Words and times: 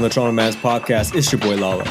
To 0.00 0.08
the 0.08 0.14
Toronto 0.14 0.32
Man's 0.32 0.56
Podcast. 0.56 1.14
It's 1.14 1.30
your 1.30 1.42
boy 1.42 1.56
Lala. 1.56 1.84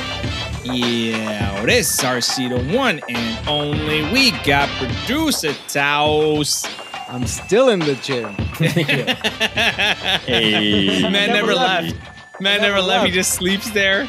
Yeah, 0.64 1.64
this 1.64 1.94
is 1.94 2.00
RC 2.00 2.50
the 2.50 2.76
one 2.76 3.02
and 3.08 3.48
only. 3.48 4.12
We 4.12 4.32
got 4.44 4.68
producer 4.80 5.54
Taos. 5.68 6.66
I'm 7.08 7.28
still 7.28 7.70
in 7.70 7.78
the 7.78 7.94
gym. 7.96 8.34
Hey. 10.26 11.02
Man 11.04 11.12
never, 11.12 11.34
never 11.34 11.54
left. 11.54 11.94
left. 11.94 12.42
Man 12.42 12.62
Never 12.62 12.78
never 12.78 12.82
left. 12.82 13.06
He 13.06 13.12
just 13.12 13.34
sleeps 13.36 13.70
there. 13.70 14.06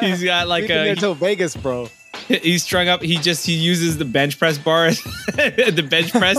He's 0.00 0.22
got 0.22 0.46
like 0.46 0.66
Sleeping 0.66 0.76
there 0.84 0.92
a 0.92 0.96
till 0.96 1.14
Vegas, 1.14 1.56
bro. 1.56 1.88
he's 2.28 2.62
strung 2.62 2.86
up. 2.88 3.02
He 3.02 3.16
just 3.16 3.44
he 3.44 3.54
uses 3.54 3.98
the 3.98 4.04
bench 4.04 4.38
press 4.38 4.56
bar, 4.56 4.86
as- 4.86 5.02
the 5.34 5.86
bench 5.88 6.12
press 6.12 6.38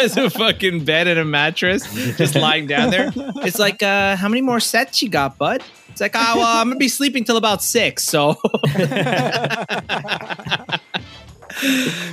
as 0.00 0.16
a 0.16 0.30
fucking 0.30 0.84
bed 0.84 1.08
and 1.08 1.18
a 1.18 1.24
mattress, 1.24 1.92
just 2.16 2.36
lying 2.36 2.66
down 2.66 2.90
there. 2.90 3.10
It's 3.16 3.58
like, 3.58 3.82
uh, 3.82 4.14
how 4.16 4.28
many 4.28 4.40
more 4.40 4.60
sets 4.60 5.02
you 5.02 5.08
got, 5.08 5.38
bud? 5.38 5.62
It's 5.92 6.00
like, 6.00 6.12
oh, 6.14 6.38
well, 6.38 6.46
I'm 6.60 6.68
gonna 6.68 6.78
be 6.78 6.88
sleeping 6.88 7.22
till 7.24 7.36
about 7.36 7.62
six. 7.62 8.04
So, 8.04 8.36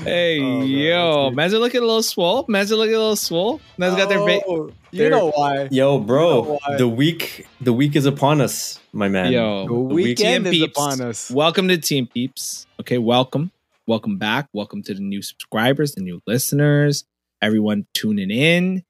hey, 0.03 0.41
Oh, 0.41 0.63
yo, 0.63 1.23
that's 1.25 1.35
man's 1.35 1.53
are 1.53 1.59
looking 1.59 1.79
a 1.81 1.85
little 1.85 2.03
swole. 2.03 2.43
Man's 2.49 2.71
are 2.71 2.75
looking 2.75 2.95
a 2.95 2.99
little 2.99 3.15
swole. 3.15 3.61
Man's 3.77 3.95
got 3.95 4.09
their 4.09 4.19
ba- 4.19 4.41
Oh, 4.45 4.71
their- 4.91 5.05
You 5.05 5.09
know 5.09 5.31
why? 5.31 5.55
Yo, 5.55 5.67
You 5.71 5.81
know 5.81 5.99
bro, 5.99 6.41
why? 6.65 6.75
the 6.77 6.88
week 6.89 7.47
the 7.61 7.72
week 7.72 7.95
is 7.95 8.05
upon 8.05 8.41
us, 8.41 8.80
my 8.91 9.07
man. 9.07 9.31
yo. 9.31 9.66
The 9.67 9.73
week- 9.73 10.05
weekend 10.07 10.45
Team 10.45 10.53
is 10.53 10.59
Peeps. 10.59 10.77
upon 10.77 11.02
us. 11.02 11.31
Welcome 11.31 11.69
to 11.69 11.77
Team 11.77 12.05
Peeps. 12.07 12.67
Okay, 12.81 12.97
welcome. 12.97 13.52
Welcome 13.88 14.17
back. 14.17 14.50
Welcome 14.53 14.83
to 14.83 14.94
the 14.94 15.00
new 15.02 15.22
subscribers, 15.22 15.94
the 15.95 16.02
new 16.02 16.19
listeners, 16.27 17.05
everyone 17.41 17.88
tuning 17.94 18.30
in. 18.30 18.83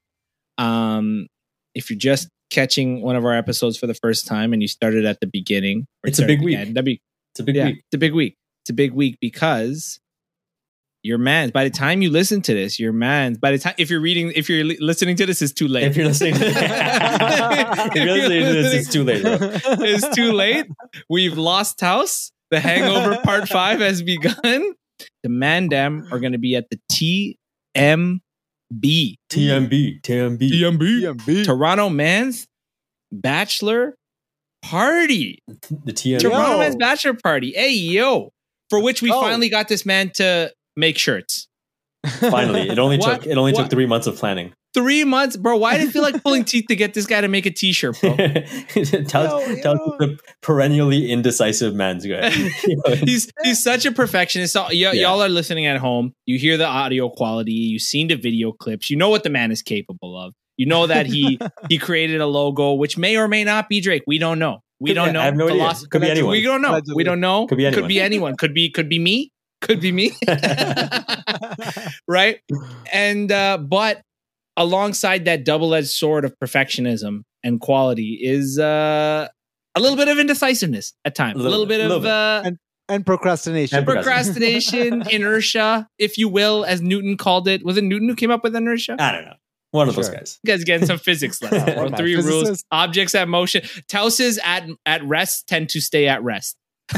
Um, 0.58 1.28
if 1.76 1.90
you're 1.90 1.98
just 1.98 2.28
catching 2.50 3.02
one 3.02 3.16
of 3.16 3.24
our 3.24 3.34
episodes 3.34 3.76
for 3.76 3.86
the 3.86 3.94
first 3.94 4.26
time 4.26 4.52
and 4.52 4.60
you 4.62 4.68
started 4.68 5.04
at 5.04 5.20
the 5.20 5.26
beginning, 5.26 5.86
It's 6.04 6.18
a 6.18 6.26
big 6.26 6.42
week. 6.42 6.56
end, 6.58 6.76
that'd 6.76 6.84
be- 6.84 7.00
It's 7.32 7.40
a 7.40 7.42
big 7.44 7.56
yeah, 7.56 7.66
week. 7.66 7.76
it's 7.78 7.94
a 7.94 7.98
big 7.98 8.12
week. 8.14 8.36
It's 8.64 8.70
a 8.70 8.74
big 8.74 8.92
week 8.92 9.18
because 9.20 9.98
your 11.02 11.16
man. 11.16 11.48
By 11.50 11.64
the 11.64 11.70
time 11.70 12.02
you 12.02 12.10
listen 12.10 12.42
to 12.42 12.52
this, 12.52 12.78
your 12.78 12.92
man. 12.92 13.34
By 13.40 13.52
the 13.52 13.58
time 13.58 13.74
if 13.78 13.88
you're 13.88 14.00
reading, 14.02 14.32
if 14.34 14.50
you're 14.50 14.64
li- 14.64 14.76
listening 14.80 15.16
to 15.16 15.24
this, 15.26 15.40
it's 15.40 15.52
too 15.54 15.66
late. 15.66 15.84
If 15.84 15.96
you're 15.96 16.06
listening 16.06 16.34
to 16.34 16.40
if 16.46 17.94
you're 17.94 18.04
listening 18.06 18.44
to 18.44 18.52
this, 18.52 18.74
it's 18.74 18.92
too 18.92 19.04
late, 19.04 19.22
bro. 19.22 19.38
it's 19.80 20.14
too 20.14 20.32
late. 20.32 20.66
We've 21.08 21.38
lost 21.38 21.80
house. 21.80 22.32
The 22.50 22.60
Hangover 22.60 23.16
Part 23.22 23.48
Five 23.48 23.80
has 23.80 24.02
begun. 24.02 24.34
The 25.22 25.28
Mandam 25.30 26.10
are 26.12 26.18
going 26.18 26.32
to 26.32 26.38
be 26.38 26.56
at 26.56 26.68
the 26.68 26.78
TMB, 28.72 29.16
TMB. 29.30 30.00
TMB. 30.02 30.38
TMB. 30.38 30.78
TMB. 31.16 31.44
Toronto 31.44 31.88
Man's 31.88 32.46
Bachelor 33.12 33.94
Party. 34.62 35.38
The 35.46 35.92
TMB. 35.92 36.20
Toronto 36.20 36.52
Yo. 36.52 36.58
Man's 36.58 36.76
Bachelor 36.76 37.14
Party. 37.14 37.52
Hey 37.52 37.72
yo, 37.72 38.30
for 38.68 38.82
which 38.82 39.02
we 39.02 39.08
go. 39.08 39.20
finally 39.20 39.48
got 39.48 39.68
this 39.68 39.84
man 39.84 40.10
to 40.10 40.52
make 40.76 40.98
shirts. 40.98 41.46
Finally. 42.06 42.70
It 42.70 42.78
only 42.78 42.96
took 42.96 43.26
it 43.26 43.36
only 43.36 43.52
What? 43.52 43.62
took 43.62 43.70
three 43.70 43.84
months 43.86 44.06
of 44.06 44.16
planning. 44.16 44.52
Three 44.72 45.02
months, 45.04 45.36
bro. 45.36 45.56
Why 45.56 45.76
did 45.78 45.88
it 45.88 45.92
feel 45.92 46.02
like 46.02 46.22
pulling 46.22 46.44
teeth 46.44 46.66
to 46.68 46.76
get 46.76 46.94
this 46.94 47.06
guy 47.06 47.20
to 47.20 47.26
make 47.28 47.44
a 47.44 47.50
T-shirt, 47.50 48.00
bro? 48.00 48.14
tell 49.08 49.40
Yo, 49.42 49.56
tell 49.62 49.74
yo. 49.74 49.96
the 49.98 50.18
perennially 50.42 51.10
indecisive 51.10 51.74
man's 51.74 52.06
guy. 52.06 52.30
he's 53.04 53.30
he's 53.42 53.62
such 53.62 53.84
a 53.84 53.90
perfectionist. 53.92 54.52
So, 54.52 54.62
y- 54.64 54.70
Yeah. 54.72 54.92
Y'all 54.92 55.22
are 55.22 55.28
listening 55.28 55.66
at 55.66 55.78
home. 55.78 56.12
You 56.26 56.38
hear 56.38 56.56
the 56.56 56.66
audio 56.66 57.08
quality. 57.10 57.52
You've 57.52 57.82
seen 57.82 58.08
the 58.08 58.14
video 58.14 58.52
clips. 58.52 58.90
You 58.90 58.96
know 58.96 59.08
what 59.08 59.24
the 59.24 59.30
man 59.30 59.50
is 59.50 59.60
capable 59.62 60.16
of. 60.16 60.34
You 60.56 60.66
know 60.66 60.86
that 60.86 61.06
he 61.06 61.38
he 61.68 61.78
created 61.78 62.20
a 62.20 62.26
logo, 62.26 62.74
which 62.74 62.96
may 62.98 63.16
or 63.16 63.26
may 63.28 63.42
not 63.44 63.68
be 63.68 63.80
Drake. 63.80 64.02
We 64.06 64.18
don't 64.18 64.38
know. 64.38 64.60
We 64.78 64.90
Could 64.90 64.94
don't 64.94 65.08
be- 65.08 65.12
know. 65.14 65.20
I 65.20 65.24
have 65.24 65.36
no 65.36 65.46
idea. 65.46 65.56
Philosophy- 65.58 65.88
Could 65.90 66.00
be 66.02 66.10
anyone. 66.10 66.30
We 66.32 66.42
don't 66.42 66.62
know. 66.62 66.70
Allegedly. 66.70 66.94
We 66.94 67.04
don't 67.04 67.20
know. 67.20 67.46
Could 67.48 67.56
be 67.58 67.66
anyone. 67.66 67.82
Could 67.82 67.88
be 67.88 68.00
anyone. 68.00 68.36
Could 68.36 68.54
be 68.54 68.70
could 68.70 68.88
be 68.88 68.98
me. 69.00 69.32
Could 69.62 69.80
be 69.80 69.90
me. 69.92 70.12
right? 72.08 72.40
And 72.92 73.30
uh, 73.32 73.58
but 73.58 74.02
alongside 74.60 75.24
that 75.24 75.44
double-edged 75.44 75.88
sword 75.88 76.24
of 76.24 76.34
perfectionism 76.42 77.22
and 77.42 77.60
quality 77.60 78.18
is 78.22 78.58
uh 78.58 79.26
a 79.74 79.80
little 79.80 79.96
bit 79.96 80.08
of 80.08 80.18
indecisiveness 80.18 80.92
at 81.04 81.14
times. 81.14 81.36
A 81.36 81.38
Little 81.38 81.60
little, 81.60 81.66
bit, 81.66 81.78
bit 81.78 81.82
little 81.88 81.96
of 81.98 82.02
bit. 82.44 82.52
uh 82.52 82.56
and 82.88 83.06
procrastination. 83.06 83.78
And 83.78 83.86
procrastination, 83.86 85.02
inertia, 85.10 85.86
if 85.98 86.18
you 86.18 86.28
will, 86.28 86.64
as 86.64 86.82
Newton 86.82 87.16
called 87.16 87.46
it. 87.46 87.64
Was 87.64 87.76
it 87.76 87.84
Newton 87.84 88.08
who 88.08 88.16
came 88.16 88.32
up 88.32 88.42
with 88.42 88.56
inertia? 88.56 88.96
I 88.98 89.12
don't 89.12 89.24
know. 89.26 89.34
One 89.70 89.88
of 89.88 89.94
those 89.94 90.08
guys. 90.08 90.40
You 90.42 90.52
guys 90.52 90.64
getting 90.64 90.86
some 90.88 90.98
physics 90.98 91.40
lessons. 91.42 91.62
One 91.66 91.74
bro. 91.76 91.84
of 91.86 91.96
Three 91.96 92.16
rules. 92.16 92.26
physicists. 92.26 92.64
Objects 92.72 93.14
at 93.14 93.28
motion. 93.28 93.62
Tauses 93.88 94.40
at 94.44 94.66
at 94.84 95.04
rest 95.04 95.46
tend 95.46 95.68
to 95.70 95.80
stay 95.80 96.08
at 96.08 96.22
rest. 96.24 96.56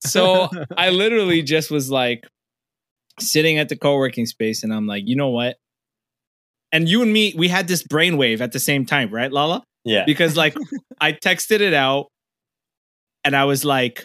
So 0.00 0.48
I 0.76 0.90
literally 0.90 1.42
just 1.42 1.70
was 1.70 1.90
like 1.90 2.24
sitting 3.20 3.58
at 3.58 3.68
the 3.68 3.76
co-working 3.76 4.26
space 4.26 4.62
and 4.62 4.72
I'm 4.72 4.86
like, 4.86 5.04
you 5.06 5.16
know 5.16 5.30
what? 5.30 5.56
And 6.72 6.88
you 6.88 7.02
and 7.02 7.12
me, 7.12 7.34
we 7.36 7.48
had 7.48 7.66
this 7.68 7.82
brainwave 7.82 8.40
at 8.40 8.52
the 8.52 8.60
same 8.60 8.84
time, 8.84 9.12
right, 9.12 9.32
Lala? 9.32 9.64
Yeah. 9.84 10.04
Because 10.04 10.36
like 10.36 10.54
I 11.00 11.12
texted 11.12 11.60
it 11.60 11.74
out 11.74 12.08
and 13.24 13.34
I 13.34 13.44
was 13.44 13.64
like, 13.64 14.04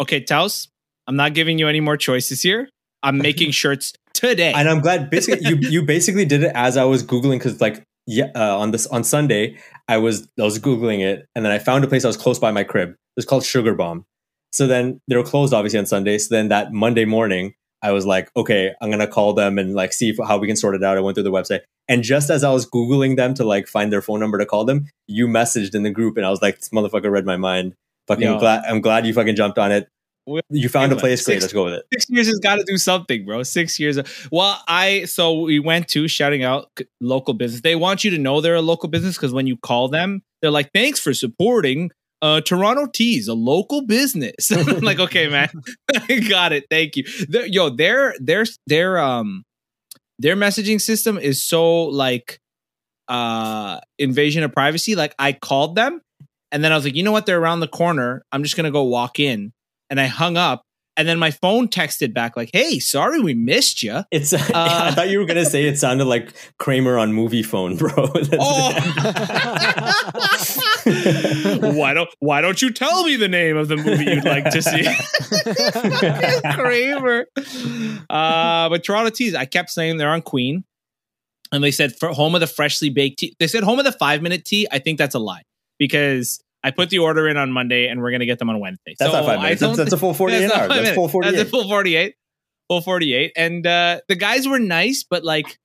okay, 0.00 0.20
Taos, 0.20 0.68
I'm 1.06 1.16
not 1.16 1.34
giving 1.34 1.58
you 1.58 1.68
any 1.68 1.80
more 1.80 1.96
choices 1.96 2.42
here. 2.42 2.68
I'm 3.02 3.18
making 3.28 3.52
shirts 3.52 3.92
today. 4.14 4.52
and 4.52 4.68
I'm 4.68 4.80
glad 4.80 5.10
basically 5.10 5.48
you 5.48 5.56
you 5.60 5.82
basically 5.84 6.24
did 6.24 6.42
it 6.42 6.52
as 6.54 6.76
I 6.76 6.84
was 6.84 7.04
googling 7.04 7.38
because 7.38 7.60
like 7.60 7.84
yeah 8.06 8.30
uh, 8.34 8.58
on 8.58 8.72
this 8.72 8.86
on 8.88 9.04
Sunday 9.04 9.58
I 9.86 9.98
was 9.98 10.26
I 10.38 10.42
was 10.42 10.58
googling 10.58 11.00
it 11.00 11.26
and 11.36 11.44
then 11.44 11.52
I 11.52 11.58
found 11.60 11.84
a 11.84 11.86
place 11.86 12.02
that 12.02 12.08
was 12.08 12.16
close 12.16 12.38
by 12.38 12.50
my 12.50 12.64
crib. 12.64 12.90
It 12.90 12.96
was 13.16 13.24
called 13.24 13.44
Sugar 13.44 13.74
Bomb. 13.74 14.04
So 14.52 14.66
then 14.66 15.00
they 15.08 15.16
were 15.16 15.22
closed 15.22 15.54
obviously 15.54 15.78
on 15.78 15.86
Sunday. 15.86 16.18
So 16.18 16.34
then 16.34 16.48
that 16.48 16.72
Monday 16.72 17.04
morning 17.04 17.54
I 17.82 17.92
was 17.92 18.06
like, 18.06 18.30
okay, 18.36 18.74
I'm 18.80 18.90
gonna 18.90 19.06
call 19.06 19.34
them 19.34 19.58
and 19.58 19.74
like 19.74 19.92
see 19.92 20.10
if, 20.10 20.16
how 20.26 20.38
we 20.38 20.46
can 20.46 20.56
sort 20.56 20.74
it 20.74 20.82
out. 20.82 20.96
I 20.96 21.00
went 21.00 21.14
through 21.14 21.24
the 21.24 21.30
website 21.30 21.60
and 21.88 22.02
just 22.02 22.30
as 22.30 22.44
I 22.44 22.52
was 22.52 22.68
googling 22.68 23.16
them 23.16 23.34
to 23.34 23.44
like 23.44 23.66
find 23.66 23.92
their 23.92 24.02
phone 24.02 24.20
number 24.20 24.38
to 24.38 24.46
call 24.46 24.64
them, 24.64 24.88
you 25.06 25.26
messaged 25.26 25.74
in 25.74 25.82
the 25.82 25.90
group 25.90 26.16
and 26.16 26.26
I 26.26 26.30
was 26.30 26.42
like, 26.42 26.58
this 26.58 26.68
motherfucker 26.68 27.10
read 27.10 27.24
my 27.24 27.36
mind. 27.36 27.74
Fucking 28.08 28.24
Yo. 28.24 28.38
glad 28.38 28.64
I'm 28.64 28.80
glad 28.80 29.06
you 29.06 29.14
fucking 29.14 29.36
jumped 29.36 29.58
on 29.58 29.72
it. 29.72 29.88
You 30.50 30.68
found 30.68 30.92
a 30.92 30.96
place, 30.96 31.24
great. 31.24 31.40
Let's 31.40 31.54
go 31.54 31.64
with 31.64 31.74
it. 31.74 31.86
six 31.90 32.10
years 32.10 32.26
has 32.26 32.38
got 32.38 32.56
to 32.56 32.64
do 32.66 32.76
something, 32.76 33.24
bro. 33.24 33.42
Six 33.42 33.80
years. 33.80 33.98
Well, 34.30 34.62
I 34.68 35.04
so 35.06 35.40
we 35.40 35.58
went 35.58 35.88
to 35.88 36.06
shouting 36.06 36.42
out 36.42 36.70
local 37.00 37.32
business. 37.32 37.62
They 37.62 37.76
want 37.76 38.04
you 38.04 38.10
to 38.10 38.18
know 38.18 38.42
they're 38.42 38.54
a 38.54 38.62
local 38.62 38.90
business 38.90 39.16
because 39.16 39.32
when 39.32 39.46
you 39.46 39.56
call 39.56 39.88
them, 39.88 40.22
they're 40.42 40.50
like, 40.50 40.70
"Thanks 40.74 41.00
for 41.00 41.14
supporting 41.14 41.90
uh, 42.22 42.40
Toronto 42.40 42.86
Teas, 42.92 43.28
a 43.28 43.34
local 43.34 43.86
business." 43.86 44.50
I'm 44.52 44.80
like, 44.80 44.98
okay, 45.00 45.28
man, 45.28 45.48
got 46.28 46.52
it. 46.52 46.64
Thank 46.70 46.96
you. 46.96 47.04
They're- 47.28 47.46
yo, 47.46 47.70
their 47.70 48.14
their 48.20 48.44
their 48.66 48.98
um 48.98 49.44
their 50.18 50.36
messaging 50.36 50.80
system 50.80 51.18
is 51.18 51.42
so 51.42 51.84
like 51.84 52.38
uh 53.08 53.80
invasion 53.98 54.42
of 54.42 54.52
privacy. 54.52 54.94
Like 54.94 55.14
I 55.18 55.32
called 55.32 55.76
them, 55.76 56.00
and 56.52 56.62
then 56.64 56.72
I 56.72 56.76
was 56.76 56.84
like, 56.84 56.94
you 56.94 57.02
know 57.02 57.12
what? 57.12 57.26
They're 57.26 57.40
around 57.40 57.60
the 57.60 57.68
corner. 57.68 58.22
I'm 58.32 58.42
just 58.42 58.56
gonna 58.56 58.70
go 58.70 58.84
walk 58.84 59.18
in, 59.20 59.52
and 59.90 60.00
I 60.00 60.06
hung 60.06 60.36
up. 60.36 60.62
And 60.98 61.06
then 61.06 61.20
my 61.20 61.30
phone 61.30 61.68
texted 61.68 62.12
back 62.12 62.36
like, 62.36 62.50
"Hey, 62.52 62.80
sorry 62.80 63.20
we 63.20 63.32
missed 63.32 63.84
you." 63.84 64.02
It's. 64.10 64.32
I 64.34 64.90
thought 64.90 65.08
you 65.08 65.20
were 65.20 65.24
gonna 65.24 65.46
say 65.46 65.68
it 65.68 65.78
sounded 65.78 66.06
like 66.06 66.34
Kramer 66.58 66.98
on 66.98 67.12
Moviefone, 67.12 67.78
bro. 67.78 67.92
Oh, 68.40 68.72
why 71.72 71.94
don't 71.94 72.08
why 72.18 72.40
don't 72.40 72.60
you 72.60 72.70
tell 72.70 73.04
me 73.04 73.16
the 73.16 73.28
name 73.28 73.56
of 73.56 73.68
the 73.68 73.76
movie 73.76 74.06
you'd 74.06 74.24
like 74.24 74.50
to 74.50 74.62
see? 74.62 74.84
Kramer. 76.54 77.26
Uh, 78.10 78.68
but 78.68 78.82
Toronto 78.82 79.10
Teas, 79.10 79.34
I 79.34 79.44
kept 79.44 79.70
saying 79.70 79.98
they're 79.98 80.10
on 80.10 80.22
Queen, 80.22 80.64
and 81.52 81.62
they 81.62 81.70
said 81.70 81.94
for 81.96 82.08
home 82.08 82.34
of 82.34 82.40
the 82.40 82.46
freshly 82.46 82.90
baked 82.90 83.20
tea. 83.20 83.36
They 83.38 83.46
said 83.46 83.62
home 83.62 83.78
of 83.78 83.84
the 83.84 83.92
five 83.92 84.22
minute 84.22 84.44
tea. 84.44 84.66
I 84.72 84.78
think 84.78 84.98
that's 84.98 85.14
a 85.14 85.20
lie 85.20 85.42
because 85.78 86.40
I 86.64 86.70
put 86.70 86.90
the 86.90 86.98
order 86.98 87.28
in 87.28 87.36
on 87.36 87.52
Monday 87.52 87.88
and 87.88 88.00
we're 88.00 88.10
gonna 88.10 88.26
get 88.26 88.38
them 88.38 88.50
on 88.50 88.58
Wednesday. 88.60 88.94
That's 88.98 89.10
So 89.12 89.18
not 89.18 89.26
five 89.26 89.40
minutes. 89.40 89.60
That's, 89.60 89.76
that's 89.76 89.92
a 89.92 89.96
full 89.96 90.14
forty-eight 90.14 90.40
That's 90.40 90.54
not 90.54 90.70
hours. 90.70 90.82
That's 90.84 90.94
full 90.94 91.08
forty-eight. 91.08 91.36
That's 91.36 91.48
a 91.48 91.50
full 91.50 91.68
48. 91.68 92.14
Full 92.68 92.80
48. 92.82 93.32
And 93.34 93.66
uh, 93.66 94.00
the 94.08 94.14
guys 94.16 94.46
were 94.46 94.58
nice, 94.58 95.02
but 95.08 95.24
like 95.24 95.58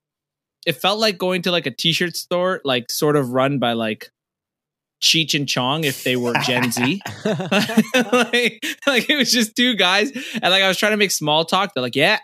it 0.65 0.73
felt 0.73 0.99
like 0.99 1.17
going 1.17 1.41
to 1.41 1.51
like 1.51 1.65
a 1.65 1.71
t-shirt 1.71 2.15
store, 2.15 2.61
like 2.63 2.89
sort 2.91 3.17
of 3.17 3.31
run 3.31 3.59
by 3.59 3.73
like 3.73 4.09
Cheech 5.01 5.33
and 5.33 5.45
Chong 5.49 5.83
if 5.83 6.05
they 6.05 6.15
were 6.15 6.33
Gen 6.45 6.71
Z. 6.71 7.01
like, 7.25 8.63
like 8.87 9.09
it 9.09 9.17
was 9.17 9.31
just 9.31 9.55
two 9.55 9.75
guys. 9.75 10.11
And 10.41 10.51
like 10.51 10.63
I 10.63 10.67
was 10.69 10.77
trying 10.77 10.93
to 10.93 10.97
make 10.97 11.11
small 11.11 11.43
talk. 11.43 11.73
They're 11.73 11.81
like, 11.81 11.95
yeah, 11.97 12.19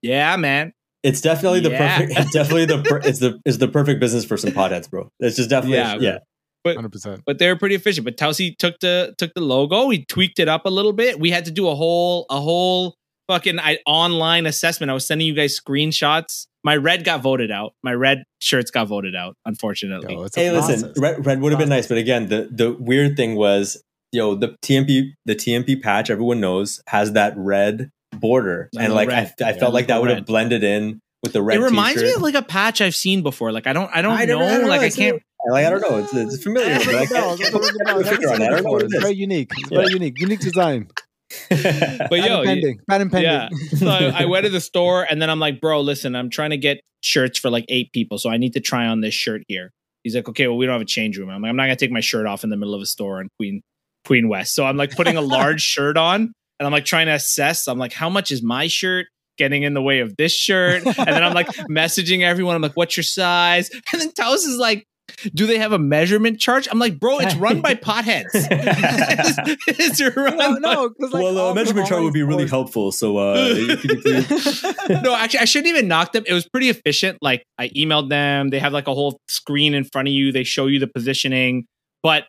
yeah, 0.00 0.36
man. 0.36 0.72
It's 1.02 1.20
definitely 1.20 1.60
the 1.60 1.70
Yeah. 1.70 1.98
perfect. 1.98 2.18
It's 2.18 2.32
definitely 2.32 2.64
the. 2.64 2.82
Per, 2.82 2.98
it's 2.98 3.18
the. 3.18 3.38
It's 3.44 3.58
the 3.58 3.68
perfect 3.68 4.00
business 4.00 4.24
for 4.24 4.36
some 4.36 4.50
potheads, 4.50 4.88
bro. 4.90 5.10
It's 5.20 5.36
just 5.36 5.50
definitely. 5.50 5.78
Yeah, 5.78 5.96
Yeah. 5.96 6.18
Bro. 6.64 6.74
Hundred 6.74 6.92
percent. 6.92 7.22
But 7.26 7.38
they 7.38 7.48
were 7.48 7.56
pretty 7.56 7.74
efficient. 7.74 8.04
But 8.04 8.16
Tausi 8.16 8.56
took 8.56 8.78
the 8.80 9.14
took 9.18 9.32
the 9.34 9.40
logo, 9.40 9.88
he 9.90 10.04
tweaked 10.06 10.38
it 10.38 10.48
up 10.48 10.66
a 10.66 10.70
little 10.70 10.92
bit. 10.92 11.18
We 11.20 11.30
had 11.30 11.44
to 11.46 11.50
do 11.50 11.68
a 11.68 11.74
whole 11.74 12.26
a 12.30 12.40
whole 12.40 12.94
fucking 13.28 13.58
I, 13.60 13.78
online 13.86 14.46
assessment. 14.46 14.90
I 14.90 14.94
was 14.94 15.06
sending 15.06 15.26
you 15.26 15.34
guys 15.34 15.58
screenshots. 15.58 16.46
my 16.64 16.76
red 16.76 17.04
got 17.04 17.20
voted 17.22 17.50
out. 17.50 17.72
My 17.82 17.92
red 17.92 18.22
shirts 18.40 18.70
got 18.70 18.88
voted 18.88 19.14
out, 19.14 19.34
unfortunately. 19.44 20.14
Yo, 20.14 20.24
it's 20.24 20.36
a 20.36 20.40
Hey, 20.40 20.50
listen, 20.50 20.92
red, 20.96 21.24
red 21.26 21.40
would 21.40 21.52
have 21.52 21.58
been 21.58 21.68
nice, 21.68 21.86
but 21.86 21.98
again, 21.98 22.28
the 22.28 22.48
the 22.50 22.72
weird 22.72 23.16
thing 23.16 23.34
was, 23.36 23.82
yo, 24.12 24.34
the 24.34 24.56
TMP 24.64 25.10
the 25.26 25.34
TMP 25.34 25.80
patch 25.80 26.10
everyone 26.10 26.40
knows 26.40 26.80
has 26.88 27.12
that 27.12 27.34
red 27.36 27.90
border, 28.16 28.70
I 28.78 28.84
and 28.84 28.94
like 28.94 29.08
red. 29.08 29.32
I, 29.40 29.44
I 29.44 29.50
Yeah, 29.52 29.58
felt 29.58 29.74
like 29.74 29.88
that 29.88 30.00
would 30.00 30.10
have 30.10 30.24
blended 30.26 30.64
in 30.64 30.98
with 31.22 31.32
the 31.34 31.42
red. 31.42 31.58
it 31.58 31.60
reminds 31.62 31.96
me 32.00 32.04
t-shirt. 32.08 32.16
of 32.16 32.22
like 32.22 32.34
a 32.34 32.42
patch 32.42 32.80
I've 32.80 32.94
seen 32.96 33.22
before. 33.22 33.52
Like 33.52 33.66
I 33.66 33.72
don't, 33.74 33.90
I 33.94 34.00
don't 34.02 34.16
I 34.18 34.24
know. 34.24 34.38
never- 34.38 34.54
I 34.54 34.58
don't 34.58 34.68
like 34.68 34.80
I 34.80 34.84
it's- 34.86 34.96
can't. 34.96 35.22
Like 35.48 35.66
I 35.66 35.70
don't 35.70 35.80
know, 35.80 35.98
it's, 35.98 36.12
it's 36.14 36.42
familiar. 36.42 36.76
but 36.78 36.88
I 36.94 37.06
can't- 37.06 37.40
can't 37.40 37.52
put 37.52 37.72
no, 37.86 38.02
finger 38.02 38.30
on 38.32 38.42
it. 38.42 38.46
I 38.46 38.50
don't 38.50 38.64
know 38.64 38.70
what 38.72 38.82
it 38.82 38.86
It's 38.86 38.94
is. 38.94 39.02
very 39.02 39.14
unique. 39.14 39.50
It's 39.56 39.70
Yeah. 39.70 39.78
very 39.78 39.92
unique. 39.92 40.18
Unique 40.20 40.40
design. 40.40 40.88
But 41.50 41.58
Patent 41.60 42.10
yo, 42.10 42.42
pending. 42.44 42.80
Patent 42.88 43.12
pending. 43.12 43.30
yeah. 43.30 43.48
So 43.76 43.86
I, 43.88 44.22
I 44.22 44.24
went 44.24 44.44
to 44.46 44.50
the 44.50 44.60
store 44.60 45.06
and 45.08 45.20
then 45.20 45.28
I'm 45.30 45.38
like, 45.38 45.60
bro, 45.60 45.80
listen, 45.82 46.16
I'm 46.16 46.30
trying 46.30 46.50
to 46.50 46.56
get 46.56 46.80
shirts 47.02 47.38
for 47.38 47.50
like 47.50 47.64
eight 47.68 47.92
people, 47.92 48.18
so 48.18 48.30
I 48.30 48.38
need 48.38 48.54
to 48.54 48.60
try 48.60 48.86
on 48.86 49.00
this 49.02 49.14
shirt 49.14 49.42
here. 49.46 49.70
He's 50.04 50.14
like, 50.16 50.28
okay, 50.28 50.46
well, 50.48 50.56
we 50.56 50.64
don't 50.66 50.72
have 50.72 50.80
a 50.82 50.86
change 50.86 51.18
room. 51.18 51.28
I'm 51.28 51.42
like, 51.42 51.50
I'm 51.50 51.56
not 51.56 51.64
gonna 51.64 51.76
take 51.76 51.90
my 51.90 52.00
shirt 52.00 52.26
off 52.26 52.44
in 52.44 52.50
the 52.50 52.56
middle 52.56 52.74
of 52.74 52.80
a 52.80 52.86
store 52.86 53.20
in 53.20 53.28
Queen 53.38 53.60
Queen 54.06 54.28
West. 54.28 54.54
So 54.54 54.64
I'm 54.64 54.76
like 54.76 54.92
putting 54.96 55.16
a 55.16 55.20
large 55.20 55.60
shirt 55.74 55.96
on 55.98 56.32
and 56.58 56.66
I'm 56.66 56.72
like 56.72 56.86
trying 56.86 57.06
to 57.06 57.12
assess. 57.12 57.68
I'm 57.68 57.78
like, 57.78 57.92
how 57.92 58.08
much 58.08 58.30
is 58.30 58.42
my 58.42 58.66
shirt? 58.66 59.06
Getting 59.36 59.62
in 59.62 59.72
the 59.74 59.82
way 59.82 60.00
of 60.00 60.16
this 60.16 60.32
shirt, 60.32 60.84
and 60.84 60.96
then 60.96 61.22
I'm 61.22 61.32
like 61.32 61.46
messaging 61.70 62.22
everyone. 62.22 62.56
I'm 62.56 62.62
like, 62.62 62.72
"What's 62.72 62.96
your 62.96 63.04
size?" 63.04 63.70
And 63.92 64.00
then 64.02 64.10
Taos 64.10 64.44
is 64.44 64.56
like, 64.58 64.84
"Do 65.34 65.46
they 65.46 65.58
have 65.58 65.72
a 65.72 65.78
measurement 65.78 66.38
chart?" 66.40 66.66
I'm 66.70 66.78
like, 66.78 66.98
"Bro, 66.98 67.18
it's 67.20 67.34
run 67.36 67.60
by 67.60 67.74
potheads. 67.88 68.26
it's 69.66 70.00
run 70.16 70.36
No, 70.36 70.52
by 70.54 70.58
no. 70.60 70.90
'cause, 70.90 71.12
like, 71.12 71.22
well, 71.22 71.38
all 71.38 71.46
uh, 71.46 71.48
the 71.54 71.54
measurement 71.60 71.88
chart 71.88 72.02
would 72.02 72.12
be 72.12 72.22
really 72.22 72.46
stores- 72.46 72.50
helpful. 72.50 72.92
So, 72.92 73.18
uh, 73.18 73.34
you 73.54 73.76
please? 73.76 74.62
no, 75.02 75.14
actually, 75.14 75.40
I 75.40 75.44
shouldn't 75.44 75.68
even 75.68 75.88
knock 75.88 76.12
them. 76.12 76.24
It 76.26 76.32
was 76.32 76.48
pretty 76.48 76.68
efficient. 76.68 77.18
Like 77.22 77.44
I 77.58 77.68
emailed 77.70 78.08
them. 78.08 78.50
They 78.50 78.58
have 78.58 78.72
like 78.72 78.86
a 78.88 78.94
whole 78.94 79.20
screen 79.28 79.74
in 79.74 79.84
front 79.84 80.08
of 80.08 80.14
you. 80.14 80.32
They 80.32 80.44
show 80.44 80.66
you 80.66 80.78
the 80.78 80.86
positioning, 80.88 81.66
but 82.02 82.24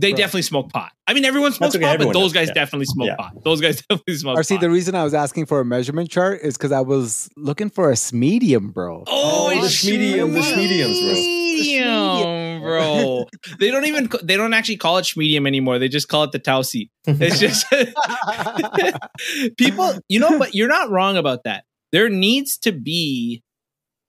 they 0.00 0.08
Right. 0.08 0.16
definitely 0.16 0.42
smoke 0.42 0.70
pot. 0.72 0.92
I 1.08 1.12
mean, 1.14 1.24
everyone 1.24 1.50
smokes 1.52 1.74
okay, 1.74 1.82
pot, 1.84 1.94
everyone 1.94 2.12
but 2.14 2.20
those 2.20 2.32
does, 2.32 2.40
guys 2.40 2.48
yeah. 2.48 2.54
definitely 2.54 2.86
smoke 2.86 3.08
Yeah. 3.08 3.16
pot. 3.16 3.32
Those 3.42 3.60
guys 3.60 3.82
definitely 3.90 4.14
smoke 4.14 4.38
RC, 4.38 4.54
pot. 4.54 4.60
the 4.60 4.70
reason 4.70 4.94
I 4.94 5.02
was 5.02 5.12
asking 5.12 5.46
for 5.46 5.58
a 5.58 5.64
measurement 5.64 6.08
chart 6.08 6.40
is 6.42 6.56
because 6.56 6.70
I 6.70 6.80
was 6.82 7.28
looking 7.36 7.68
for 7.68 7.90
a 7.90 7.96
medium, 8.12 8.70
bro. 8.70 9.02
oh, 9.08 9.48
Oh, 9.48 9.50
the 9.60 9.66
it's 9.66 9.84
schmedium- 9.84 10.32
the 10.34 10.40
schmediums, 10.40 11.00
bro. 11.02 11.14
Schmedium, 11.62 12.60
bro. 12.62 13.26
they 13.60 13.70
don't 13.70 13.84
even. 13.86 14.08
They 14.22 14.36
don't 14.36 14.52
actually 14.54 14.76
call 14.76 14.98
it 14.98 15.02
schmedium 15.02 15.46
anymore. 15.46 15.78
They 15.78 15.88
just 15.88 16.08
call 16.08 16.24
it 16.24 16.32
the 16.32 16.38
Tausi. 16.40 16.90
It's 17.06 17.38
just 17.40 17.66
people. 19.58 19.98
You 20.08 20.20
know, 20.20 20.38
but 20.38 20.54
you're 20.54 20.68
not 20.68 20.90
wrong 20.90 21.16
about 21.16 21.44
that. 21.44 21.64
There 21.92 22.08
needs 22.08 22.58
to 22.58 22.72
be 22.72 23.42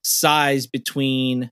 size 0.04 0.68
between 0.68 1.52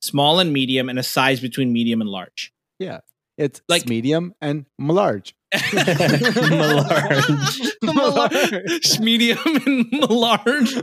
small 0.00 0.40
and 0.40 0.52
medium, 0.52 0.88
and 0.88 0.98
a 0.98 1.02
size 1.02 1.40
between 1.40 1.72
medium 1.72 2.00
and 2.00 2.10
large. 2.10 2.52
Yeah. 2.78 3.00
It's 3.38 3.60
Like- 3.68 3.82
like 3.82 3.88
medium 3.88 4.34
and 4.40 4.66
large. 4.78 5.34
Malarge. 7.82 9.00
Medium 9.00 9.38
and 9.44 9.92
large. 10.10 10.74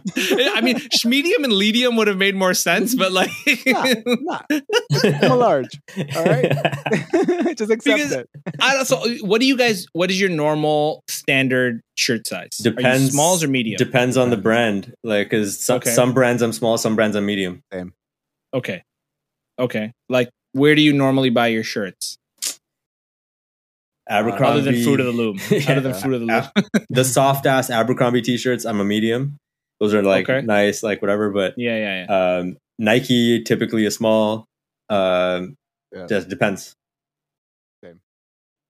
I 0.55 0.61
mean, 0.61 0.79
medium 1.05 1.43
and 1.43 1.57
medium 1.57 1.95
would 1.95 2.07
have 2.07 2.17
made 2.17 2.35
more 2.35 2.53
sense, 2.53 2.95
but 2.95 3.11
like, 3.11 3.29
Nah, 3.65 4.41
large. 5.35 5.69
All 6.15 6.25
right. 6.25 6.51
Just 7.57 7.71
accept 7.71 7.83
Because- 7.83 8.11
it. 8.11 8.29
I 8.59 8.73
don't. 8.73 8.85
So, 8.85 9.01
what 9.21 9.41
do 9.41 9.47
you 9.47 9.57
guys? 9.57 9.85
What 9.93 10.11
is 10.11 10.19
your 10.19 10.29
normal 10.29 11.03
standard 11.07 11.81
shirt 11.95 12.27
size? 12.27 12.49
Are 12.65 12.69
you 12.69 12.75
Depends- 12.75 13.11
smalls 13.11 13.43
or 13.43 13.47
medium? 13.47 13.77
Depends 13.77 14.17
on 14.17 14.29
the 14.29 14.37
brand. 14.37 14.93
Like, 15.03 15.29
cause 15.31 15.59
some, 15.59 15.77
Okay. 15.77 15.91
some 15.91 16.13
brands 16.13 16.41
I'm 16.41 16.53
small, 16.53 16.77
some 16.77 16.95
brands 16.95 17.15
I'm 17.15 17.25
medium. 17.25 17.63
okay, 18.53 18.83
okay. 19.57 19.91
Like, 20.09 20.29
where 20.53 20.75
do 20.75 20.81
you 20.81 20.93
normally 20.93 21.29
buy 21.29 21.47
your 21.47 21.63
shirts? 21.63 22.17
Abercrombie. 24.09 24.59
Other 24.59 24.71
than 24.71 24.83
Fruit 24.83 24.99
of 24.99 25.05
the 25.05 25.11
Loom. 25.11 25.39
Yeah. 25.49 25.59
Other 25.71 25.81
than 25.81 25.93
Fruit 25.93 26.13
of 26.15 26.21
the 26.21 26.25
Loom. 26.25 26.85
the 26.89 27.03
soft 27.05 27.45
ass 27.45 27.69
Abercrombie 27.69 28.21
t-shirts, 28.21 28.65
I'm 28.65 28.79
a 28.79 28.85
medium. 28.85 29.37
Those 29.79 29.93
are 29.93 30.01
like 30.03 30.29
Okay. 30.29 30.45
nice, 30.45 30.83
like 30.83 31.01
whatever. 31.01 31.29
But 31.29 31.53
yeah, 31.57 31.77
yeah, 31.77 32.05
yeah. 32.09 32.37
um, 32.39 32.57
Nike 32.79 33.43
typically 33.43 33.85
a 33.85 33.91
small. 33.91 34.45
Um, 34.89 35.55
Yeah. 35.95 36.05
Just 36.07 36.27
depends. 36.29 36.73
Same. 37.83 37.99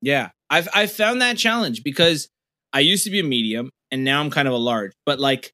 Yeah, 0.01 0.29
I've 0.49 0.67
I 0.73 0.85
found 0.87 1.21
that 1.21 1.37
challenge 1.37 1.83
because 1.83 2.27
I 2.73 2.81
used 2.81 3.03
to 3.05 3.09
be 3.09 3.19
a 3.19 3.23
medium 3.23 3.69
and 3.91 4.03
now 4.03 4.19
I'm 4.21 4.29
kind 4.29 4.47
of 4.47 4.53
a 4.53 4.57
large. 4.57 4.91
But 5.05 5.19
like, 5.19 5.51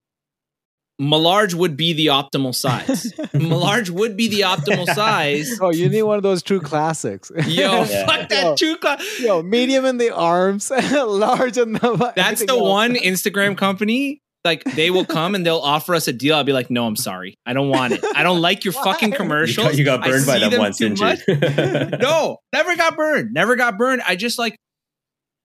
large 1.00 1.53
would 1.53 1.75
be 1.75 1.94
the 1.94 2.07
optimal 2.07 2.56
size. 2.56 3.13
large 3.33 3.89
would 3.89 4.15
be 4.15 4.27
the 4.30 4.42
optimal 4.42 4.86
size. 4.94 5.59
Oh, 5.62 5.69
you 5.71 5.89
need 5.89 6.03
one 6.03 6.18
of 6.18 6.24
those 6.24 6.42
true 6.44 6.59
classics. 6.62 7.31
Yo, 7.47 7.83
Yeah. 7.83 7.83
fuck 8.06 8.30
that 8.30 8.44
Yo. 8.44 8.56
two. 8.56 8.77
Cla- 8.77 9.00
Yo, 9.19 9.42
medium 9.44 9.86
in 9.86 9.97
the 9.97 10.12
arms, 10.15 10.69
large 10.92 11.57
in 11.57 11.74
the. 11.74 12.13
That's 12.15 12.45
the 12.45 12.53
else. 12.53 12.62
one 12.62 12.95
Instagram 12.95 13.57
company. 13.57 14.21
Like 14.44 14.63
they 14.63 14.92
will 14.92 15.06
come 15.06 15.33
and 15.33 15.44
they'll 15.44 15.57
offer 15.57 15.95
us 15.95 16.07
a 16.07 16.13
deal. 16.13 16.36
I'll 16.36 16.44
be 16.44 16.53
like, 16.53 16.69
no, 16.69 16.86
I'm 16.86 16.95
sorry, 16.95 17.33
I 17.48 17.53
don't 17.53 17.69
want 17.69 17.94
it. 17.94 18.06
I 18.15 18.21
don't 18.21 18.41
like 18.41 18.63
your 18.63 18.74
fucking 18.74 19.09
Why? 19.09 19.41
You 19.50 19.56
got, 19.56 19.75
you 19.80 19.83
got 19.83 20.03
burned 20.03 20.27
by 20.27 20.38
see 20.39 20.50
them 20.50 20.59
once, 20.59 20.77
didn't 20.77 21.00
you? 21.00 21.98
no, 21.98 22.38
never 22.53 22.75
got 22.75 22.95
burned. 22.95 23.33
Never 23.33 23.56
got 23.56 23.77
burned. 23.80 24.03
I 24.07 24.15
just 24.15 24.38
like, 24.38 24.56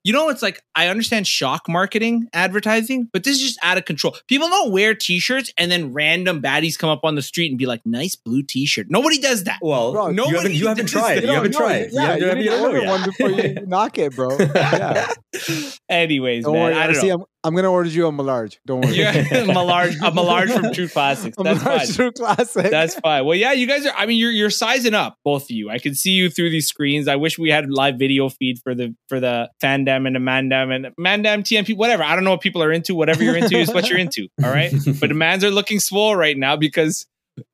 you 0.05 0.13
know, 0.13 0.29
it's 0.31 0.43
like 0.43 0.63
I 0.75 0.89
understand 0.89 1.27
shock 1.27 1.69
marketing, 1.69 2.29
advertising, 2.33 3.09
but 3.13 3.25
this 3.25 3.37
is 3.37 3.43
just 3.43 3.59
out 3.63 3.77
of 3.79 3.85
control. 3.85 4.17
People 4.29 4.49
don't 4.49 4.73
wear 4.73 4.95
t-shirts 4.95 5.53
and 5.59 5.71
then 5.71 5.93
random 5.93 6.41
baddies 6.41 6.79
come 6.79 6.91
up 6.91 7.01
on 7.05 7.15
the 7.17 7.23
street 7.23 7.51
and 7.51 7.59
be 7.59 7.67
like, 7.67 7.85
"Nice 7.85 8.17
blue 8.17 8.43
t-shirt." 8.43 8.87
Nobody 8.91 9.19
does 9.19 9.45
that. 9.45 9.59
Well, 9.63 9.93
Bro, 9.93 10.09
you 10.09 10.15
nobody 10.15 10.37
haven't 10.37 10.55
you 10.55 10.67
haven't 10.69 10.85
does 10.87 10.93
tried. 10.93 11.17
that. 11.17 11.25
You 11.25 11.31
haven't 11.31 11.53
no, 11.53 11.59
tried. 11.59 11.89
Yeah, 11.93 12.15
you 12.15 12.21
you 12.21 12.27
haven't, 12.27 12.39
need 12.39 12.45
you 12.45 12.51
to 12.51 12.57
don't 12.57 12.63
know 12.63 12.67
order 12.69 12.81
yet. 12.81 12.89
one 12.89 13.05
before 13.05 13.31
you 13.31 13.55
knock 13.67 13.99
it, 13.99 14.15
bro. 14.17 14.39
Yeah. 14.39 15.13
Anyways, 15.89 16.45
Don't 16.45 16.55
man, 16.55 16.63
worry. 16.63 16.75
I 16.75 16.87
don't 16.87 16.97
RC, 16.97 17.09
know. 17.09 17.15
I'm, 17.15 17.25
I'm 17.43 17.55
gonna 17.55 17.71
order 17.71 17.89
you 17.89 18.07
a 18.07 18.13
Malarge. 18.13 18.59
Don't 18.67 18.83
worry. 18.85 18.97
Yeah, 18.97 19.25
I'm 19.33 19.51
a 19.57 19.65
large. 19.65 19.95
I'm 20.03 20.17
a 20.19 20.23
large 20.23 20.51
from 20.51 20.73
True 20.75 20.89
Classics. 20.95 21.37
A 21.39 21.43
That's 21.43 21.63
fine. 21.63 21.87
true 21.89 22.13
classic. 22.13 22.71
That's 22.71 22.95
fine. 22.97 23.25
Well, 23.25 23.35
yeah, 23.37 23.53
you 23.53 23.67
guys 23.67 23.87
are. 23.87 23.95
I 23.97 24.05
mean, 24.05 24.19
you're 24.19 24.31
you're 24.31 24.51
sizing 24.51 24.93
up, 24.93 25.17
both 25.25 25.45
of 25.45 25.51
you. 25.51 25.71
I 25.71 25.79
can 25.79 25.95
see 25.95 26.11
you 26.11 26.29
through 26.29 26.51
these 26.51 26.67
screens. 26.67 27.09
I 27.09 27.17
wish 27.17 27.39
we 27.39 27.49
had 27.51 27.71
live 27.71 27.99
video 27.99 28.29
feed 28.29 28.59
for 28.63 28.75
the 28.75 28.95
for 29.09 29.21
the 29.21 29.49
fandom 29.63 30.07
and 30.07 30.15
the 30.15 30.21
mandam 30.21 30.75
and 30.75 30.95
mandam 30.97 31.41
TMP, 31.43 31.75
whatever. 31.75 32.03
I 32.03 32.15
don't 32.15 32.25
know 32.25 32.31
what 32.33 32.43
people 32.43 32.63
are 32.63 32.73
into. 32.73 32.95
Whatever 32.95 33.25
you're 33.25 33.37
into 33.37 33.57
is 33.57 33.73
what 33.73 33.89
you're 33.89 33.99
into. 33.99 34.29
All 34.45 34.51
right, 34.51 34.71
but 35.01 35.09
the 35.09 35.15
mans 35.15 35.43
are 35.43 35.51
looking 35.51 35.81
swole 35.81 36.15
right 36.15 36.37
now 36.37 36.57
because 36.57 37.07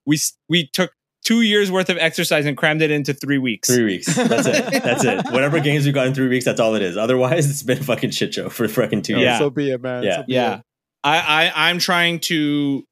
we 0.05 0.19
we 0.49 0.69
took 0.73 0.91
two 1.27 1.43
years 1.43 1.73
worth 1.73 1.91
of 1.91 1.97
exercise 1.99 2.47
and 2.47 2.57
crammed 2.57 2.83
it 2.83 2.91
into 2.93 3.13
three 3.13 3.39
weeks. 3.39 3.69
Three 3.69 3.85
weeks. 3.85 4.15
That's 4.15 4.47
it. 4.47 4.83
That's 4.85 5.05
it. 5.05 5.25
Whatever 5.33 5.59
games 5.59 5.85
we 5.85 5.91
got 5.91 6.07
in 6.07 6.15
three 6.15 6.29
weeks, 6.29 6.45
that's 6.45 6.61
all 6.61 6.77
it 6.77 6.83
is. 6.83 6.97
Otherwise, 6.97 7.51
it's 7.51 7.65
been 7.65 7.79
a 7.79 7.83
fucking 7.83 8.13
shit 8.13 8.33
show 8.35 8.49
for 8.49 8.69
fucking 8.69 9.03
two 9.03 9.15
Oh, 9.15 9.19
years. 9.19 9.27
Yeah. 9.33 9.39
So 9.39 9.51
be 9.51 9.73
it, 9.73 9.83
man. 9.83 10.05
Yeah. 10.05 10.17
So 10.19 10.25
Yeah. 10.29 10.55
it. 10.59 10.63
I, 11.03 11.19
I 11.19 11.69
I'm 11.71 11.79
trying 11.81 12.21
to 12.21 12.85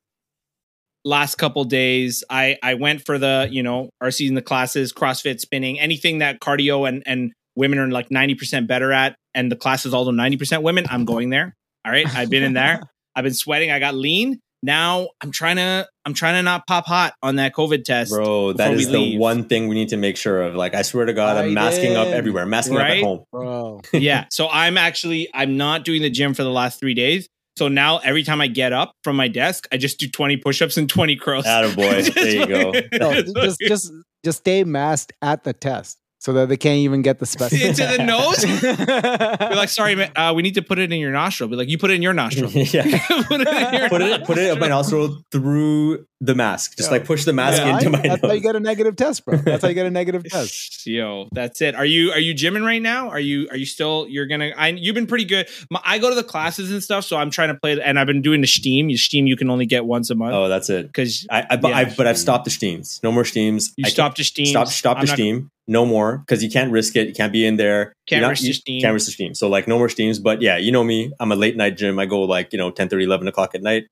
last 1.05 1.37
couple 1.37 1.63
days 1.65 2.25
I 2.31 2.57
I 2.63 2.75
went 2.75 3.05
for 3.05 3.19
the 3.19 3.47
you 3.51 3.63
know 3.63 3.91
our 4.01 4.11
season 4.11 4.35
the 4.35 4.43
classes 4.43 4.93
CrossFit 4.93 5.39
spinning 5.41 5.79
anything 5.79 6.19
that 6.19 6.41
cardio 6.41 6.89
and 6.89 7.03
and 7.07 7.33
women 7.57 7.79
are 7.79 7.89
like 7.89 8.09
90% 8.09 8.67
better 8.67 8.91
at 8.91 9.15
and 9.35 9.53
the 9.53 9.57
class 9.57 9.85
is 9.87 9.93
also 9.95 10.11
90% 10.11 10.63
women 10.63 10.87
I'm 10.89 11.05
going 11.05 11.29
there 11.31 11.55
all 11.85 11.93
right 11.93 12.07
I've 12.17 12.31
been 12.31 12.43
in 12.43 12.55
there 12.55 12.81
I've 13.17 13.25
been 13.25 13.35
sweating 13.35 13.71
I 13.71 13.79
got 13.81 13.95
lean 13.95 14.41
now 14.63 15.09
I'm 15.21 15.31
trying 15.31 15.57
to 15.57 15.87
I'm 16.07 16.15
trying 16.15 16.35
to 16.35 16.43
not 16.43 16.67
pop 16.67 16.87
hot 16.87 17.15
on 17.23 17.37
that 17.37 17.55
COVID 17.55 17.85
test 17.85 18.11
Bro, 18.13 18.55
that 18.55 18.71
before 18.71 18.75
is 18.81 18.87
we 18.87 18.93
the 18.93 18.99
leave. 18.99 19.19
one 19.21 19.45
thing 19.45 19.69
we 19.69 19.75
need 19.75 19.89
to 19.91 19.97
make 19.97 20.17
sure 20.17 20.43
of. 20.43 20.55
Like, 20.55 20.75
I 20.75 20.83
swear 20.83 21.07
to 21.07 21.13
God, 21.13 21.37
I'm 21.37 21.51
I 21.51 21.55
masking 21.55 21.97
up 21.97 22.09
everywhere, 22.09 22.45
masking 22.47 22.77
up 22.77 22.83
at 22.83 23.01
home. 23.03 23.25
Bro. 23.33 23.81
yeah 23.93 24.27
so 24.31 24.49
i'm 24.51 24.77
actually 24.79 25.29
i'm 25.35 25.57
not 25.57 25.85
doing 25.85 26.03
the 26.03 26.11
gym 26.11 26.35
for 26.35 26.43
the 26.43 26.51
last 26.51 26.79
three 26.81 26.95
days 26.95 27.29
so 27.57 27.69
now 27.69 27.99
every 27.99 28.23
time 28.23 28.41
i 28.41 28.47
get 28.47 28.73
up 28.73 28.93
from 29.03 29.17
my 29.17 29.29
desk 29.29 29.67
i 29.73 29.77
just 29.77 29.99
do 29.99 30.09
20 30.09 30.37
push-ups 30.39 30.77
and 30.77 30.89
20 30.89 31.17
curls 31.17 31.45
Attaboy. 31.45 32.15
There 32.15 32.29
you 32.29 32.47
go. 32.47 32.73
No, 32.93 33.23
just 33.23 33.61
just 33.61 33.93
just 34.25 34.39
stay 34.39 34.65
masked 34.65 35.13
at 35.23 35.45
the 35.45 35.53
test 35.53 35.99
so 36.25 36.33
that 36.33 36.49
they 36.49 36.57
can't 36.57 36.79
even 36.79 37.03
get 37.03 37.19
the 37.19 37.27
specimen. 37.27 37.67
into 37.69 37.87
the 37.87 38.03
nose 38.03 38.43
be 39.51 39.55
like 39.55 39.69
sorry 39.69 39.95
man, 39.95 40.11
uh, 40.17 40.33
we 40.35 40.41
need 40.41 40.55
to 40.55 40.63
put 40.63 40.79
it 40.79 40.91
in 40.91 40.99
your 40.99 41.13
nostril 41.13 41.51
be 41.51 41.55
like 41.55 41.69
you 41.69 41.77
put 41.77 41.91
it 41.91 41.95
in 41.95 42.03
your 42.03 42.15
nostril 42.15 42.51
yeah. 42.55 42.83
put 43.29 43.43
it 43.43 43.49
in 43.49 43.75
your 43.75 43.89
Put 43.91 44.01
it, 44.01 44.25
put 44.25 44.39
it 44.39 44.51
up 44.51 44.59
my 44.59 44.69
nostril 44.69 45.23
through 45.31 46.07
the 46.25 46.35
mask. 46.35 46.77
Just 46.77 46.89
Yeah. 46.91 46.95
like 46.99 47.05
push 47.05 47.25
the 47.25 47.33
mask 47.33 47.59
Yeah. 47.61 47.75
into 47.77 47.91
my 47.91 48.01
That's 48.01 48.21
how 48.23 48.29
you 48.29 48.35
nose. 48.35 48.43
get 48.43 48.57
a 48.57 48.61
negative 48.61 48.97
test, 48.97 49.25
bro. 49.25 49.37
That's 49.37 49.63
how 49.63 49.69
you 49.69 49.75
get 49.75 49.87
a 49.87 49.91
negative 49.91 50.25
test. 50.31 50.87
Yo, 50.87 51.29
that's 51.33 51.61
it. 51.61 51.75
Are 51.75 51.85
you 51.85 52.11
are 52.13 52.19
you 52.19 52.35
gymming 52.35 52.65
right 52.65 52.81
now? 52.83 53.09
Are 53.11 53.21
you 53.21 53.49
are 53.51 53.57
you 53.57 53.67
still 53.67 54.07
you're 54.09 54.27
gonna? 54.27 54.51
I 54.57 54.69
you've 54.69 54.95
been 54.95 55.07
pretty 55.07 55.25
good. 55.25 55.49
My, 55.71 55.81
I 55.85 55.99
go 55.99 56.09
to 56.09 56.15
the 56.15 56.25
classes 56.25 56.71
and 56.73 56.83
stuff, 56.83 57.05
so 57.05 57.17
I'm 57.17 57.31
trying 57.31 57.49
to 57.49 57.55
play. 57.55 57.81
And 57.81 57.99
I've 57.99 58.07
been 58.07 58.23
doing 58.23 58.41
the 58.41 58.47
Steam. 58.47 58.89
You 58.89 58.97
Steam 58.97 59.27
you 59.27 59.37
can 59.37 59.51
only 59.51 59.67
get 59.67 59.85
once 59.85 60.11
a 60.11 60.15
month 60.15 60.35
Oh, 60.35 60.49
that's 60.49 60.71
it. 60.71 60.87
because 60.87 61.27
I, 61.31 61.45
I, 61.51 61.57
but, 61.57 61.69
Yeah. 61.69 61.77
I, 61.79 61.85
but 61.97 62.07
I've 62.07 62.19
stopped 62.19 62.45
the 62.45 62.51
steams. 62.51 63.01
No 63.03 63.13
more 63.13 63.25
steams. 63.25 63.73
you 63.77 63.85
I 63.87 63.89
stopped 63.91 64.17
the 64.19 64.25
Steam. 64.25 64.47
Stop, 64.47 64.69
stop 64.69 64.97
I'm 64.99 65.03
the 65.05 65.09
not- 65.09 65.15
steam. 65.17 65.51
No 65.67 65.87
more 65.87 66.19
because 66.19 66.45
you 66.45 66.51
can't 66.51 66.71
risk 66.71 66.95
it. 66.95 67.09
You 67.09 67.15
can't 67.15 67.33
be 67.33 67.47
in 67.47 67.57
there. 67.57 67.95
Can't 68.07 68.21
You're 68.21 68.27
not- 68.27 68.31
risk 68.31 68.43
the 68.43 68.49
you 68.49 68.53
steam. 68.55 68.81
Can't 68.83 68.93
risk 68.93 69.07
the 69.07 69.13
steam. 69.13 69.35
So 69.35 69.49
like 69.49 69.67
no 69.67 69.79
more 69.79 69.89
steams. 69.89 70.19
But 70.19 70.43
yeah, 70.43 70.59
you 70.59 70.71
know 70.73 70.85
me. 70.85 71.11
I'm 71.19 71.33
a 71.33 71.37
late 71.37 71.57
night 71.57 71.77
gym. 71.79 71.99
I 71.99 72.05
go 72.07 72.21
like 72.23 72.53
you 72.53 72.59
know 72.59 72.71
10, 72.71 72.89
30, 72.91 73.05
11 73.05 73.29
o'clock 73.29 73.55
at 73.55 73.63
night. 73.63 73.85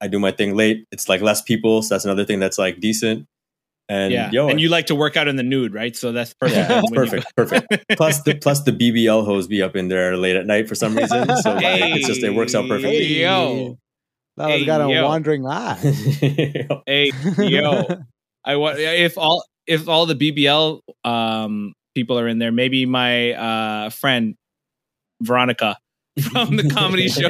I 0.00 0.08
do 0.08 0.18
my 0.18 0.30
thing 0.30 0.54
late. 0.56 0.86
It's 0.92 1.08
like 1.08 1.20
less 1.20 1.42
people, 1.42 1.82
so 1.82 1.94
that's 1.94 2.04
another 2.04 2.24
thing 2.24 2.38
that's 2.38 2.58
like 2.58 2.80
decent. 2.80 3.26
And 3.88 4.12
yeah, 4.12 4.30
yo, 4.32 4.48
and 4.48 4.60
you 4.60 4.68
like 4.68 4.86
to 4.86 4.94
work 4.96 5.16
out 5.16 5.28
in 5.28 5.36
the 5.36 5.44
nude, 5.44 5.72
right? 5.72 5.94
So 5.94 6.10
that's 6.10 6.34
perfect. 6.34 6.58
yeah, 6.68 6.80
it's 6.80 6.90
you 6.90 6.96
perfect, 6.96 7.26
perfect. 7.36 7.96
Plus 7.96 8.20
the 8.22 8.34
plus 8.34 8.62
the 8.62 8.72
BBL 8.72 9.24
hoes 9.24 9.46
be 9.46 9.62
up 9.62 9.76
in 9.76 9.88
there 9.88 10.16
late 10.16 10.34
at 10.36 10.44
night 10.46 10.68
for 10.68 10.74
some 10.74 10.94
reason. 10.96 11.36
So 11.36 11.54
like, 11.54 11.94
it's 11.94 12.06
just 12.06 12.22
it 12.22 12.34
works 12.34 12.54
out 12.54 12.62
Hey, 12.62 12.68
perfectly. 12.68 13.22
yo. 13.22 13.78
That 14.36 14.48
was 14.48 14.60
Hey, 14.60 14.66
got 14.66 14.80
a 14.82 14.90
yo. 14.90 15.04
wandering 15.06 15.46
eye. 15.46 15.78
Hey, 16.86 17.12
yo, 17.38 17.86
I 18.44 18.56
want 18.56 18.78
if 18.80 19.16
all 19.16 19.44
if 19.66 19.88
all 19.88 20.06
the 20.06 20.14
BBL 20.14 20.80
um 21.04 21.72
people 21.94 22.18
are 22.18 22.28
in 22.28 22.38
there, 22.38 22.52
maybe 22.52 22.86
my 22.86 23.32
uh 23.32 23.90
friend 23.90 24.34
Veronica 25.22 25.78
from 26.30 26.56
the 26.56 26.68
comedy 26.70 27.08
show 27.16 27.28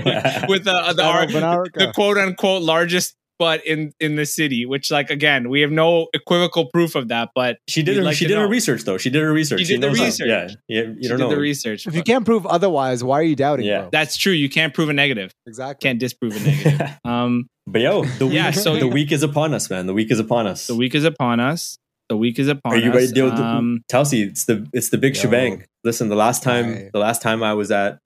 with 0.48 0.64
the 0.64 0.94
the, 0.96 1.02
our, 1.04 1.64
the 1.74 1.92
quote 1.94 2.18
unquote 2.18 2.62
largest 2.62 3.14
butt 3.38 3.66
in 3.66 3.92
in 4.00 4.16
the 4.16 4.24
city, 4.24 4.64
which 4.64 4.90
like 4.90 5.10
again 5.10 5.48
we 5.50 5.60
have 5.60 5.70
no 5.70 6.06
equivocal 6.14 6.66
proof 6.66 6.94
of 6.94 7.08
that, 7.08 7.30
but 7.34 7.58
she 7.68 7.82
did 7.82 7.96
her 7.96 8.02
like 8.02 8.16
she 8.16 8.24
to 8.24 8.28
did 8.28 8.38
her 8.38 8.48
research 8.48 8.82
though. 8.84 8.96
She 8.96 9.10
did 9.10 9.22
her 9.22 9.32
research. 9.32 9.60
She 9.60 9.66
did 9.66 9.80
the 9.82 9.88
knows 9.88 9.98
how- 9.98 10.04
research. 10.04 10.28
Yeah, 10.28 10.48
yeah. 10.68 10.82
You 10.82 10.96
she 11.02 11.08
don't 11.08 11.18
did 11.18 11.24
know 11.24 11.30
the 11.30 11.38
research. 11.40 11.86
If 11.86 11.94
you 11.94 12.02
can't 12.02 12.24
prove 12.24 12.46
otherwise, 12.46 13.02
why 13.04 13.18
are 13.20 13.22
you 13.24 13.36
doubting, 13.36 13.66
Yeah. 13.66 13.80
bro? 13.82 13.88
That's 13.92 14.16
true. 14.16 14.32
You 14.32 14.48
can't 14.48 14.72
prove 14.72 14.88
a 14.88 14.92
negative. 14.94 15.32
Exactly. 15.46 15.86
Can't 15.86 15.98
disprove 15.98 16.34
a 16.36 16.40
negative. 16.40 16.90
um, 17.04 17.46
but 17.66 17.80
yo, 17.82 18.04
the 18.04 18.26
week, 18.26 18.34
Yeah, 18.36 18.50
so- 18.52 18.76
the 18.78 18.86
week 18.88 19.12
is 19.12 19.22
upon 19.22 19.52
us, 19.52 19.68
man. 19.68 19.86
The 19.86 19.94
week 19.94 20.10
is 20.10 20.18
upon 20.20 20.46
us. 20.46 20.66
the 20.68 20.76
week 20.76 20.94
is 20.94 21.04
upon 21.04 21.40
us. 21.40 21.76
The 22.08 22.16
week 22.16 22.38
is 22.38 22.46
upon 22.46 22.72
Are 22.72 22.76
you 22.76 22.90
us. 22.90 22.94
ready 22.94 23.06
to 23.08 23.12
deal 23.12 23.24
with 23.26 23.36
the, 23.36 23.44
um, 23.44 23.82
Telsey, 23.90 24.24
it's 24.28 24.44
the 24.44 24.64
it's 24.72 24.90
the 24.90 24.96
big 24.96 25.16
Yo. 25.16 25.22
shebang. 25.22 25.64
Listen, 25.82 26.08
the 26.08 26.14
last 26.14 26.40
time 26.44 26.72
Right. 26.72 26.90
the 26.92 27.00
last 27.00 27.20
time 27.20 27.42
I 27.42 27.52
was 27.54 27.72
at 27.72 27.98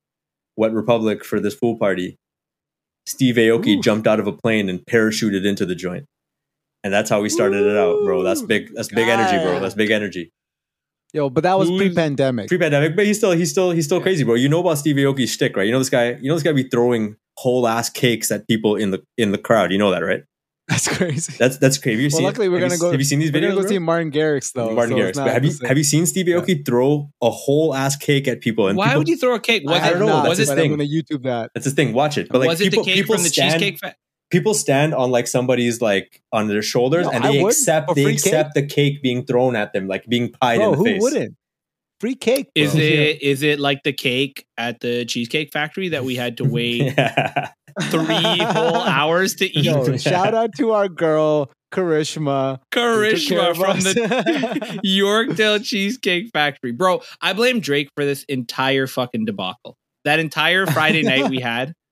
Wet 0.61 0.73
Republic 0.73 1.25
for 1.25 1.41
this 1.41 1.55
pool 1.57 1.77
party, 1.79 2.19
Steve 3.07 3.37
Aoki 3.37 3.79
Ooh. 3.79 3.81
jumped 3.81 4.07
out 4.07 4.21
of 4.21 4.27
a 4.27 4.33
plane 4.33 4.69
and 4.69 4.79
parachuted 4.85 5.45
into 5.47 5.65
the 5.65 5.75
joint. 5.75 6.05
And 6.85 6.93
that's 6.93 7.09
how 7.11 7.21
we 7.23 7.29
started 7.31 7.67
it 7.67 7.77
out, 7.77 8.05
bro. 8.05 8.23
That's 8.23 8.43
big 8.43 8.73
that's 8.75 8.89
big 8.89 9.09
energy, 9.09 9.43
bro. 9.45 9.59
That's 9.61 9.75
big 9.75 9.91
energy. 9.91 10.31
Yo, 11.13 11.29
but 11.29 11.43
that 11.43 11.59
was 11.59 11.69
Who's- 11.69 11.81
pre-pandemic. 11.81 12.49
Pre-pandemic, 12.49 12.95
but 12.95 13.05
he's 13.05 13.19
still 13.19 13.33
he's 13.33 13.51
still 13.51 13.71
he's 13.73 13.87
still 13.87 13.99
Yeah. 13.99 14.03
crazy, 14.05 14.23
bro. 14.25 14.35
You 14.35 14.49
know 14.49 14.61
about 14.61 14.79
Steve 14.79 14.97
Aoki's 14.97 15.31
shtick, 15.33 15.57
right? 15.57 15.67
You 15.67 15.73
know 15.73 15.79
this 15.79 15.91
guy, 15.91 16.13
you 16.21 16.29
know 16.29 16.35
this 16.35 16.43
guy 16.45 16.53
be 16.53 16.63
throwing 16.65 17.17
whole 17.37 17.67
ass 17.67 17.91
cakes 17.91 18.31
at 18.31 18.47
people 18.47 18.77
in 18.77 18.91
the 18.93 19.03
in 19.19 19.33
the 19.33 19.39
crowd. 19.39 19.73
You 19.73 19.79
know 19.79 19.91
that, 19.91 20.05
right? 20.05 20.23
That's 20.71 20.87
crazy. 20.97 21.35
That's 21.39 21.59
that's 21.59 21.79
crazy. 21.79 22.03
You 22.03 22.07
Well, 22.13 22.19
seen, 22.19 22.25
luckily 22.27 22.49
we're 22.49 22.61
have 22.61 22.69
gonna 22.71 22.75
you, 22.77 22.81
go- 22.81 22.91
Have 22.93 23.01
you 23.01 23.05
seen 23.05 23.19
these 23.19 23.31
videos? 23.31 23.35
We're 23.35 23.41
videos? 23.41 23.43
gonna 23.49 23.55
go 23.57 23.63
bro? 23.63 23.69
see 23.71 23.79
Martin 23.81 24.11
Garrix 24.13 24.53
though. 24.53 24.71
Martin 24.75 24.97
so 24.97 25.03
Garrix. 25.03 25.15
But 25.25 25.33
have 25.33 25.45
you 25.45 25.51
same. 25.51 25.69
have 25.69 25.77
you 25.79 25.85
seen 25.85 26.07
Steve 26.07 26.27
Aoki 26.27 26.65
throw 26.65 27.11
a 27.21 27.31
whole 27.31 27.75
ass 27.75 27.97
cake 27.97 28.29
at 28.29 28.41
people? 28.41 28.69
And 28.69 28.79
why 28.79 28.87
people, 28.87 29.01
would 29.01 29.09
you 29.09 29.17
throw 29.17 29.35
a 29.35 29.41
cake? 29.41 29.65
Was 29.67 29.81
I 29.83 29.89
it 29.89 29.91
don't 29.91 30.01
know, 30.01 30.07
not, 30.07 30.25
that's 30.27 30.39
his 30.39 30.49
thing. 30.49 30.71
I'm 30.73 30.79
gonna 30.79 30.89
YouTube 30.89 31.25
that. 31.25 31.51
That's 31.55 31.65
his 31.65 31.75
thing. 31.75 31.93
Watch 31.93 32.17
it. 32.19 32.29
But 32.31 32.39
like 32.39 32.49
was 32.51 32.61
people, 32.61 32.81
it 32.81 32.85
the 32.85 32.91
cake 32.91 32.95
people 33.01 33.15
from 33.17 33.25
the 33.25 33.29
stand, 33.31 33.53
cheesecake? 33.61 33.79
Fa- 33.81 33.95
people 34.31 34.55
stand 34.55 34.95
on 34.95 35.11
like 35.11 35.27
somebody's 35.27 35.81
like 35.83 36.23
on 36.33 36.47
their 36.47 36.63
shoulders 36.63 37.07
No, 37.07 37.11
and 37.13 37.25
they 37.25 37.43
accept 37.45 37.93
they 37.97 38.05
free 38.05 38.13
accept 38.13 38.55
the 38.55 38.65
cake 38.65 39.03
being 39.03 39.27
thrown 39.27 39.57
at 39.57 39.73
them, 39.73 39.89
like 39.89 40.07
being 40.07 40.31
pied 40.41 40.59
Bro, 40.59 40.67
in 40.67 40.71
the 40.73 40.77
who 40.79 40.85
face. 40.85 41.03
wouldn't? 41.03 41.37
Free 41.99 42.15
cake. 42.15 42.49
Bro. 42.55 42.63
is 42.65 42.75
it 42.77 43.23
is 43.23 43.43
it 43.43 43.59
like 43.59 43.83
the 43.83 43.93
cake 43.93 44.47
at 44.57 44.79
the 44.81 45.05
cheesecake 45.05 45.53
factory 45.53 45.89
that 45.89 46.05
we 46.05 46.15
had 46.15 46.37
to 46.37 46.45
wait 46.49 46.95
three 47.83 48.39
whole 48.39 48.77
hours 48.83 49.35
to 49.37 49.47
eat? 49.47 49.65
Yo, 49.65 49.97
shout 49.97 50.35
out 50.35 50.51
to 50.57 50.73
our 50.73 50.89
girl 50.89 51.51
Karishma. 51.73 52.59
who 52.75 53.11
took 53.11 53.29
care 53.29 53.53
Karishma 53.53 53.57
from 53.57 53.81
the 53.81 54.81
Yorkdale 54.85 55.65
Cheesecake 55.65 56.31
Factory. 56.33 56.73
Bro, 56.73 57.03
I 57.21 57.33
blame 57.33 57.61
Drake 57.61 57.89
for 57.95 58.05
this 58.05 58.25
entire 58.25 58.87
fucking 58.87 59.25
debacle. 59.25 59.77
That 60.05 60.19
entire 60.19 60.67
Friday 60.67 61.03
night 61.03 61.29
we 61.29 61.41
had. 61.41 61.75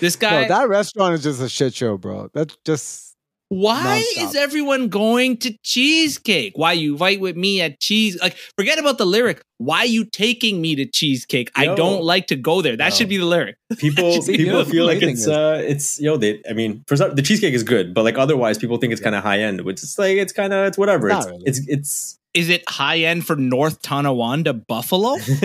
This 0.00 0.16
guy, 0.16 0.48
that 0.48 0.68
restaurant 0.68 1.14
is 1.14 1.22
just 1.22 1.40
a 1.40 1.48
shit 1.48 1.72
show, 1.72 1.96
bro. 1.96 2.28
That's 2.34 2.58
just 2.62 3.11
why 3.52 4.02
nonstop. 4.16 4.24
is 4.24 4.34
everyone 4.34 4.88
going 4.88 5.36
to 5.38 5.56
cheesecake? 5.62 6.54
Why 6.56 6.72
you 6.72 6.96
fight 6.96 7.20
with 7.20 7.36
me 7.36 7.60
at 7.60 7.80
cheese? 7.80 8.18
Like, 8.20 8.36
forget 8.56 8.78
about 8.78 8.96
the 8.96 9.04
lyric. 9.04 9.42
Why 9.58 9.84
you 9.84 10.06
taking 10.06 10.60
me 10.62 10.74
to 10.76 10.86
cheesecake? 10.86 11.50
I 11.54 11.66
don't 11.66 12.02
like 12.02 12.28
to 12.28 12.36
go 12.36 12.62
there. 12.62 12.76
That 12.76 12.92
Yo. 12.92 12.96
should 12.96 13.08
be 13.10 13.18
the 13.18 13.26
lyric. 13.26 13.56
people 13.78 14.22
people 14.22 14.64
feel 14.64 14.86
like 14.86 15.02
it's 15.02 15.20
is? 15.20 15.28
uh 15.28 15.62
it's 15.62 16.00
you 16.00 16.06
know 16.06 16.16
they 16.16 16.42
I 16.48 16.54
mean 16.54 16.82
for 16.86 16.96
some, 16.96 17.14
the 17.14 17.22
cheesecake 17.22 17.54
is 17.54 17.62
good, 17.62 17.92
but 17.94 18.04
like 18.04 18.16
otherwise 18.16 18.58
people 18.58 18.78
think 18.78 18.92
it's 18.92 19.02
kind 19.02 19.14
of 19.14 19.22
high 19.22 19.40
end, 19.40 19.60
which 19.60 19.82
is 19.82 19.98
like 19.98 20.16
it's 20.16 20.32
kind 20.32 20.52
of 20.52 20.66
it's 20.66 20.78
whatever. 20.78 21.10
It's 21.10 21.26
really. 21.26 21.42
it's 21.44 21.60
it's 21.68 22.18
Is 22.34 22.48
it 22.48 22.62
high 22.68 23.00
end 23.00 23.26
for 23.26 23.36
North 23.36 23.82
Tonawanda 23.82 24.54
Buffalo? 24.54 25.10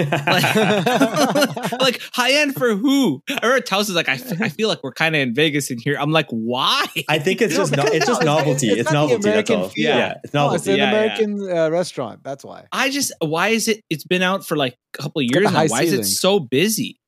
like 1.79 2.01
high 2.13 2.31
end 2.33 2.55
for 2.55 2.75
who? 2.75 3.21
I 3.29 3.33
remember 3.43 3.61
Tels 3.61 3.81
is 3.89 3.95
like, 3.95 4.07
I, 4.09 4.13
f- 4.13 4.41
I 4.41 4.49
feel 4.49 4.69
like 4.69 4.83
we're 4.83 4.93
kind 4.93 5.15
of 5.15 5.21
in 5.21 5.33
Vegas 5.35 5.69
in 5.69 5.79
here. 5.79 5.97
I'm 5.99 6.11
like, 6.11 6.27
why? 6.29 6.85
I 7.09 7.19
think 7.19 7.41
it's 7.41 7.55
just 7.55 7.75
no, 7.75 7.83
because 7.83 7.95
it's 7.97 8.05
just 8.05 8.21
no, 8.23 8.37
it's- 8.39 8.45
novelty. 8.45 8.67
it's 8.69 8.81
It's, 8.81 8.91
not 8.91 9.07
the 9.07 9.13
novelty. 9.17 9.29
That's 9.31 9.49
all. 9.51 9.69
feel. 9.69 9.83
Yeah, 9.85 10.13
it's 10.23 10.33
no, 10.33 10.43
novelty. 10.43 10.55
it's 10.57 10.67
an 10.67 10.75
Yeah, 10.77 10.83
yeah. 10.83 10.89
American 10.89 11.57
Uh, 11.57 11.69
restaurant. 11.71 12.23
That's 12.23 12.43
why. 12.45 12.65
I 12.71 12.89
just, 12.89 13.11
why 13.19 13.49
is 13.49 13.67
it? 13.67 13.83
It's 13.89 14.05
been 14.05 14.21
out 14.21 14.45
for 14.45 14.55
like 14.55 14.77
a 14.93 14.97
couple 15.01 15.19
of 15.21 15.25
years 15.29 15.43
now. 15.43 15.49
high 15.51 15.67
Why 15.67 15.83
is 15.83 15.93
it 15.93 16.05
so 16.05 16.39
busy? 16.39 16.99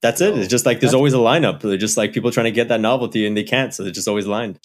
That's 0.00 0.20
it. 0.20 0.36
It's 0.38 0.48
just 0.48 0.66
like 0.66 0.80
there's 0.80 0.92
That's- 0.92 0.94
always 0.98 1.14
a 1.14 1.18
lineup. 1.18 1.60
They're 1.60 1.76
just 1.76 1.96
like 1.96 2.12
people 2.14 2.30
trying 2.30 2.44
to 2.44 2.50
get 2.52 2.68
that 2.68 2.80
novelty 2.80 3.26
and 3.26 3.36
they 3.36 3.44
can't, 3.44 3.72
so 3.74 3.82
they're 3.82 3.92
just 3.92 4.08
always 4.08 4.26
lined. 4.26 4.58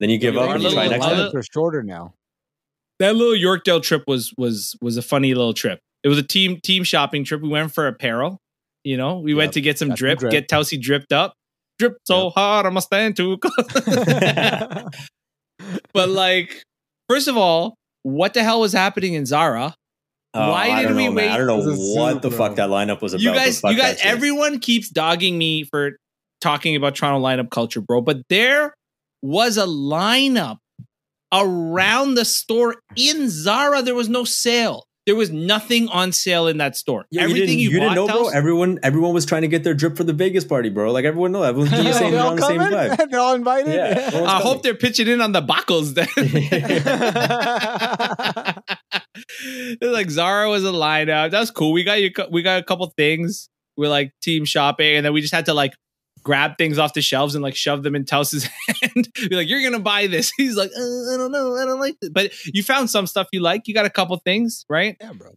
Then 0.00 0.08
you 0.10 0.18
give 0.18 0.36
Our 0.36 0.48
up 0.48 0.54
and 0.56 0.62
you 0.64 0.70
try 0.72 0.88
next 0.88 1.02
our 1.04 1.08
time. 1.10 1.16
little- 1.18 1.32
They're 1.32 1.42
shorter 1.42 1.82
now. 1.82 2.12
That 3.00 3.16
little 3.16 3.34
Yorkdale 3.34 3.82
trip 3.82 4.04
was 4.06 4.32
was 4.38 4.76
was 4.80 4.96
a 4.96 5.02
funny 5.02 5.34
little 5.34 5.54
trip. 5.54 5.80
It 6.04 6.08
was 6.08 6.18
a 6.18 6.22
team 6.22 6.60
team 6.62 6.84
shopping 6.84 7.24
trip. 7.24 7.42
We 7.42 7.48
went 7.48 7.72
for 7.74 7.88
apparel. 7.88 8.38
You 8.84 8.96
know, 8.96 9.18
we 9.18 9.34
went 9.34 9.52
to 9.54 9.60
get 9.60 9.76
some 9.78 9.88
Got 9.88 9.98
some 9.98 10.06
drip, 10.06 10.18
drip. 10.20 10.30
get 10.32 10.48
Telsey 10.48 10.80
dripped 10.80 11.12
up. 11.12 11.34
Drip 11.78 11.96
so 12.04 12.30
hard, 12.30 12.66
I'm 12.66 12.76
a 12.76 12.80
stand 12.82 13.16
too 13.16 13.38
but 15.92 16.08
like, 16.08 16.62
first 17.08 17.28
of 17.28 17.36
all, 17.36 17.74
what 18.02 18.34
the 18.34 18.42
hell 18.42 18.60
was 18.60 18.72
happening 18.72 19.14
in 19.14 19.26
Zara? 19.26 19.74
Oh, 20.32 20.50
Why 20.50 20.80
did 20.82 20.88
don't 20.88 20.96
we 20.96 21.06
know, 21.06 21.12
man. 21.12 21.24
wait- 21.26 21.30
I 21.30 21.36
don't 21.38 21.46
know 21.48 21.60
It 21.60 21.66
was 21.66 21.96
a 21.96 21.98
what 21.98 22.22
the 22.22 22.30
fuck 22.30 22.54
that 22.56 22.68
lineup 22.70 23.02
was 23.02 23.14
about. 23.14 23.22
you 23.22 23.32
guys, 23.32 23.60
you 23.64 23.76
guys, 23.76 23.98
shit. 23.98 24.06
everyone 24.06 24.60
keeps 24.60 24.88
dogging 24.88 25.36
me 25.36 25.64
for 25.64 25.96
talking 26.40 26.76
about 26.76 26.94
Toronto 26.94 27.20
lineup 27.26 27.50
culture, 27.50 27.80
bro. 27.80 28.00
But 28.00 28.18
there 28.28 28.72
was 29.22 29.56
a 29.58 29.66
lineup 29.66 30.58
around 31.32 32.14
the 32.14 32.24
store 32.24 32.76
in 32.96 33.28
Zara. 33.28 33.82
There 33.82 33.94
was 33.94 34.08
no 34.08 34.24
sale. 34.24 34.86
There 35.06 35.16
was 35.16 35.30
nothing 35.30 35.88
on 35.88 36.12
sale 36.12 36.46
in 36.46 36.58
that 36.58 36.76
store. 36.76 37.06
Yeah, 37.10 37.22
Everything 37.22 37.58
you, 37.58 37.70
you, 37.70 37.70
didn't, 37.70 37.72
you 37.72 37.80
bought, 37.88 37.94
didn't 37.94 38.06
know, 38.06 38.06
bro. 38.06 38.16
Tels- 38.24 38.34
Everyone, 38.34 38.78
everyone 38.82 39.14
was 39.14 39.24
trying 39.26 39.42
to 39.42 39.48
get 39.48 39.64
their 39.64 39.72
drip 39.74 39.96
for 39.96 40.04
the 40.04 40.12
Vegas 40.12 40.44
party, 40.44 40.68
bro. 40.68 40.92
Like 40.92 41.04
everyone 41.06 41.32
know, 41.32 41.42
everyone's 41.42 41.70
doing 41.72 41.84
the 41.84 41.92
same, 41.94 42.10
They're 42.12 42.20
on 42.20 42.26
all 42.26 42.36
the 42.36 42.42
same 42.42 42.58
coming? 42.58 42.78
vibe. 42.78 43.06
They're 43.10 43.18
all 43.20 43.34
invited. 43.34 43.74
Yeah, 43.74 44.04
I 44.06 44.10
coming. 44.10 44.28
hope 44.42 44.62
they're 44.62 44.74
pitching 44.74 45.08
in 45.08 45.20
on 45.22 45.32
the 45.32 45.40
buckles 45.40 45.94
then. 45.94 46.06
It's 49.42 49.82
like 49.82 50.10
Zara 50.10 50.48
was 50.48 50.64
a 50.64 50.68
lineup. 50.68 51.30
That's 51.30 51.50
cool. 51.50 51.72
We 51.72 51.84
got 51.84 52.00
you. 52.00 52.10
We 52.30 52.42
got 52.42 52.60
a 52.60 52.64
couple 52.64 52.86
things. 52.96 53.48
We're 53.76 53.88
like 53.88 54.12
team 54.22 54.44
shopping, 54.44 54.96
and 54.96 55.06
then 55.06 55.12
we 55.12 55.20
just 55.20 55.34
had 55.34 55.46
to 55.46 55.54
like 55.54 55.72
grab 56.22 56.58
things 56.58 56.78
off 56.78 56.94
the 56.94 57.02
shelves 57.02 57.34
and 57.34 57.42
like 57.42 57.56
shove 57.56 57.82
them 57.82 57.94
in 57.96 58.04
Tels's 58.04 58.44
hand. 58.82 59.08
Be 59.28 59.36
like, 59.36 59.48
"You're 59.48 59.62
gonna 59.62 59.78
buy 59.82 60.06
this." 60.06 60.32
He's 60.36 60.56
like, 60.56 60.70
uh, 60.76 60.80
"I 61.14 61.16
don't 61.16 61.32
know. 61.32 61.56
I 61.56 61.64
don't 61.64 61.80
like 61.80 61.96
it." 62.02 62.12
But 62.12 62.32
you 62.46 62.62
found 62.62 62.90
some 62.90 63.06
stuff 63.06 63.28
you 63.32 63.40
like. 63.40 63.66
You 63.66 63.74
got 63.74 63.86
a 63.86 63.90
couple 63.90 64.16
things, 64.18 64.64
right? 64.68 64.96
yeah, 65.00 65.12
bro. 65.12 65.30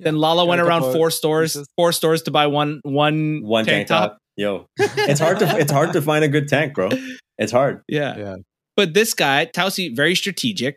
Then 0.00 0.16
Lala 0.16 0.42
Got 0.42 0.48
went 0.48 0.60
around 0.60 0.82
four 0.92 1.10
stores, 1.10 1.54
pieces. 1.54 1.68
four 1.76 1.92
stores 1.92 2.22
to 2.22 2.30
buy 2.30 2.46
one 2.46 2.80
one 2.84 3.40
one 3.42 3.64
tank, 3.64 3.88
top. 3.88 4.18
Yo, 4.36 4.66
it's 4.78 5.18
hard 5.20 5.40
to 5.40 5.58
it's 5.58 5.72
hard 5.72 5.92
to 5.94 6.02
find 6.02 6.24
a 6.24 6.28
good 6.28 6.48
tank, 6.48 6.74
bro. 6.74 6.90
It's 7.38 7.50
hard. 7.52 7.82
Yeah. 7.88 8.16
Yeah. 8.16 8.36
But 8.76 8.94
this 8.94 9.12
guy, 9.14 9.46
Tausi, 9.46 9.94
very 9.96 10.14
strategic, 10.14 10.76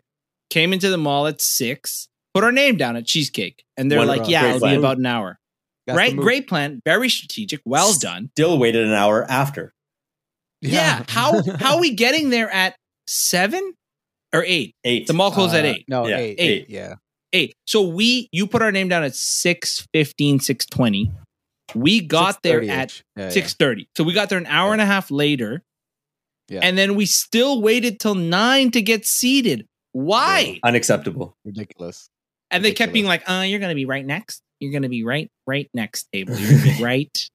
came 0.50 0.72
into 0.72 0.88
the 0.90 0.96
mall 0.98 1.28
at 1.28 1.40
six, 1.40 2.08
put 2.34 2.42
our 2.42 2.50
name 2.50 2.76
down 2.76 2.96
at 2.96 3.06
Cheesecake. 3.06 3.62
And 3.76 3.88
they're 3.90 3.98
One- 4.00 4.08
like, 4.08 4.28
yeah, 4.28 4.40
great 4.40 4.48
it'll 4.48 4.60
plan. 4.60 4.74
be 4.74 4.78
about 4.78 4.98
an 4.98 5.06
hour. 5.06 5.38
That's 5.86 5.96
right? 5.96 6.16
Great 6.16 6.48
plan. 6.48 6.80
Very 6.84 7.08
strategic. 7.08 7.60
Well 7.64 7.92
done. 7.98 8.30
Still 8.34 8.58
waited 8.58 8.86
an 8.86 8.92
hour 8.92 9.24
after. 9.28 9.72
Yeah. 10.60 11.04
How 11.08 11.42
how 11.58 11.74
are 11.74 11.80
we 11.80 11.94
getting 11.94 12.30
there 12.30 12.50
at 12.50 12.76
seven 13.06 13.74
or 14.32 14.44
eight? 14.46 14.74
Eight. 14.84 15.06
The 15.06 15.12
mall 15.12 15.32
closed 15.32 15.54
at 15.54 15.64
Uh, 15.64 15.68
eight. 15.68 15.84
No, 15.88 16.06
Yeah, 16.06 16.18
eight. 16.18 16.36
eight. 16.38 16.70
Yeah. 16.70 16.94
Eight. 17.32 17.54
So 17.66 17.82
we 17.82 18.28
you 18.32 18.46
put 18.46 18.62
our 18.62 18.70
name 18.70 18.88
down 18.88 19.02
at 19.04 19.14
615, 19.16 20.40
620. 20.40 21.10
We 21.74 22.00
got 22.00 22.42
there 22.42 22.62
at 22.62 22.88
-ish. 22.90 23.02
Yeah, 23.16 23.24
yeah. 23.24 23.30
six 23.30 23.54
thirty. 23.54 23.88
So 23.96 24.04
we 24.04 24.12
got 24.12 24.28
there 24.28 24.38
an 24.38 24.46
hour 24.46 24.72
and 24.72 24.82
a 24.82 24.86
half 24.86 25.10
later. 25.10 25.62
Yeah. 26.48 26.60
And 26.62 26.76
then 26.76 26.94
we 26.96 27.06
still 27.06 27.62
waited 27.62 27.98
till 27.98 28.14
nine 28.14 28.70
to 28.72 28.82
get 28.82 29.06
seated. 29.06 29.66
Why? 29.92 30.60
Unacceptable. 30.62 31.34
Ridiculous. 31.44 32.10
And 32.50 32.62
they 32.62 32.72
kept 32.72 32.92
being 32.92 33.06
like, 33.06 33.22
uh, 33.28 33.44
you're 33.46 33.58
gonna 33.60 33.74
be 33.74 33.86
right 33.86 34.04
next. 34.04 34.42
You're 34.62 34.72
gonna 34.72 34.88
be 34.88 35.04
right, 35.04 35.28
right 35.46 35.68
next 35.74 36.06
table. 36.12 36.34
You're 36.36 36.58
gonna 36.58 36.76
be 36.78 36.82
right 36.82 37.28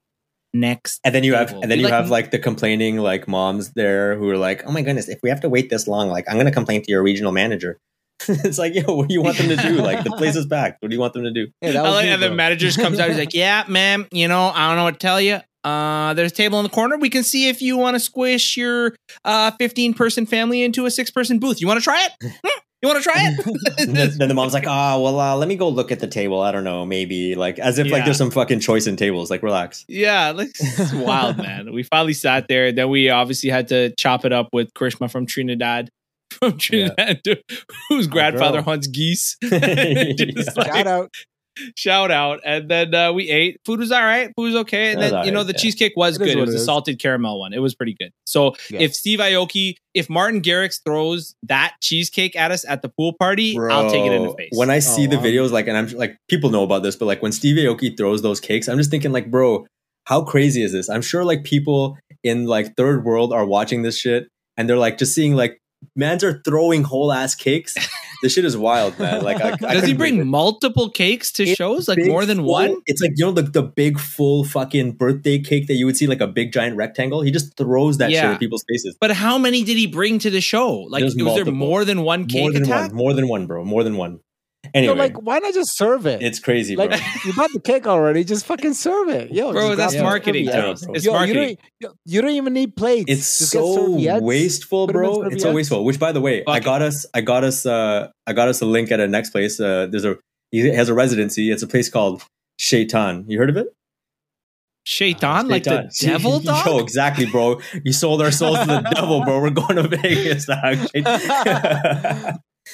next. 0.54 1.00
And 1.04 1.14
then 1.14 1.24
you 1.24 1.36
have 1.36 1.52
and 1.52 1.64
then 1.64 1.72
We 1.72 1.76
you 1.78 1.84
like- 1.84 1.94
have 1.94 2.10
like 2.10 2.32
the 2.32 2.40
complaining 2.40 2.98
like 2.98 3.28
moms 3.28 3.74
there 3.74 4.16
who 4.18 4.30
are 4.30 4.38
like, 4.38 4.64
oh 4.66 4.72
my 4.72 4.82
goodness, 4.82 5.08
if 5.10 5.20
we 5.22 5.30
have 5.30 5.42
to 5.42 5.50
wait 5.50 5.70
this 5.70 5.88
long, 5.88 6.08
like 6.10 6.26
I'm 6.30 6.38
gonna 6.38 6.52
complain 6.52 6.82
to 6.84 6.92
your 6.92 7.04
regional 7.04 7.32
manager. 7.32 7.78
it's 8.28 8.58
like, 8.58 8.74
yo, 8.74 8.96
what 8.96 9.10
do 9.10 9.14
you 9.14 9.22
want 9.22 9.38
them 9.38 9.50
to 9.50 9.56
do? 9.58 9.76
Like 9.76 10.04
the 10.04 10.10
place 10.12 10.36
is 10.36 10.46
packed. 10.50 10.82
What 10.82 10.90
do 10.90 10.96
you 10.96 11.00
want 11.00 11.14
them 11.14 11.24
to 11.24 11.32
do? 11.32 11.48
Hey, 11.62 11.74
that 11.74 11.80
I 11.80 11.82
was 11.84 11.92
like 11.96 12.06
me, 12.06 12.12
and 12.14 12.24
the 12.24 12.28
bro. 12.30 12.36
manager 12.36 12.72
comes 12.82 13.00
out. 13.00 13.10
He's 13.10 13.18
like, 13.20 13.34
"Yeah, 13.36 13.64
ma'am. 13.68 14.08
You 14.12 14.28
know, 14.28 14.48
I 14.56 14.68
don't 14.70 14.78
know 14.78 14.86
what 14.86 14.94
to 14.96 15.00
tell 15.00 15.22
you. 15.22 15.40
Uh, 15.64 16.14
there's 16.14 16.32
a 16.32 16.36
table 16.36 16.58
in 16.60 16.64
the 16.64 16.70
corner. 16.70 16.98
We 16.98 17.10
can 17.10 17.24
see 17.24 17.50
if 17.50 17.62
you 17.62 17.78
want 17.78 17.94
to 17.96 18.00
squish 18.00 18.56
your 18.58 18.96
uh 19.26 19.52
15 19.60 19.94
person 19.94 20.26
family 20.26 20.64
into 20.64 20.86
a 20.86 20.92
six 20.92 21.12
person 21.12 21.38
booth. 21.40 21.60
You 21.62 21.68
want 21.68 21.80
to 21.80 21.84
try 21.84 22.08
it? 22.22 22.34
You 22.82 22.90
want 22.90 23.04
to 23.04 23.10
try 23.10 23.16
it? 23.18 23.88
then, 23.92 24.18
then 24.20 24.28
the 24.28 24.36
mom's 24.36 24.54
like, 24.54 24.68
ah, 24.68 25.00
well, 25.00 25.20
uh, 25.20 25.36
let 25.36 25.48
me 25.48 25.56
go 25.56 25.68
look 25.68 25.92
at 25.92 26.00
the 26.00 26.08
table. 26.08 26.42
I 26.42 26.52
don't 26.52 26.64
know, 26.64 26.86
maybe 26.86 27.34
like 27.34 27.58
as 27.58 27.80
if 27.80 27.90
like 27.92 28.06
there's 28.06 28.18
some 28.20 28.30
fucking 28.30 28.60
choice 28.60 28.86
in 28.86 28.96
tables. 28.98 29.32
Like, 29.32 29.42
relax. 29.42 29.84
yeah, 29.88 30.30
like 30.36 30.50
it's 30.60 30.94
wild, 30.94 31.38
man. 31.48 31.74
We 31.74 31.82
finally 31.84 32.14
sat 32.14 32.48
there. 32.48 32.72
Then 32.72 32.90
we 32.90 33.10
obviously 33.10 33.50
had 33.50 33.68
to 33.70 33.94
chop 33.96 34.26
it 34.26 34.32
up 34.34 34.50
with 34.54 34.74
Krishma 34.74 35.10
from 35.12 35.26
Trinidad. 35.26 35.90
From 36.30 36.58
Trinidad, 36.58 37.22
whose 37.90 38.06
grandfather 38.06 38.62
hunts 38.62 38.86
geese. 38.88 39.38
Yeah. 39.42 40.14
Like- 40.56 40.68
Shout 40.68 40.88
out. 40.88 41.12
Shout 41.76 42.12
out. 42.12 42.40
And 42.46 42.70
then 42.70 42.94
uh, 42.94 43.14
we 43.14 43.30
ate. 43.30 43.60
Food 43.66 43.80
was 43.80 43.92
all 43.92 44.02
right. 44.02 44.32
Food 44.36 44.54
was 44.54 44.56
okay. 44.58 44.92
And 44.94 45.02
It 45.04 45.12
then, 45.12 45.26
you 45.26 45.32
know, 45.32 45.40
alright, 45.40 45.48
the 45.48 45.54
yeah. 45.60 45.64
cheesecake 45.64 45.94
was 45.96 46.16
It 46.18 46.22
is 46.22 46.28
good. 46.28 46.38
It 46.38 46.42
was 46.42 46.50
it 46.50 46.54
the 46.54 46.60
is. 46.60 46.66
salted 46.66 47.00
caramel 47.00 47.40
one. 47.40 47.54
It 47.54 47.62
was 47.62 47.76
pretty 47.76 47.96
good. 48.00 48.12
So 48.26 48.56
Yeah. 48.70 48.82
if 48.82 48.96
Steve 48.96 49.20
Aoki, 49.20 49.76
if 49.94 50.10
Martin 50.10 50.42
Garrix 50.42 50.80
throws 50.86 51.36
that 51.44 51.76
cheesecake 51.82 52.36
at 52.36 52.52
us 52.52 52.66
at 52.66 52.82
the 52.82 52.90
pool 52.90 53.14
party, 53.20 53.58
I'll 53.58 53.90
take 53.90 54.06
it 54.06 54.12
in 54.12 54.24
the 54.24 54.34
face. 54.38 54.50
When 54.54 54.70
I 54.70 54.80
see 54.80 55.08
Oh, 55.08 55.12
the 55.12 55.18
wow. 55.18 55.24
videos, 55.24 55.52
like, 55.52 55.68
and 55.68 55.78
I'm 55.78 55.88
like, 55.98 56.18
people 56.30 56.50
know 56.50 56.64
about 56.64 56.84
this, 56.84 56.96
but 56.96 57.06
like 57.06 57.22
when 57.22 57.32
Steve 57.32 57.58
Aoki 57.58 57.96
throws 57.98 58.22
those 58.22 58.40
cakes, 58.40 58.68
I'm 58.68 58.78
just 58.78 58.92
thinking, 58.92 59.12
like, 59.12 59.32
bro, 59.32 59.66
how 60.06 60.22
crazy 60.24 60.62
is 60.64 60.72
this? 60.72 60.90
I'm 60.90 61.02
sure 61.02 61.24
like 61.26 61.44
people 61.44 61.98
in 62.24 62.46
like 62.46 62.76
third 62.78 63.04
world 63.06 63.34
are 63.34 63.46
watching 63.46 63.82
this 63.82 63.98
shit 63.98 64.28
and 64.56 64.70
they're 64.70 64.78
like 64.78 64.98
just 64.98 65.14
seeing 65.14 65.36
like 65.36 65.60
mans 65.96 66.24
are 66.24 66.42
throwing 66.46 66.84
whole 66.84 67.12
ass 67.12 67.36
cakes. 67.36 67.76
this 68.22 68.34
shit 68.34 68.46
is 68.46 68.56
wild, 68.58 68.98
man. 69.00 69.24
Like, 69.24 69.42
I, 69.42 69.54
I 69.68 69.74
Does 69.76 69.86
he 69.86 69.94
bring 69.94 70.28
multiple 70.28 70.90
cakes 70.90 71.32
to 71.34 71.44
It's 71.44 71.58
shows? 71.58 71.88
Like 71.88 72.00
more 72.06 72.26
than 72.26 72.38
full- 72.38 72.46
one? 72.52 72.82
It's 72.86 73.02
like 73.02 73.12
you 73.16 73.26
know 73.26 73.32
the 73.32 73.44
the 73.44 73.64
big 73.64 74.00
full 74.00 74.44
fucking 74.44 74.94
birthday 74.94 75.40
cake 75.40 75.68
that 75.68 75.76
you 75.76 75.86
would 75.86 75.98
see 75.98 76.08
like 76.08 76.22
a 76.22 76.28
big 76.28 76.52
giant 76.52 76.78
rectangle. 76.78 77.22
He 77.22 77.32
just 77.32 77.56
throws 77.58 77.98
that 77.98 78.10
shit 78.12 78.16
Yeah. 78.24 78.32
at 78.34 78.40
people's 78.40 78.64
faces. 78.70 78.96
But 79.00 79.12
how 79.12 79.38
many 79.38 79.64
did 79.64 79.78
he 79.78 79.88
bring 79.88 80.20
to 80.20 80.30
the 80.30 80.42
show? 80.42 80.74
Like, 80.90 81.02
There's 81.02 81.16
was 81.16 81.36
there 81.36 81.46
more 81.46 81.86
than 81.86 82.02
one 82.04 82.26
cake 82.28 82.42
More 82.42 82.52
than 82.52 82.64
attack? 82.64 82.90
one. 82.92 82.96
More 82.98 83.14
than 83.14 83.28
one, 83.28 83.48
bro. 83.48 83.64
More 83.64 83.84
than 83.84 83.98
one. 83.98 84.20
Yo, 84.66 84.72
Anyway, 84.74 84.96
like, 84.96 85.22
why 85.22 85.40
not 85.40 85.54
just 85.54 85.78
serve 85.78 86.06
it? 86.06 86.22
it's 86.22 86.40
crazy, 86.40 86.76
like 86.76 86.90
bro. 86.90 87.00
you 87.26 87.34
bought 87.34 87.50
the 87.54 87.60
cake 87.62 87.88
already. 87.88 88.24
Just 88.26 88.46
fucking 88.46 88.74
serve 88.74 89.08
it, 89.10 89.32
yo. 89.32 89.54
Bro, 89.54 89.76
that's 89.76 89.94
grab 89.94 90.04
marketing, 90.04 90.46
serviettes. 90.48 90.82
Charles. 90.82 90.98
It's 90.98 91.06
Yo, 91.06 91.14
marketing. 91.14 91.50
You 91.80 91.88
don't, 91.88 91.98
you 92.06 92.22
don't 92.22 92.32
even 92.32 92.54
need 92.54 92.76
plates. 92.76 93.06
It's 93.08 93.40
Just 93.40 93.52
so 93.52 93.92
wasteful, 94.20 94.88
Put 94.88 94.96
'em 94.98 95.04
in 95.04 95.10
bro. 95.12 95.22
It's 95.30 95.44
so 95.44 95.54
wasteful. 95.54 95.86
Which, 95.86 96.00
by 96.00 96.12
the 96.12 96.20
way, 96.22 96.44
I 96.48 96.60
got 96.60 96.82
us. 96.82 97.06
I 97.14 97.22
got 97.22 97.44
us. 97.46 97.66
Uh, 97.66 98.10
I 98.26 98.34
got 98.34 98.50
us 98.50 98.62
a 98.62 98.66
link 98.66 98.92
at 98.92 99.00
a 99.00 99.08
next 99.08 99.30
place. 99.30 99.60
Uh, 99.60 99.88
there's 99.90 100.06
a. 100.06 100.18
He 100.52 100.60
has 100.68 100.90
a 100.90 100.94
residency. 100.94 101.50
It's 101.52 101.64
a 101.64 101.68
place 101.68 101.88
called 101.90 102.24
Shaitan. 102.60 103.26
You 103.30 103.38
heard 103.38 103.50
of 103.50 103.58
it? 103.58 103.68
Shaitan, 104.86 105.48
like 105.50 105.64
the 105.66 105.90
devil 106.02 106.40
dog? 106.40 106.66
Yo, 106.66 106.80
exactly, 106.80 107.26
bro. 107.26 107.60
You 107.84 107.94
sold 107.94 108.22
our 108.22 108.32
souls 108.32 108.60
to 108.60 108.66
the 108.66 108.82
devil, 108.96 109.24
bro. 109.24 109.40
We're 109.42 109.50
going 109.50 109.76
to 109.76 109.88
Vegas. 109.98 110.46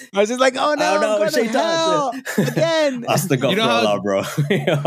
Dog. 0.01 0.09
I 0.13 0.19
was 0.19 0.29
just 0.29 0.39
like, 0.41 0.55
oh 0.57 0.73
no, 0.75 0.95
Oh, 0.95 1.00
no, 1.01 1.12
I'm 1.13 1.17
going 1.19 1.31
to 1.31 1.35
Shaitan. 1.35 1.53
hell 1.53 2.13
again. 2.38 3.03
Astaghfirullah, 3.09 3.50
You 3.51 3.55
know 3.55 3.63
how- 3.67 4.00
bro. 4.01 4.23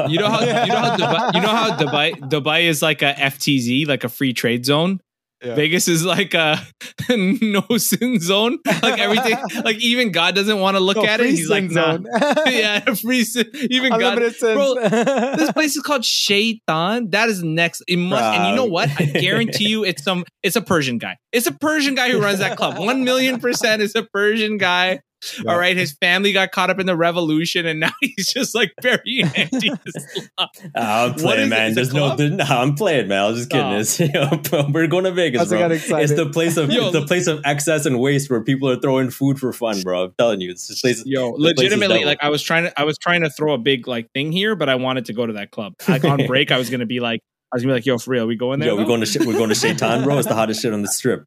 You 0.09 0.19
know 0.19 0.29
how 0.31 0.41
you 0.41 0.69
know 0.69 0.77
how 0.77 0.97
Dubai, 1.03 1.35
you 1.35 1.41
know 1.41 1.49
how 1.49 1.77
Dubai 1.77 2.13
Dubai 2.31 2.63
is 2.65 2.83
like 2.83 3.03
a 3.03 3.13
FTZ, 3.15 3.87
like 3.87 4.05
a 4.05 4.09
free 4.09 4.33
trade 4.33 4.65
zone. 4.67 5.01
Yeah. 5.43 5.55
Vegas 5.55 5.87
is 5.87 6.05
like 6.05 6.33
a 6.35 6.59
no 7.11 7.63
sin 7.77 8.19
zone. 8.21 8.59
Like 8.83 8.99
everything, 8.99 9.37
like 9.65 9.79
even 9.81 10.11
God 10.11 10.35
doesn't 10.35 10.59
want 10.59 10.77
to 10.77 10.81
look 10.81 10.97
No, 10.97 11.05
at 11.05 11.21
it. 11.21 11.27
He's 11.27 11.51
like, 11.51 11.71
nah. 11.71 11.99
yeah, 12.47 12.81
free 12.95 13.23
sin. 13.23 13.47
Even 13.71 13.91
God. 13.91 14.01
Unlimited 14.01 14.37
sins. 14.37 14.55
Bro, 14.55 15.37
This 15.37 15.53
place 15.53 15.77
is 15.77 15.83
called 15.83 16.05
Shaitan. 16.05 17.11
That 17.11 17.29
is 17.29 17.43
next. 17.43 17.83
It 17.87 17.99
must, 17.99 18.23
and 18.23 18.49
you 18.49 18.57
know 18.57 18.65
what? 18.65 18.89
I 18.99 19.05
guarantee 19.05 19.69
you, 19.69 19.85
it's 19.85 20.03
some. 20.03 20.25
It's 20.43 20.57
a 20.57 20.63
Persian 20.63 20.99
guy. 20.99 21.17
It's 21.33 21.47
a 21.47 21.53
Persian 21.53 21.95
guy 21.95 22.11
who 22.11 22.21
runs 22.21 22.39
that 22.39 22.57
club. 22.57 22.79
One 22.79 23.05
million 23.05 23.39
percent 23.39 23.83
is 23.83 23.95
a 23.95 24.03
Persian 24.05 24.57
guy. 24.57 25.01
Yeah. 25.43 25.53
All 25.53 25.59
right, 25.59 25.77
his 25.77 25.93
family 25.93 26.33
got 26.33 26.53
caught 26.53 26.71
up 26.71 26.79
in 26.79 26.87
the 26.87 26.97
revolution, 26.97 27.67
and 27.67 27.81
now 27.81 27.91
he's 28.01 28.33
just 28.33 28.55
like 28.55 28.73
very 28.81 29.23
anti-Islam. 29.23 30.49
Ah, 30.75 31.05
I'm 31.07 31.15
playing, 31.15 31.49
man. 31.49 31.75
There's 31.75 31.93
no, 31.93 32.07
club? 32.07 32.19
there- 32.19 32.31
no, 32.31 32.45
I'm 32.45 32.75
playing, 32.75 33.09
man. 33.09 33.23
I 33.23 33.29
was 33.29 33.39
just 33.39 33.51
kidding. 33.51 33.67
Oh. 33.67 33.79
It's, 33.79 34.01
you 34.01 34.13
know, 34.13 34.71
we're 34.73 34.87
going 34.87 35.05
to 35.05 35.13
Vegas, 35.13 35.49
That's 35.49 35.87
bro. 35.89 35.99
It's 36.01 36.15
the 36.15 36.31
place 36.31 36.57
of 36.57 36.71
Yo, 36.77 36.85
it's 36.85 36.93
the 36.93 37.07
place 37.07 37.27
of 37.27 37.41
excess 37.45 37.87
and 37.87 38.01
waste 38.01 38.31
where 38.31 38.43
people 38.43 38.69
are 38.69 38.81
throwing 38.81 39.11
food 39.11 39.39
for 39.39 39.53
fun, 39.53 39.81
bro. 39.83 40.05
I'm 40.05 40.15
telling 40.19 40.41
you, 40.41 40.51
it's 40.51 40.69
just 40.69 40.83
place. 40.83 41.05
Yo, 41.07 41.33
place 41.33 41.57
legitimately, 41.57 41.99
devil. 41.99 42.09
like 42.09 42.19
I 42.23 42.29
was 42.29 42.43
trying 42.43 42.65
to, 42.65 42.81
I 42.81 42.85
was 42.85 42.99
trying 42.99 43.23
to 43.23 43.31
throw 43.31 43.55
a 43.55 43.59
big 43.59 43.89
like 43.89 44.11
thing 44.13 44.33
here, 44.33 44.57
but 44.57 44.69
I 44.69 44.77
wanted 44.77 45.07
to 45.07 45.13
go 45.13 45.27
to 45.27 45.35
that 45.35 45.51
club. 45.51 45.75
Like 45.89 46.05
on 46.05 46.27
break, 46.27 46.51
I 46.51 46.59
was 46.59 46.71
gonna 46.71 46.87
be 46.87 47.01
like, 47.01 47.21
I 47.53 47.57
was 47.57 47.63
gonna 47.63 47.73
be 47.73 47.77
like, 47.77 47.87
yo, 47.87 47.99
for 47.99 48.11
real, 48.11 48.27
we 48.27 48.37
going 48.37 48.61
there? 48.61 48.71
Yo, 48.71 48.77
we're 48.77 48.85
going 48.85 49.01
to 49.01 49.07
sh- 49.07 49.19
we're 49.21 49.39
going 49.39 49.51
to 49.51 49.55
Shaitan, 49.55 50.03
bro. 50.03 50.19
It's 50.19 50.29
the 50.29 50.35
hottest 50.35 50.63
shit 50.63 50.73
on 50.73 50.83
the 50.83 50.89
strip. 50.89 51.25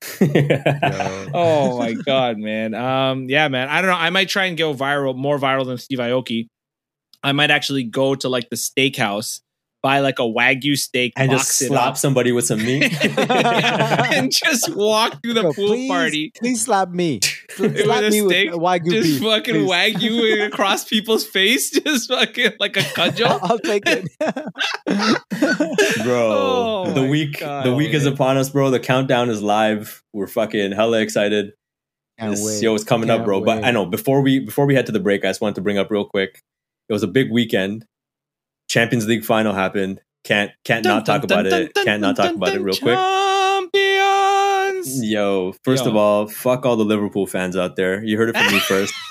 oh 1.34 1.78
my 1.78 1.94
god, 1.94 2.38
man. 2.38 2.74
Um, 2.74 3.28
yeah, 3.28 3.48
man. 3.48 3.68
I 3.68 3.80
don't 3.80 3.90
know. 3.90 3.96
I 3.96 4.10
might 4.10 4.28
try 4.28 4.44
and 4.46 4.56
go 4.56 4.74
viral, 4.74 5.16
more 5.16 5.38
viral 5.38 5.66
than 5.66 5.78
Steve 5.78 5.98
Aoki. 5.98 6.48
I 7.22 7.32
might 7.32 7.50
actually 7.50 7.84
go 7.84 8.14
to 8.14 8.28
like 8.28 8.48
the 8.48 8.56
steakhouse, 8.56 9.40
buy 9.82 10.00
like 10.00 10.18
a 10.18 10.22
wagyu 10.22 10.76
steak, 10.76 11.12
and 11.16 11.30
box 11.30 11.46
just 11.46 11.68
slap 11.68 11.82
up, 11.90 11.96
somebody 11.96 12.32
with 12.32 12.44
some 12.46 12.64
meat. 12.64 12.82
and 13.18 14.32
just 14.32 14.74
walk 14.74 15.22
through 15.22 15.34
the 15.34 15.42
Yo, 15.42 15.52
pool 15.52 15.68
please, 15.68 15.90
party. 15.90 16.32
Please 16.36 16.62
slap 16.62 16.90
me. 16.90 17.20
With 17.58 17.76
a 17.80 18.10
me 18.10 18.28
steak, 18.28 18.50
with 18.52 18.60
wagyu 18.60 18.90
Just 18.92 19.20
beef. 19.20 19.22
fucking 19.22 19.54
please. 19.54 19.70
wagyu 19.70 20.46
across 20.52 20.84
people's 20.84 21.26
face, 21.26 21.70
just 21.70 22.08
fucking 22.08 22.52
like 22.60 22.76
a 22.76 22.80
cudgel. 22.80 23.38
I'll 23.42 23.58
take 23.58 23.82
it. 23.86 24.06
bro. 26.04 26.32
Oh 26.86 26.92
the 26.92 27.06
week 27.08 27.40
God, 27.40 27.64
the 27.66 27.74
week 27.74 27.94
is 27.94 28.06
upon 28.06 28.36
us, 28.36 28.50
bro. 28.50 28.70
The 28.70 28.78
countdown 28.80 29.30
is 29.30 29.42
live. 29.42 30.02
We're 30.12 30.26
fucking 30.26 30.72
hella 30.72 31.00
excited. 31.00 31.52
Can't 32.18 32.32
This 32.32 32.44
wait. 32.44 32.62
yo 32.62 32.74
is 32.74 32.84
coming 32.84 33.10
up, 33.10 33.18
Can't 33.18 33.26
bro. 33.26 33.40
But. 33.40 33.64
I 33.64 33.70
know 33.70 33.86
before 33.86 34.20
we 34.20 34.40
before 34.40 34.66
we 34.66 34.74
head 34.74 34.86
to 34.86 34.92
the 34.92 35.00
break, 35.00 35.24
I 35.24 35.28
just 35.28 35.40
wanted 35.40 35.54
to 35.56 35.60
bring 35.62 35.78
up 35.78 35.90
real 35.90 36.04
quick. 36.04 36.42
It 36.88 36.92
was 36.92 37.02
a 37.02 37.08
big 37.08 37.30
weekend. 37.30 37.84
Champions 38.68 39.06
League 39.06 39.24
final 39.24 39.54
happened. 39.54 40.00
Can't 40.24 40.50
can't 40.64 40.84
not 40.84 41.06
talk 41.06 41.24
about 41.24 41.46
it. 41.46 41.72
Can't 41.74 42.02
not 42.02 42.16
talk 42.16 42.34
about 42.34 42.54
it 42.54 42.60
real 42.60 42.76
quick. 42.76 42.96
Champions. 42.96 45.02
Yo, 45.04 45.54
first 45.64 45.84
Yo. 45.84 45.90
of 45.90 45.96
all, 45.96 46.26
fuck 46.28 46.66
all 46.66 46.76
the 46.76 46.84
Liverpool 46.84 47.26
fans 47.26 47.56
out 47.56 47.76
there. 47.76 48.02
You 48.04 48.16
heard 48.18 48.28
it 48.30 48.36
from 48.36 48.52
me 48.52 48.58
first. 48.60 48.92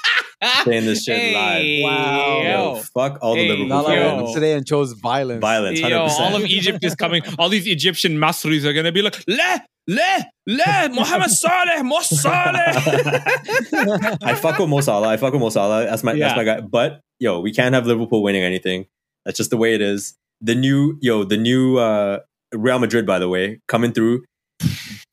Saying 0.66 0.86
this 0.86 1.04
shit 1.04 1.18
Hey, 1.18 1.82
live. 1.84 1.92
Wow. 1.92 2.42
Yo, 2.42 2.44
Yo. 2.76 2.82
fuck 2.94 3.18
all 3.24 3.34
the 3.34 3.40
Hey, 3.42 3.50
Liverpool 3.50 3.92
Yo. 3.94 4.18
fans. 4.20 4.34
today 4.36 4.54
and 4.54 4.68
chose 4.68 4.92
violence. 4.94 5.42
Violence, 5.42 5.80
hundred 5.82 5.96
Yo, 5.96 6.02
all 6.04 6.36
of. 6.36 6.46
Egypt 6.46 6.84
is 6.84 6.94
coming. 6.94 7.24
All 7.40 7.50
these 7.50 7.66
Egyptian 7.66 8.18
Masris 8.18 8.64
are 8.64 8.74
gonna 8.74 8.92
be 8.92 9.02
like, 9.02 9.24
le, 9.28 9.62
le, 9.88 10.26
le, 10.46 10.90
Mohammed 10.94 11.32
Saleh, 11.32 11.84
Mo 11.84 12.00
Saleh. 12.02 12.56
I 14.22 14.36
fuck 14.36 14.60
with 14.60 14.70
Mo 14.70 14.82
Salah. 14.82 15.08
I 15.10 15.18
fuck 15.18 15.34
with 15.34 15.42
Mo 15.42 15.50
Salah. 15.50 15.86
That's 15.86 16.04
my 16.04 16.14
Yeah. 16.14 16.28
that's 16.28 16.38
my 16.38 16.44
guy. 16.44 16.62
But 16.62 17.02
yo, 17.20 17.40
we 17.40 17.52
can't 17.52 17.74
have 17.74 17.88
Liverpool 17.88 18.22
winning 18.22 18.44
anything. 18.44 18.86
That's 19.28 19.38
just 19.38 19.50
the 19.50 19.58
way 19.58 19.76
it 19.76 19.82
is. 19.82 20.16
The 20.40 20.56
new 20.56 20.98
yo, 21.02 21.26
the 21.26 21.36
new 21.38 21.78
uh, 21.78 22.20
Real 22.54 22.80
Madrid, 22.80 23.06
by 23.06 23.20
the 23.20 23.28
way, 23.28 23.60
coming 23.68 23.92
through, 23.92 24.24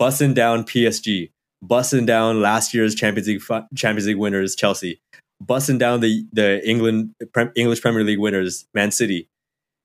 bussing 0.01 0.35
down 0.35 0.63
PSG, 0.65 1.31
bussing 1.65 2.07
down 2.07 2.41
last 2.41 2.73
year's 2.73 2.95
Champions 2.95 3.27
League 3.27 3.43
Champions 3.75 4.07
League 4.07 4.17
winners 4.17 4.55
Chelsea, 4.55 5.01
bussing 5.45 5.79
down 5.81 5.99
the 6.01 6.25
the 6.33 6.67
England 6.69 7.11
Prem- 7.33 7.51
English 7.57 7.81
Premier 7.83 8.05
League 8.05 8.21
winners 8.21 8.67
Man 8.73 8.93
City. 8.93 9.27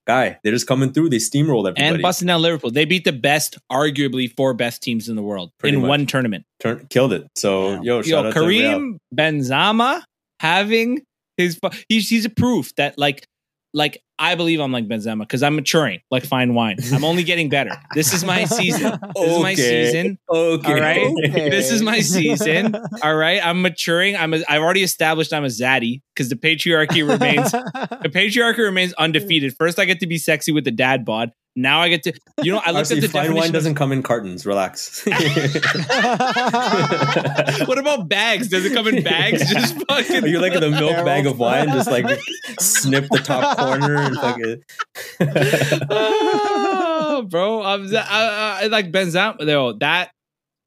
Guy, 0.07 0.39
they're 0.43 0.53
just 0.53 0.67
coming 0.67 0.91
through. 0.91 1.09
They 1.09 1.17
steamrolled 1.17 1.67
everybody. 1.67 1.85
and 1.85 2.01
busting 2.01 2.27
down 2.27 2.41
Liverpool. 2.41 2.71
They 2.71 2.85
beat 2.85 3.03
the 3.05 3.11
best, 3.11 3.57
arguably 3.71 4.31
four 4.35 4.53
best 4.55 4.81
teams 4.81 5.07
in 5.09 5.15
the 5.15 5.21
world 5.21 5.51
Pretty 5.59 5.75
in 5.75 5.81
much. 5.81 5.89
one 5.89 6.05
tournament. 6.07 6.45
Turn, 6.59 6.87
killed 6.89 7.13
it. 7.13 7.27
So 7.35 7.75
Damn. 7.75 7.83
yo, 7.83 8.01
shout 8.01 8.07
Yo, 8.23 8.27
out 8.29 8.33
to 8.33 8.39
Real. 8.47 8.69
Karim 8.71 8.97
Benzema 9.15 10.01
having 10.39 11.01
his 11.37 11.59
he's 11.89 12.09
he's 12.09 12.25
a 12.25 12.29
proof 12.29 12.73
that 12.75 12.97
like 12.97 13.25
like 13.73 14.01
I 14.17 14.35
believe 14.35 14.59
I'm 14.59 14.71
like 14.71 14.87
Benzema 14.87 15.19
because 15.19 15.43
I'm 15.43 15.55
maturing 15.55 16.01
like 16.11 16.25
fine 16.25 16.53
wine. 16.53 16.77
I'm 16.91 17.03
only 17.03 17.23
getting 17.23 17.49
better. 17.49 17.71
This 17.93 18.13
is 18.13 18.23
my 18.23 18.45
season. 18.45 18.99
This 19.15 19.31
is 19.31 19.39
my 19.39 19.53
season. 19.53 20.17
Okay. 20.29 20.73
All 20.73 20.79
right. 20.79 21.13
Okay. 21.29 21.49
This 21.49 21.71
is 21.71 21.81
my 21.81 22.01
season. 22.01 22.75
All 23.03 23.15
right. 23.15 23.45
I'm 23.45 23.61
maturing. 23.61 24.15
I'm 24.15 24.33
a, 24.33 24.41
I've 24.49 24.61
already 24.61 24.83
established 24.83 25.33
I'm 25.33 25.45
a 25.45 25.47
zaddy 25.47 26.01
because 26.13 26.29
the 26.29 26.35
patriarchy 26.35 27.07
remains 27.07 27.51
the 27.51 28.09
patriarchy 28.13 28.59
remains 28.59 28.93
undefeated. 28.93 29.55
First 29.57 29.79
I 29.79 29.85
get 29.85 29.99
to 30.01 30.07
be 30.07 30.17
sexy 30.17 30.51
with 30.51 30.65
the 30.65 30.71
dad 30.71 31.05
bod. 31.05 31.31
Now 31.59 31.81
I 31.81 31.89
get 31.89 32.03
to 32.03 32.13
you 32.41 32.53
know 32.53 32.61
I 32.65 32.71
looked 32.71 32.89
RC, 32.89 32.95
at 32.95 33.01
the 33.01 33.09
fine 33.09 33.33
wine 33.35 33.51
doesn't 33.51 33.75
come 33.75 33.91
in 33.91 34.01
cartons. 34.01 34.45
Relax. 34.45 35.05
what 37.65 37.77
about 37.77 38.07
bags? 38.07 38.47
Does 38.47 38.63
it 38.63 38.73
come 38.73 38.87
in 38.87 39.03
bags? 39.03 39.49
Just 39.53 39.75
fucking 39.87 40.23
Are 40.23 40.27
you 40.27 40.39
like 40.39 40.53
the 40.53 40.69
milk 40.71 41.03
bag 41.05 41.27
of 41.27 41.37
wine? 41.37 41.67
Just 41.67 41.91
like 41.91 42.05
snip 42.59 43.09
the 43.09 43.17
top 43.17 43.57
corner 43.57 43.97
and 43.97 44.15
fucking. 44.15 44.63
oh, 45.89 47.27
bro. 47.29 47.61
I'm, 47.61 47.93
I, 47.93 48.59
I, 48.63 48.67
like 48.67 48.93
Benzema 48.93 49.45
though. 49.45 49.73
That 49.73 50.11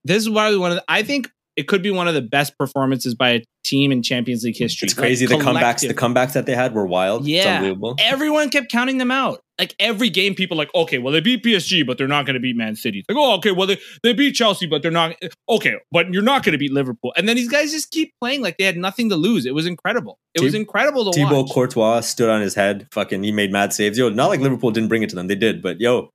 this 0.05 0.22
is 0.22 0.28
why 0.28 0.55
one 0.57 0.72
of 0.72 0.76
the, 0.76 0.85
I 0.88 1.02
think 1.05 1.31
it 1.57 1.69
could 1.69 1.83
be 1.83 1.91
one 1.91 2.09
of 2.09 2.15
the 2.15 2.23
best 2.23 2.57
performances 2.57 3.15
by 3.15 3.31
a 3.31 3.43
team 3.65 3.93
in 3.93 4.03
Champions 4.03 4.43
League 4.43 4.57
history. 4.57 4.87
It's 4.87 4.95
crazy. 4.95 5.27
Like, 5.27 5.38
the 5.38 5.45
comebacks, 5.45 5.87
the 5.87 5.95
comebacks 5.95 6.33
that 6.33 6.47
they 6.47 6.55
had 6.55 6.75
were 6.75 6.87
wild. 6.87 7.23
It's 7.23 7.29
Yeah. 7.31 7.57
unbelievable. 7.57 7.97
Everyone 8.01 8.49
kept 8.49 8.71
counting 8.71 8.99
them 8.99 9.11
out. 9.11 9.41
Like 9.59 9.75
every 9.79 10.09
game, 10.09 10.35
people 10.35 10.57
like, 10.57 10.75
okay, 10.75 10.99
well, 10.99 11.12
they 11.12 11.21
beat 11.21 11.45
PSG, 11.45 11.87
but 11.87 11.99
they're 11.99 12.09
not 12.09 12.25
going 12.27 12.35
to 12.35 12.41
beat 12.41 12.57
Man 12.57 12.75
City. 12.75 13.05
Like, 13.09 13.17
oh, 13.19 13.35
okay, 13.37 13.53
well, 13.53 13.67
they, 13.67 13.79
they 14.03 14.12
beat 14.15 14.33
Chelsea, 14.33 14.67
but 14.67 14.83
they're 14.83 14.91
not. 14.91 15.15
Okay, 15.49 15.75
but 15.93 16.12
you're 16.12 16.23
not 16.23 16.43
going 16.43 16.53
to 16.53 16.59
beat 16.59 16.73
Liverpool. 16.73 17.12
And 17.17 17.29
then 17.29 17.37
these 17.37 17.51
guys 17.51 17.71
just 17.71 17.91
keep 17.91 18.12
playing 18.21 18.41
like 18.41 18.57
they 18.57 18.65
had 18.65 18.77
nothing 18.79 19.11
to 19.11 19.17
lose. 19.17 19.47
It 19.47 19.55
was 19.55 19.67
incredible. 19.67 20.19
It 20.35 20.41
was 20.41 20.55
incredible 20.55 21.12
to 21.12 21.17
Thibaut 21.17 21.45
watch. 21.47 21.53
Courtois 21.53 22.01
stood 22.01 22.31
on 22.31 22.41
his 22.41 22.55
head. 22.55 22.88
Fucking, 22.93 23.23
he 23.23 23.31
made 23.31 23.53
mad 23.53 23.73
saves. 23.73 23.99
Yo, 23.99 24.09
not 24.09 24.29
like 24.29 24.41
Liverpool 24.41 24.71
didn't 24.71 24.88
bring 24.88 25.03
it 25.03 25.11
to 25.11 25.17
them. 25.17 25.27
They 25.29 25.37
did, 25.37 25.62
but 25.62 25.81
yo, 25.81 26.09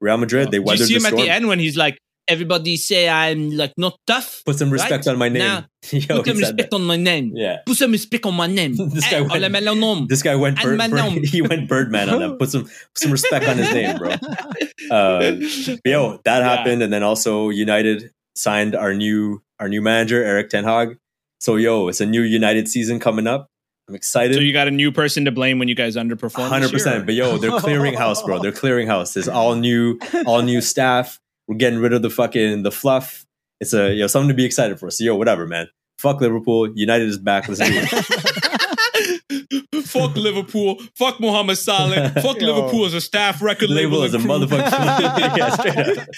Real 0.00 0.16
Madrid, 0.16 0.46
they 0.46 0.52
Did 0.52 0.60
you 0.60 0.62
weathered 0.64 0.86
see 0.86 0.98
the 0.98 1.06
him 1.08 1.14
at 1.14 1.16
the 1.22 1.30
end 1.30 1.46
when 1.46 1.58
he's 1.58 1.76
like, 1.76 1.98
everybody 2.28 2.76
say 2.76 3.08
I'm 3.08 3.50
like 3.56 3.72
not 3.76 3.96
tough. 4.06 4.42
Put 4.46 4.56
some 4.58 4.70
respect 4.70 5.06
Right? 5.06 5.12
on 5.12 5.18
my 5.18 5.28
name. 5.28 5.38
Now, 5.40 5.64
yo, 5.90 6.18
Put 6.22 6.26
some 6.26 6.38
respect 6.38 6.70
that. 6.70 6.76
on 6.76 6.84
my 6.84 6.96
name. 6.96 7.32
Yeah. 7.34 7.58
Put 7.66 7.76
some 7.76 7.90
respect 7.92 8.26
on 8.26 8.34
my 8.34 8.46
name. 8.46 8.76
This 8.94 9.10
guy 9.10 9.16
Eh, 9.18 9.20
went- 9.22 9.42
ole 9.44 9.48
me 9.48 9.60
le 9.60 9.74
nom. 9.74 10.06
This 10.06 10.22
guy 10.22 10.34
went 10.36 10.62
And 10.62 10.78
bird, 10.78 10.90
bird- 10.90 11.24
he 11.34 11.42
went 11.42 11.68
Birdman 11.68 12.08
on 12.10 12.20
them. 12.20 12.36
Put 12.38 12.50
some 12.50 12.68
some 12.94 13.10
respect 13.12 13.48
on 13.48 13.56
his 13.58 13.72
name, 13.72 13.96
bro. 13.98 14.10
Uh, 14.90 15.36
yo, 15.84 16.20
that 16.24 16.38
Yeah. 16.38 16.44
happened, 16.56 16.82
and 16.82 16.92
then 16.92 17.02
also 17.02 17.48
United 17.50 18.10
signed 18.36 18.74
our 18.74 18.94
new 18.94 19.42
our 19.58 19.68
new 19.68 19.82
manager, 19.82 20.22
Erik 20.22 20.50
Ten 20.50 20.64
Hag. 20.64 20.96
So 21.40 21.56
yo, 21.56 21.88
it's 21.88 22.00
a 22.00 22.06
new 22.06 22.22
United 22.22 22.68
season 22.68 22.98
coming 23.00 23.26
up. 23.26 23.48
I'm 23.88 23.94
excited. 23.94 24.34
So 24.34 24.40
you 24.40 24.52
got 24.52 24.68
a 24.68 24.70
new 24.70 24.92
person 24.92 25.24
to 25.24 25.32
blame 25.32 25.58
when 25.58 25.68
you 25.68 25.74
guys 25.74 25.96
underperform. 25.96 26.50
100. 26.50 26.70
percent 26.70 27.06
But 27.06 27.14
yo, 27.14 27.38
they're 27.38 27.58
clearing 27.58 27.94
house, 27.94 28.22
bro. 28.22 28.38
They're 28.38 28.52
clearing 28.52 28.86
house. 28.86 29.14
There's 29.14 29.28
all 29.28 29.54
new, 29.54 29.98
all 30.26 30.42
new 30.42 30.60
staff. 30.60 31.18
We're 31.48 31.56
getting 31.56 31.80
rid 31.80 31.92
of 31.94 32.02
the 32.02 32.10
fucking 32.10 32.62
the 32.62 32.70
fluff. 32.70 33.24
It's 33.60 33.72
a 33.72 33.92
you 33.92 34.00
know 34.00 34.06
something 34.06 34.28
to 34.28 34.34
be 34.34 34.44
excited 34.44 34.78
for. 34.78 34.90
So 34.90 35.02
yo, 35.02 35.16
whatever, 35.16 35.46
man. 35.46 35.68
Fuck 35.98 36.20
Liverpool. 36.20 36.70
United 36.76 37.08
is 37.08 37.18
back. 37.18 37.48
Let's 37.48 37.60
do 37.60 37.66
it. 37.70 38.34
Fuck 39.84 40.16
Liverpool. 40.16 40.80
Fuck 40.96 41.18
Mohamed 41.18 41.56
Salah. 41.58 42.10
Fuck 42.14 42.40
Yo. 42.40 42.54
Liverpool 42.54 42.84
as 42.84 42.94
a 42.94 43.00
staff 43.00 43.42
record 43.42 43.70
label, 43.70 44.00
Label 44.00 44.04
as 44.04 44.14
a 44.14 44.18
motherfucker. 44.18 44.70
yeah, 45.36 45.50
straight 45.50 45.98
up. 45.98 46.08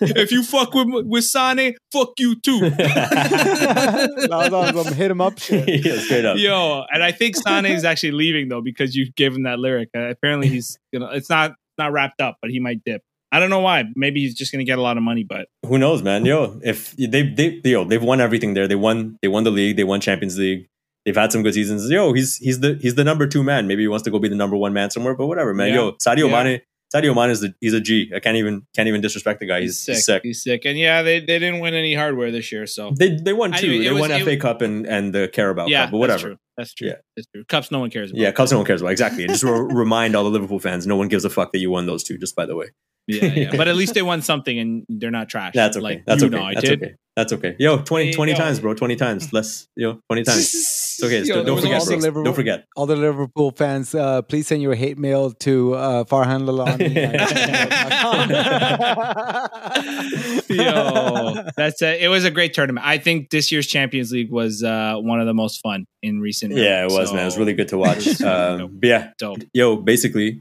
if 0.00 0.32
you 0.32 0.42
fuck 0.42 0.74
with 0.74 1.06
with 1.06 1.24
Sane, 1.24 1.74
fuck 1.92 2.10
you 2.18 2.34
too. 2.40 2.70
That 2.70 4.28
was 4.30 4.52
on 4.52 4.84
some 4.84 4.94
hit 4.94 5.10
him 5.10 5.20
up 5.20 5.38
shit. 5.38 5.84
yeah, 5.84 5.98
straight 5.98 6.24
up. 6.24 6.36
Yo, 6.36 6.84
and 6.92 7.02
I 7.02 7.12
think 7.12 7.36
Sane 7.36 7.66
is 7.66 7.84
actually 7.84 8.12
leaving 8.12 8.48
though 8.48 8.62
because 8.62 8.96
you 8.96 9.10
gave 9.12 9.34
him 9.34 9.44
that 9.44 9.58
lyric. 9.58 9.90
Uh, 9.96 10.08
apparently, 10.08 10.48
he's 10.48 10.76
gonna. 10.92 11.10
It's 11.12 11.30
not 11.30 11.52
not 11.78 11.92
wrapped 11.92 12.20
up, 12.20 12.38
but 12.42 12.50
he 12.50 12.58
might 12.60 12.82
dip. 12.84 13.02
I 13.34 13.40
don't 13.40 13.50
know 13.50 13.58
why. 13.58 13.82
Maybe 13.96 14.20
he's 14.20 14.34
just 14.34 14.52
gonna 14.52 14.62
get 14.62 14.78
a 14.78 14.82
lot 14.82 14.96
of 14.96 15.02
money, 15.02 15.24
but 15.24 15.48
Who 15.66 15.76
knows, 15.76 16.04
man? 16.04 16.24
Yo, 16.24 16.60
if 16.62 16.94
they 16.96 17.22
they 17.22 17.60
yo 17.64 17.82
they've 17.84 18.02
won 18.02 18.20
everything 18.20 18.54
there. 18.54 18.68
They 18.68 18.76
won 18.76 19.18
they 19.22 19.28
won 19.28 19.42
the 19.42 19.50
league. 19.50 19.76
They 19.76 19.82
won 19.82 20.00
Champions 20.00 20.38
League. 20.38 20.68
They've 21.04 21.16
had 21.16 21.32
some 21.32 21.42
good 21.42 21.54
seasons. 21.54 21.90
Yo, 21.90 22.12
he's 22.12 22.36
he's 22.36 22.60
the 22.60 22.78
he's 22.80 22.94
the 22.94 23.02
number 23.02 23.26
two 23.26 23.42
man. 23.42 23.66
Maybe 23.66 23.82
he 23.82 23.88
wants 23.88 24.04
to 24.04 24.12
go 24.12 24.20
be 24.20 24.28
the 24.28 24.36
number 24.36 24.56
one 24.56 24.72
man 24.72 24.90
somewhere. 24.90 25.16
But 25.16 25.26
whatever, 25.26 25.52
man. 25.52 25.70
Yeah. 25.70 25.74
Yo, 25.74 25.92
Sadio 25.94 26.30
Yeah. 26.30 26.44
Mane. 26.44 26.60
Sadio 26.94 27.12
Mane 27.12 27.30
is 27.30 27.40
the 27.40 27.52
he's 27.60 27.74
a 27.74 27.80
G. 27.80 28.12
I 28.14 28.20
can't 28.20 28.36
even 28.36 28.68
can't 28.76 28.86
even 28.86 29.00
disrespect 29.00 29.40
the 29.40 29.46
guy. 29.46 29.62
He's, 29.62 29.84
he's 29.84 30.04
sick. 30.04 30.22
He's 30.22 30.44
sick, 30.44 30.64
and 30.64 30.78
yeah, 30.78 31.02
they, 31.02 31.18
they 31.18 31.40
didn't 31.40 31.58
win 31.58 31.74
any 31.74 31.94
hardware 31.94 32.30
this 32.30 32.52
year, 32.52 32.68
so 32.68 32.92
They 32.96 33.16
they 33.16 33.32
won 33.32 33.50
two. 33.50 33.66
Anyway, 33.66 33.84
they 33.84 33.90
was- 33.90 34.00
won 34.02 34.12
it- 34.12 34.24
FA 34.24 34.36
Cup 34.36 34.62
and 34.62 34.86
and 34.86 35.12
the 35.12 35.26
Carabao 35.26 35.66
yeah, 35.66 35.84
Cup. 35.84 35.90
But 35.90 35.98
whatever. 35.98 36.36
That's 36.56 36.72
true. 36.74 36.88
Yeah. 36.88 36.94
That's 37.16 37.26
true. 37.34 37.44
Cups, 37.44 37.70
no 37.70 37.80
one 37.80 37.90
cares 37.90 38.10
about. 38.10 38.20
Yeah, 38.20 38.30
Cups 38.32 38.52
no 38.52 38.58
one 38.58 38.66
cares 38.66 38.80
about. 38.80 38.90
Exactly. 38.92 39.24
And 39.24 39.32
just 39.32 39.42
remind 39.44 40.14
all 40.14 40.24
the 40.24 40.30
Liverpool 40.30 40.58
fans, 40.60 40.86
no 40.86 40.96
one 40.96 41.08
gives 41.08 41.24
a 41.24 41.30
fuck 41.30 41.52
that 41.52 41.58
you 41.58 41.70
won 41.70 41.86
those 41.86 42.04
two. 42.04 42.16
Just 42.18 42.36
by 42.36 42.46
the 42.46 42.54
way, 42.56 42.66
yeah, 43.06 43.24
yeah. 43.26 43.50
But 43.56 43.68
at 43.68 43.76
least 43.76 43.94
they 43.94 44.02
won 44.02 44.22
something, 44.22 44.58
and 44.58 44.84
they're 44.88 45.10
not 45.10 45.28
trash. 45.28 45.52
that's 45.54 45.76
okay. 45.76 45.82
Like 45.82 46.04
that's 46.06 46.22
okay. 46.22 46.54
That's 46.54 46.70
okay. 46.70 46.94
That's 47.16 47.32
okay. 47.32 47.56
Yo, 47.58 47.78
20, 47.78 48.06
Hey, 48.12 48.16
yo. 48.16 48.34
times, 48.34 48.60
bro. 48.60 48.74
Twenty 48.74 48.96
times. 48.96 49.32
Less. 49.32 49.68
Yo, 49.76 50.00
twenty 50.08 50.22
times. 50.30 50.52
It's 50.96 51.02
okay. 51.02 51.14
It's- 51.16 51.28
Yo, 51.28 51.34
there 51.36 51.44
don't 51.44 51.60
forget, 51.60 51.74
also 51.74 51.90
bro. 51.90 51.98
Liverpool- 51.98 52.24
Don't 52.24 52.34
forget. 52.34 52.64
All 52.76 52.86
the 52.86 52.96
Liverpool 52.96 53.50
fans, 53.50 53.94
uh, 53.94 54.22
please 54.22 54.46
send 54.46 54.62
your 54.62 54.74
hate 54.74 54.98
mail 54.98 55.32
to 55.32 55.74
uh, 55.74 56.04
Farhan 56.04 56.44
Lalani. 56.48 56.94
Yo, 60.48 61.34
that's 61.56 61.82
a, 61.82 62.02
it 62.02 62.08
was 62.08 62.24
a 62.24 62.30
great 62.30 62.54
tournament. 62.54 62.86
I 62.86 62.98
think 62.98 63.30
this 63.30 63.50
year's 63.52 63.66
Champions 63.66 64.12
League 64.12 64.30
was 64.30 64.62
uh, 64.62 64.96
one 64.98 65.20
of 65.20 65.26
the 65.26 65.34
most 65.34 65.60
fun 65.62 65.86
in 66.02 66.20
recent. 66.20 66.54
Yeah, 66.54 66.84
it 66.84 66.90
was, 66.92 67.08
So, 67.08 67.14
man. 67.14 67.22
It 67.22 67.26
was 67.26 67.38
really 67.38 67.54
good 67.54 67.68
to 67.68 67.78
watch. 67.78 68.04
Dope. 68.04 68.26
Um, 68.60 68.78
but 68.80 68.88
yeah, 68.88 69.10
dope. 69.18 69.38
yo, 69.52 69.76
basically, 69.76 70.40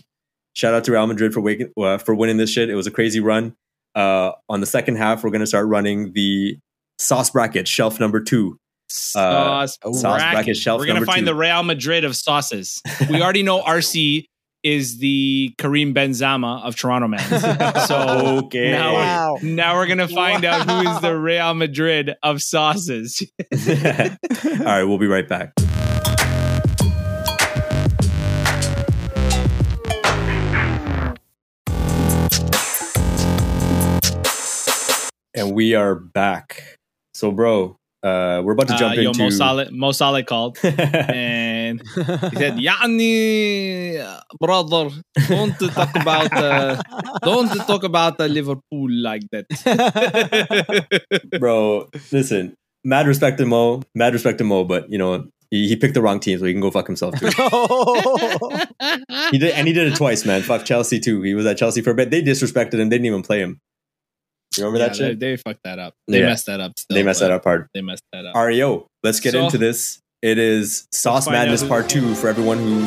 shout 0.54 0.74
out 0.74 0.84
to 0.86 0.92
Real 0.92 1.08
Madrid 1.08 1.34
for 1.34 1.42
waking, 1.42 1.72
uh, 1.78 1.98
for 1.98 2.16
winning 2.16 2.38
this 2.38 2.50
shit. 2.52 2.70
It 2.70 2.76
was 2.76 2.88
a 2.88 2.92
crazy 2.92 3.20
run. 3.20 3.56
Uh, 3.96 4.32
on 4.50 4.60
the 4.60 4.66
second 4.66 4.96
half, 4.96 5.24
we're 5.24 5.30
gonna 5.30 5.48
start 5.48 5.68
running 5.68 6.14
the 6.14 6.58
sauce 7.00 7.30
bracket 7.30 7.68
shelf 7.68 8.00
number 8.00 8.20
two. 8.22 8.58
Sauce, 8.94 9.78
uh, 9.84 9.88
oh, 9.90 9.94
sauce 9.94 10.20
bracket. 10.20 10.34
bracket 10.34 10.58
shelf 10.58 10.80
We're 10.80 10.86
gonna 10.88 11.06
find 11.06 11.20
two. 11.22 11.26
the 11.26 11.36
Real 11.36 11.64
Madrid 11.64 12.04
of 12.06 12.16
sauces. 12.16 12.82
We 13.10 13.22
already 13.22 13.42
know 13.44 13.62
RC 13.68 14.26
is 14.62 15.00
the 15.00 15.54
Karim 15.58 15.94
Benzema 15.94 16.64
of 16.64 16.76
Toronto 16.76 17.08
man. 17.08 17.20
So 17.88 17.98
okay. 18.46 18.72
now, 18.72 18.94
Wow. 18.94 19.38
now 19.42 19.76
we're 19.76 19.88
gonna 19.88 20.08
find 20.08 20.46
out 20.46 20.70
who 20.70 20.90
is 20.90 21.02
the 21.02 21.18
Real 21.18 21.54
Madrid 21.54 22.14
of 22.22 22.42
sauces. 22.42 23.22
All 23.52 24.66
right, 24.66 24.84
we'll 24.84 25.00
be 25.00 25.08
right 25.08 25.28
back. 25.28 25.54
And 35.36 35.54
we 35.56 35.74
are 35.74 35.96
back. 35.96 36.78
So, 37.16 37.32
bro, 37.32 37.78
uh, 38.04 38.42
we're 38.44 38.54
about 38.54 38.68
to 38.68 38.76
jump 38.78 38.98
Uh, 38.98 39.02
yo, 39.02 39.10
into. 39.10 39.24
Mo 39.24 39.30
Salah, 39.30 39.72
Mo 39.72 39.92
Salah 39.92 40.24
called 40.24 40.58
and 40.64 41.82
he 41.82 42.36
said, 42.36 42.58
"Yani, 42.60 44.04
brother, 44.40 44.90
don't 45.28 45.58
talk 45.72 45.96
about 45.96 46.34
uh, 46.34 46.82
don't 47.24 47.48
talk 47.66 47.84
about 47.84 48.20
uh, 48.20 48.26
Liverpool 48.26 48.90
like 48.92 49.24
that." 49.32 49.46
bro, 51.40 51.90
listen, 52.12 52.56
mad 52.84 53.08
respect 53.08 53.38
to 53.40 53.46
Mo, 53.46 53.82
mad 53.96 54.14
respect 54.14 54.38
to 54.40 54.44
Mo, 54.44 54.64
but 54.66 54.92
you 54.92 54.98
know 54.98 55.26
he, 55.50 55.68
he 55.70 55.76
picked 55.76 55.94
the 55.94 56.02
wrong 56.02 56.20
team, 56.20 56.40
so 56.40 56.46
he 56.46 56.52
can 56.52 56.62
go 56.62 56.72
fuck 56.72 56.88
himself 56.88 57.14
too. 57.20 57.28
he 59.32 59.38
did, 59.38 59.52
and 59.54 59.68
he 59.68 59.74
did 59.74 59.92
it 59.92 59.96
twice, 59.96 60.26
man. 60.26 60.42
Fuck 60.42 60.66
Chelsea 60.66 61.00
too. 61.00 61.22
He 61.22 61.34
was 61.36 61.46
at 61.46 61.58
Chelsea 61.58 61.82
for 61.82 61.92
a 61.92 61.96
bit. 61.96 62.12
They 62.12 62.22
disrespected 62.22 62.74
him. 62.80 62.90
They 62.90 62.98
didn't 62.98 63.06
even 63.06 63.24
play 63.24 63.40
him. 63.40 63.60
You 64.58 64.66
remember 64.66 64.86
that 64.88 64.96
shit? 64.96 65.20
They, 65.20 65.32
they 65.32 65.38
fucked 65.38 65.62
that 65.64 65.80
up. 65.80 65.94
They 66.08 66.20
Yeah. 66.20 66.26
messed 66.28 66.46
that 66.48 66.60
up. 66.60 66.74
Still, 66.78 66.96
they 66.96 67.04
messed 67.04 67.20
that 67.22 67.32
up 67.32 67.44
hard. 67.44 67.68
They 67.74 67.82
messed 67.82 68.04
that 68.14 68.26
up. 68.26 68.36
Ario, 68.36 68.86
let's 69.04 69.20
get 69.20 69.32
So- 69.34 69.46
into 69.46 69.58
this. 69.58 70.00
It 70.22 70.38
is 70.38 70.88
Sauce 70.94 71.28
Madness 71.28 71.64
Part 71.66 71.90
Two 71.90 72.16
for 72.16 72.30
everyone 72.30 72.58
who, 72.58 72.86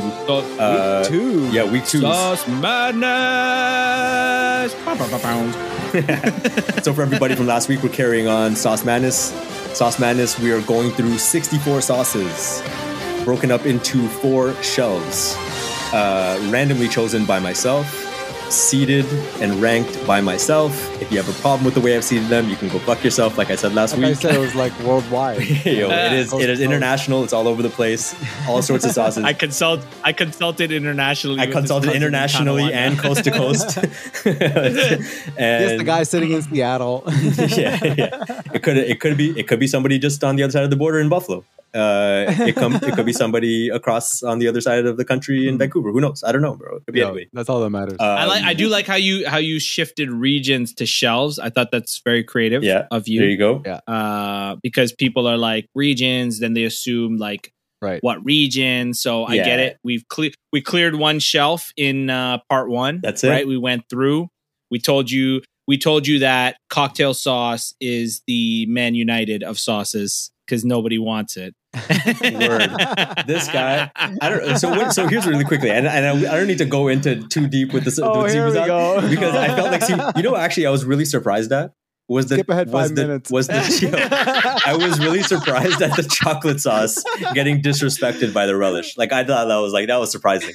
uh, 0.58 1.04
Two. 1.04 1.46
yeah, 1.50 1.70
week 1.70 1.84
two. 1.86 2.00
Sauce 2.00 2.46
madness. 2.48 3.06
So 6.82 6.92
for 6.94 7.02
everybody 7.02 7.34
from 7.34 7.46
last 7.46 7.68
week, 7.68 7.82
we're 7.82 7.88
carrying 7.90 8.26
on 8.26 8.56
Sauce 8.56 8.84
Madness. 8.84 9.16
Sauce 9.76 9.98
Madness, 9.98 10.38
we 10.38 10.50
are 10.52 10.60
going 10.62 10.90
through 10.92 11.18
64 11.18 11.80
sauces, 11.82 12.62
broken 13.24 13.50
up 13.50 13.66
into 13.66 14.06
four 14.08 14.54
shelves, 14.62 15.34
uh, 15.92 16.38
randomly 16.50 16.88
chosen 16.88 17.24
by 17.26 17.38
myself, 17.38 17.86
seeded 18.50 19.04
and 19.40 19.60
ranked 19.60 20.06
by 20.06 20.20
myself. 20.20 20.72
If 21.00 21.10
you 21.10 21.18
have 21.18 21.28
a 21.28 21.40
problem 21.40 21.64
with 21.64 21.74
the 21.74 21.80
way 21.80 21.96
I've 21.96 22.04
seeded 22.04 22.28
them, 22.28 22.48
you 22.48 22.56
can 22.56 22.68
go 22.68 22.78
fuck 22.78 23.02
yourself, 23.02 23.38
like 23.38 23.50
I 23.50 23.56
said 23.56 23.74
last 23.74 23.96
Like 23.96 24.04
I 24.04 24.12
said, 24.14 24.34
it 24.34 24.38
was 24.38 24.54
like 24.54 24.78
worldwide. 24.84 25.40
Yo, 25.40 25.90
it 25.90 26.12
is. 26.12 26.32
It 26.32 26.50
is 26.50 26.60
international. 26.60 27.24
It's 27.24 27.32
all 27.32 27.48
over 27.48 27.62
the 27.62 27.70
place. 27.70 28.14
All 28.48 28.62
sorts 28.62 28.84
of 28.84 28.92
sauces. 28.92 29.24
I 29.32 29.32
consult. 29.32 29.80
I 30.04 30.12
consulted 30.12 30.72
internationally. 30.72 31.40
I 31.40 31.46
consulted 31.46 31.86
cousin 31.86 31.96
in 31.96 32.02
internationally 32.02 32.72
and 32.72 32.98
coast 32.98 33.24
to 33.24 33.30
coast. 33.30 33.74
Just 34.24 35.38
and 35.38 35.80
the 35.80 35.84
guy 35.84 36.02
sitting 36.02 36.32
in 36.32 36.42
Seattle. 36.42 37.04
yeah, 37.06 37.78
yeah. 37.82 38.42
It 38.54 38.62
could 38.62 38.76
it 38.76 39.00
could 39.00 39.16
be 39.16 39.38
it 39.38 39.48
could 39.48 39.60
be 39.60 39.66
somebody 39.66 39.98
just 39.98 40.22
on 40.24 40.36
the 40.36 40.42
other 40.42 40.52
side 40.52 40.64
of 40.64 40.70
the 40.70 40.76
border 40.76 41.00
in 41.00 41.08
Buffalo. 41.08 41.44
Uh, 41.76 42.24
it 42.28 42.56
come 42.56 42.74
it 42.76 42.94
could 42.94 43.04
be 43.04 43.12
somebody 43.24 43.68
across 43.68 44.22
on 44.22 44.38
the 44.38 44.48
other 44.48 44.60
side 44.60 44.86
of 44.86 44.96
the 44.96 45.04
country 45.04 45.46
in 45.46 45.58
Vancouver. 45.58 45.92
Who 45.92 46.00
knows? 46.00 46.24
I 46.24 46.32
don't 46.32 46.42
know, 46.42 46.56
bro. 46.56 46.76
It 46.76 46.86
could 46.86 46.94
be 46.94 47.00
Yo, 47.00 47.06
anybody. 47.08 47.28
That's 47.32 47.48
all 47.48 47.60
that 47.60 47.70
matters. 47.70 47.96
I 48.00 48.24
like. 48.24 48.42
Um, 48.42 48.48
I 48.48 48.54
do 48.54 48.68
like 48.68 48.86
how 48.86 48.96
you 48.96 49.28
how 49.28 49.38
you 49.38 49.60
shifted 49.60 50.10
regions 50.10 50.72
to 50.74 50.86
shelves. 50.86 51.38
I 51.38 51.50
thought 51.50 51.70
that's 51.70 52.00
very 52.04 52.24
creative. 52.24 52.62
Yeah, 52.64 52.86
of 52.90 53.06
you. 53.08 53.20
There 53.20 53.28
you. 53.28 53.32
you 53.32 53.62
go. 53.62 53.70
uh, 53.86 54.56
because 54.62 54.92
people 54.92 55.26
are 55.26 55.36
like 55.36 55.68
regions, 55.74 56.40
then 56.40 56.54
they 56.54 56.64
assume 56.64 57.18
like 57.18 57.52
right. 57.82 58.02
what 58.02 58.24
region. 58.24 58.94
So 58.94 59.24
I 59.24 59.36
get 59.36 59.60
it. 59.60 59.78
We've 59.84 60.06
cle- 60.08 60.30
we 60.52 60.60
cleared 60.60 60.94
one 60.94 61.18
shelf 61.18 61.72
in 61.76 62.10
uh, 62.10 62.38
part 62.48 62.68
one. 62.68 63.00
That's 63.02 63.22
it. 63.24 63.30
Right. 63.30 63.46
We 63.46 63.58
went 63.58 63.88
through. 63.88 64.28
We 64.70 64.78
told 64.78 65.10
you. 65.10 65.42
We 65.68 65.78
told 65.78 66.06
you 66.06 66.20
that 66.20 66.58
cocktail 66.70 67.12
sauce 67.12 67.74
is 67.80 68.22
the 68.28 68.66
Man 68.66 68.94
United 68.94 69.42
of 69.42 69.58
sauces 69.58 70.30
because 70.46 70.64
nobody 70.64 70.98
wants 70.98 71.36
it. 71.36 71.54
Word. 72.48 72.70
This 73.26 73.48
guy- 73.48 73.90
I 73.96 74.28
don't. 74.28 74.58
So 74.58 74.70
what, 74.70 74.92
so 74.92 75.06
here's 75.06 75.26
really 75.26 75.44
quickly, 75.44 75.70
and, 75.70 75.86
and 75.86 76.06
I, 76.06 76.32
I 76.32 76.36
don't 76.36 76.46
need 76.46 76.58
to 76.58 76.64
go 76.64 76.88
into 76.88 77.26
too 77.28 77.46
deep 77.48 77.72
with 77.72 77.84
this. 77.84 77.98
Oh, 77.98 78.22
with 78.22 78.32
here 78.32 78.46
we 78.46 78.52
go. 78.52 79.06
Because 79.08 79.34
I 79.34 79.48
felt 79.48 79.70
like, 79.70 79.82
see, 79.82 79.96
you 80.16 80.22
know, 80.22 80.36
actually, 80.36 80.66
I 80.66 80.70
was 80.70 80.84
really 80.84 81.04
surprised 81.04 81.52
at 81.52 81.72
was 82.08 82.26
the 82.28 82.36
Skip 82.36 82.48
ahead 82.48 82.70
was 82.70 82.88
five 82.88 82.96
the, 82.96 83.02
minutes. 83.02 83.30
was 83.30 83.48
the 83.48 84.60
I 84.66 84.76
was 84.76 84.98
really 85.00 85.22
surprised 85.22 85.82
at 85.82 85.96
the 85.96 86.02
chocolate 86.04 86.60
sauce 86.60 87.02
getting 87.34 87.60
disrespected 87.62 88.32
by 88.32 88.46
the 88.46 88.56
relish. 88.56 88.96
Like 88.96 89.12
I 89.12 89.24
thought 89.24 89.46
that 89.48 89.56
was 89.56 89.72
like 89.72 89.88
that 89.88 89.96
was 89.98 90.12
surprising. 90.12 90.54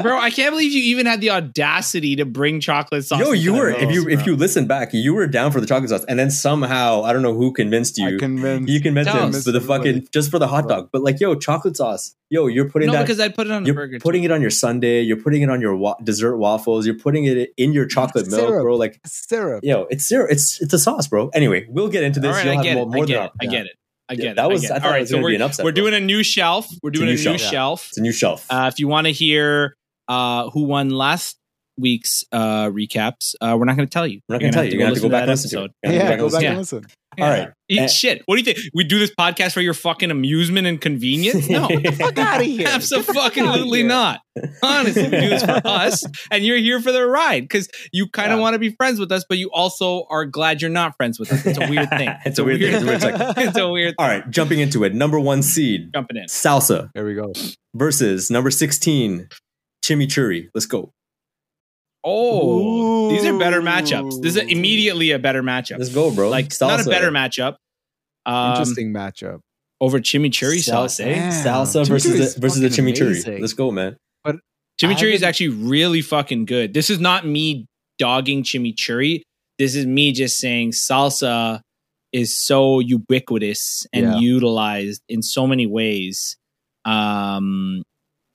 Bro, 0.00 0.18
I 0.18 0.30
can't 0.30 0.52
believe 0.52 0.72
you 0.72 0.82
even 0.84 1.06
had 1.06 1.20
the 1.20 1.30
audacity 1.30 2.16
to 2.16 2.24
bring 2.24 2.60
chocolate 2.60 3.04
sauce. 3.04 3.20
Yo, 3.20 3.32
you 3.32 3.52
the 3.52 3.58
were 3.58 3.68
if 3.70 3.90
you 3.92 4.04
roast, 4.06 4.20
if 4.20 4.26
you 4.26 4.36
listen 4.36 4.66
back, 4.66 4.90
you 4.92 5.14
were 5.14 5.26
down 5.26 5.52
for 5.52 5.60
the 5.60 5.66
chocolate 5.66 5.90
sauce, 5.90 6.04
and 6.08 6.18
then 6.18 6.30
somehow 6.30 7.02
I 7.02 7.12
don't 7.12 7.22
know 7.22 7.34
who 7.34 7.52
convinced 7.52 8.00
I 8.00 8.08
you. 8.08 8.18
convinced. 8.18 8.68
you 8.70 8.80
convinced 8.80 9.10
Tell 9.10 9.22
him 9.26 9.34
us, 9.34 9.44
for 9.44 9.52
the 9.52 9.60
fucking 9.60 10.08
just 10.12 10.30
for 10.30 10.38
the 10.38 10.48
hot 10.48 10.68
dog. 10.68 10.88
But 10.92 11.02
like, 11.02 11.20
yo, 11.20 11.34
chocolate 11.34 11.76
sauce. 11.76 12.14
Yo, 12.30 12.46
you're 12.46 12.68
putting 12.70 12.86
no, 12.86 12.94
that. 12.94 13.02
because 13.02 13.20
I'd 13.20 13.34
put 13.34 13.46
it 13.46 13.52
on 13.52 13.66
you're 13.66 13.74
burger. 13.74 13.98
putting 14.00 14.22
too. 14.22 14.26
it 14.26 14.30
on 14.30 14.40
your 14.40 14.48
sundae. 14.50 15.02
You're 15.02 15.18
putting 15.20 15.42
it 15.42 15.50
on 15.50 15.60
your 15.60 15.76
wa- 15.76 15.96
dessert 16.02 16.38
waffles. 16.38 16.86
You're 16.86 16.98
putting 16.98 17.24
it 17.26 17.50
in 17.58 17.74
your 17.74 17.84
chocolate 17.84 18.26
milk, 18.30 18.40
Syrup. 18.48 18.62
bro. 18.62 18.76
Like, 18.76 19.00
syrup. 19.04 19.62
yo, 19.62 19.86
it's 19.90 20.06
syrup. 20.06 20.30
It's 20.30 20.58
it's 20.62 20.72
a 20.72 20.78
sauce, 20.78 21.06
bro. 21.08 21.28
Anyway, 21.34 21.66
we'll 21.68 21.88
get 21.88 22.02
into 22.04 22.20
this. 22.20 22.34
Right, 22.36 22.44
You'll 22.46 22.58
I 22.58 22.64
have 22.66 22.76
more, 22.76 22.86
more 22.86 23.02
I 23.04 23.06
get 23.06 23.14
than 23.16 23.24
it. 23.24 23.32
I 23.40 23.46
get 23.46 23.66
it. 23.66 23.72
I 24.08 24.12
Yeah, 24.14 24.16
get 24.16 24.30
it. 24.30 24.36
that 24.36 24.50
was- 24.50 24.70
I, 24.70 24.76
I 24.76 24.78
thought 24.78 24.88
All 24.88 24.94
it 24.96 25.00
was 25.00 25.10
so 25.10 25.20
we're, 25.20 25.28
be 25.30 25.34
an 25.36 25.42
upset, 25.42 25.64
we're 25.64 25.72
doing 25.72 25.94
a 25.94 26.00
new 26.00 26.22
shelf. 26.22 26.66
We're 26.82 26.90
doing 26.90 27.06
new 27.06 27.12
a 27.12 27.16
new 27.16 27.22
shelf. 27.22 27.40
shelf. 27.40 27.86
It's 27.90 27.98
a 27.98 28.02
new 28.02 28.12
shelf. 28.12 28.46
Uh, 28.50 28.70
if 28.72 28.78
you 28.80 28.88
want 28.88 29.06
to 29.06 29.12
hear 29.12 29.76
uh, 30.08 30.50
who 30.50 30.64
won 30.64 30.90
last 30.90 31.36
week's 31.78 32.24
uh, 32.32 32.66
recaps, 32.66 33.34
uh, 33.40 33.56
we're 33.58 33.64
not 33.64 33.76
going 33.76 33.88
to 33.88 33.92
tell 33.92 34.06
you. 34.06 34.20
We're 34.28 34.36
not 34.36 34.40
gonna 34.40 34.52
tell 34.52 34.64
you. 34.64 34.70
You're 34.70 34.78
gonna 34.80 34.88
have 34.90 34.96
to 34.96 35.00
go 35.02 35.08
back 35.08 35.22
and 35.22 35.30
listen 35.30 35.50
to 35.50 35.64
it. 35.64 35.72
You're 35.84 35.92
Yeah, 35.94 36.16
go 36.16 36.30
back 36.30 36.42
and 36.44 36.58
listen. 36.58 36.84
Yeah. 37.18 37.24
All 37.24 37.30
right. 37.30 37.48
Eat 37.68 37.78
And- 37.80 37.90
shit. 37.90 38.22
What 38.24 38.36
do 38.36 38.40
you 38.40 38.44
think? 38.46 38.58
We 38.72 38.84
do 38.84 38.98
this 38.98 39.10
podcast 39.14 39.52
for 39.52 39.60
your 39.60 39.74
fucking 39.74 40.10
amusement 40.10 40.66
and 40.66 40.80
convenience? 40.80 41.46
No. 41.46 41.68
Fuck 41.92 42.16
out 42.18 42.40
of 42.40 42.46
here. 42.46 42.66
Absolutely 42.68 43.78
here. 43.80 43.86
not. 43.86 44.20
Honestly, 44.62 45.02
we 45.04 45.10
do 45.10 45.28
this 45.28 45.44
for 45.44 45.60
us, 45.66 46.04
and 46.30 46.42
you're 46.42 46.56
here 46.56 46.80
for 46.80 46.90
the 46.90 47.06
ride 47.06 47.40
because 47.42 47.68
you 47.92 48.08
kind 48.08 48.32
of 48.32 48.38
Yeah. 48.38 48.42
want 48.42 48.54
to 48.54 48.58
be 48.58 48.70
friends 48.70 48.98
with 48.98 49.12
us, 49.12 49.26
but 49.28 49.36
you 49.36 49.50
also 49.52 50.06
are 50.08 50.24
glad 50.24 50.62
you're 50.62 50.70
not 50.70 50.96
friends 50.96 51.18
with 51.18 51.30
us. 51.32 51.44
It's 51.44 51.58
a 51.58 51.68
weird 51.68 51.90
thing. 51.90 52.08
It's 52.24 52.38
a 52.38 52.44
weird 52.44 52.60
thing. 52.60 52.72
It's 52.74 52.82
a 52.82 52.86
weird 52.86 53.00
cycle. 53.02 53.32
it's 53.36 53.58
a 53.58 53.68
weird 53.68 53.94
All 53.98 54.06
right, 54.08 54.28
jumping 54.30 54.60
into 54.60 54.82
it. 54.84 54.94
Number 54.94 55.20
one 55.20 55.42
seed, 55.42 55.90
jumping 55.94 56.16
in. 56.16 56.24
salsa 56.24 56.88
There 56.94 57.04
we 57.04 57.14
go. 57.14 57.32
versus 57.74 58.30
number 58.30 58.50
16, 58.50 59.28
chimichurri. 59.84 60.48
Let's 60.54 60.66
go. 60.66 60.92
Oh, 62.04 63.08
these 63.10 63.24
are 63.24 63.38
better 63.38 63.62
matchups. 63.62 64.20
This 64.22 64.36
is 64.36 64.42
immediately 64.50 65.12
a 65.12 65.18
better 65.18 65.42
matchup. 65.42 65.78
Let's 65.78 65.94
go, 65.94 66.10
bro. 66.14 66.28
like 66.28 66.52
not 66.60 66.84
a 66.84 66.88
better 66.90 67.10
matchup. 67.10 67.56
Um, 68.26 68.50
Interesting 68.52 68.92
matchup. 68.92 69.40
over 69.80 69.98
chimichurri 70.00 70.60
sauce. 70.62 70.98
Salsa. 70.98 71.06
Eh? 71.06 71.30
Salsa 71.44 71.86
versus 71.86 72.34
the, 72.34 72.40
versus 72.40 72.60
the 72.60 72.68
chimichurri. 72.68 73.06
amazing. 73.08 73.40
Let's 73.40 73.52
go, 73.52 73.70
man. 73.70 73.96
But 74.24 74.36
chimichurri 74.80 75.12
is 75.12 75.22
actually 75.22 75.48
really 75.50 76.02
fucking 76.02 76.44
good. 76.46 76.74
This 76.74 76.90
is 76.90 76.98
not 77.00 77.26
me 77.26 77.66
dogging 77.98 78.42
chimichurri. 78.42 79.22
This 79.58 79.74
is 79.74 79.86
me 79.86 80.12
just 80.12 80.38
saying 80.38 80.72
salsa 80.72 81.60
is 82.12 82.36
so 82.36 82.78
ubiquitous 82.80 83.86
and 83.92 84.06
Yeah. 84.06 84.18
utilized 84.18 85.02
in 85.08 85.22
so 85.22 85.46
many 85.46 85.66
ways. 85.66 86.36
Um, 86.84 87.82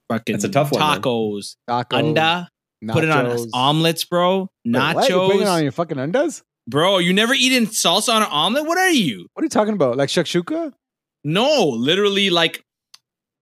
fucking 0.10 0.34
That's 0.34 0.46
a 0.46 0.50
tough 0.50 0.72
one, 0.72 0.80
man. 0.82 1.02
Tacos, 1.02 1.56
Tacos, 1.70 2.48
unda, 2.82 2.94
put 2.94 3.04
it 3.04 3.10
on 3.10 3.50
omelets, 3.54 4.06
bro. 4.06 4.50
Wait, 4.66 4.74
what? 4.96 5.10
You 5.10 5.28
bring 5.28 5.42
it 5.42 5.48
on 5.48 5.64
your 5.64 5.72
fucking 5.72 5.98
undas? 5.98 6.44
bro. 6.70 6.98
You 6.98 7.14
never 7.14 7.34
eaten 7.34 7.66
salsa 7.68 8.14
on 8.14 8.24
an 8.24 8.28
omelet? 8.30 8.66
What 8.66 8.78
are 8.78 8.90
you? 8.90 9.28
What 9.34 9.42
are 9.42 9.46
you 9.46 9.50
talking 9.50 9.74
about? 9.74 9.96
Like 9.98 10.10
shakshuka? 10.10 10.74
No, 11.24 11.70
literally 11.70 12.30
like 12.30 12.62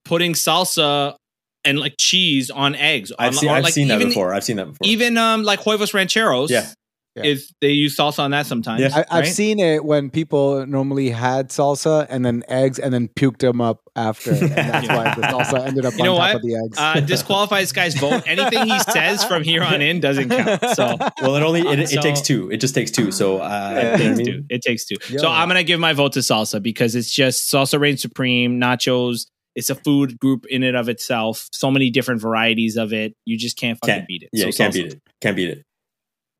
putting 0.05 0.33
salsa 0.33 1.15
and 1.63 1.79
like 1.79 1.95
cheese 1.99 2.51
on 2.51 2.75
eggs. 2.75 3.11
I've 3.17 3.29
On- 3.29 3.33
seen, 3.33 3.49
or, 3.49 3.53
I've 3.53 3.63
like, 3.63 3.73
seen 3.73 3.87
that 3.87 3.95
even- 3.95 4.09
before. 4.09 4.33
I've 4.33 4.43
seen 4.43 4.57
that 4.57 4.65
before. 4.67 4.87
Even 4.87 5.17
um 5.17 5.43
like 5.43 5.59
Huevos 5.61 5.93
Rancheros. 5.93 6.49
Yeah. 6.51 6.67
Yeah. 7.15 7.23
Is 7.23 7.53
they 7.61 7.69
use 7.69 7.95
salsa 7.95 8.19
on 8.19 8.31
that 8.31 8.45
sometimes. 8.45 8.81
Yeah. 8.81 8.89
I, 8.93 8.99
I've 9.09 9.23
right? 9.23 9.25
seen 9.33 9.57
it 9.59 9.85
when 9.85 10.09
people 10.09 10.65
normally 10.65 11.09
had 11.09 11.47
salsa 11.49 12.05
and 12.09 12.25
then 12.25 12.43
eggs 12.49 12.77
and 12.77 12.93
then 12.93 13.07
puked 13.07 13.37
them 13.39 13.61
up 13.61 13.81
after. 13.95 14.31
And 14.31 14.39
that's 14.51 14.85
Yeah. 14.87 14.95
why 14.97 15.15
the 15.15 15.21
salsa 15.21 15.65
ended 15.65 15.85
up 15.85 15.93
You 15.97 16.03
know 16.03 16.15
on 16.15 16.19
top 16.19 16.27
what? 16.27 16.35
of 16.35 16.41
the 16.41 16.55
eggs. 16.55 16.77
uh, 16.77 16.99
disqualify 16.99 17.61
this 17.61 17.71
guy's 17.71 17.95
vote. 17.95 18.23
Anything 18.27 18.67
he 18.67 18.77
says 18.79 19.23
from 19.23 19.43
here 19.43 19.63
on 19.63 19.81
in 19.81 20.01
doesn't 20.01 20.27
count. 20.27 20.61
So 20.75 20.97
well, 21.21 21.35
it 21.37 21.41
only 21.43 21.61
it, 21.61 21.79
it 21.79 21.89
So- 21.89 22.01
takes 22.01 22.19
two. 22.21 22.51
It 22.51 22.57
just 22.57 22.75
takes 22.75 22.91
two. 22.91 23.11
So 23.13 23.37
uh, 23.37 23.47
Yeah. 23.75 23.79
it 23.95 23.99
know 23.99 24.09
what 24.09 24.11
I 24.11 24.15
takes 24.15 24.25
two. 24.27 24.43
It 24.49 24.61
takes 24.61 24.85
two. 24.85 24.95
Yo. 25.09 25.17
So 25.19 25.29
I'm 25.29 25.47
gonna 25.47 25.63
give 25.63 25.79
my 25.79 25.93
vote 25.93 26.11
to 26.13 26.19
salsa 26.19 26.61
because 26.61 26.95
it's 26.95 27.09
just 27.11 27.49
salsa 27.51 27.79
reigns 27.79 28.01
supreme. 28.01 28.59
Nachos. 28.59 29.27
It's 29.55 29.69
a 29.69 29.75
food 29.75 30.19
group 30.19 30.45
in 30.47 30.63
and 30.63 30.75
of 30.75 30.89
itself. 30.89 31.47
So 31.53 31.71
many 31.71 31.89
different 31.89 32.19
varieties 32.21 32.75
of 32.75 32.91
it. 32.91 33.15
You 33.23 33.37
just 33.37 33.57
can't 33.57 33.79
fucking 33.79 33.95
Can't. 33.95 34.07
beat 34.07 34.23
it. 34.23 34.29
Yeah, 34.33 34.49
so 34.49 34.57
can't 34.57 34.73
salsa. 34.73 34.83
beat 34.83 34.93
it. 34.95 35.01
Can't 35.21 35.35
beat 35.37 35.49
it. 35.49 35.63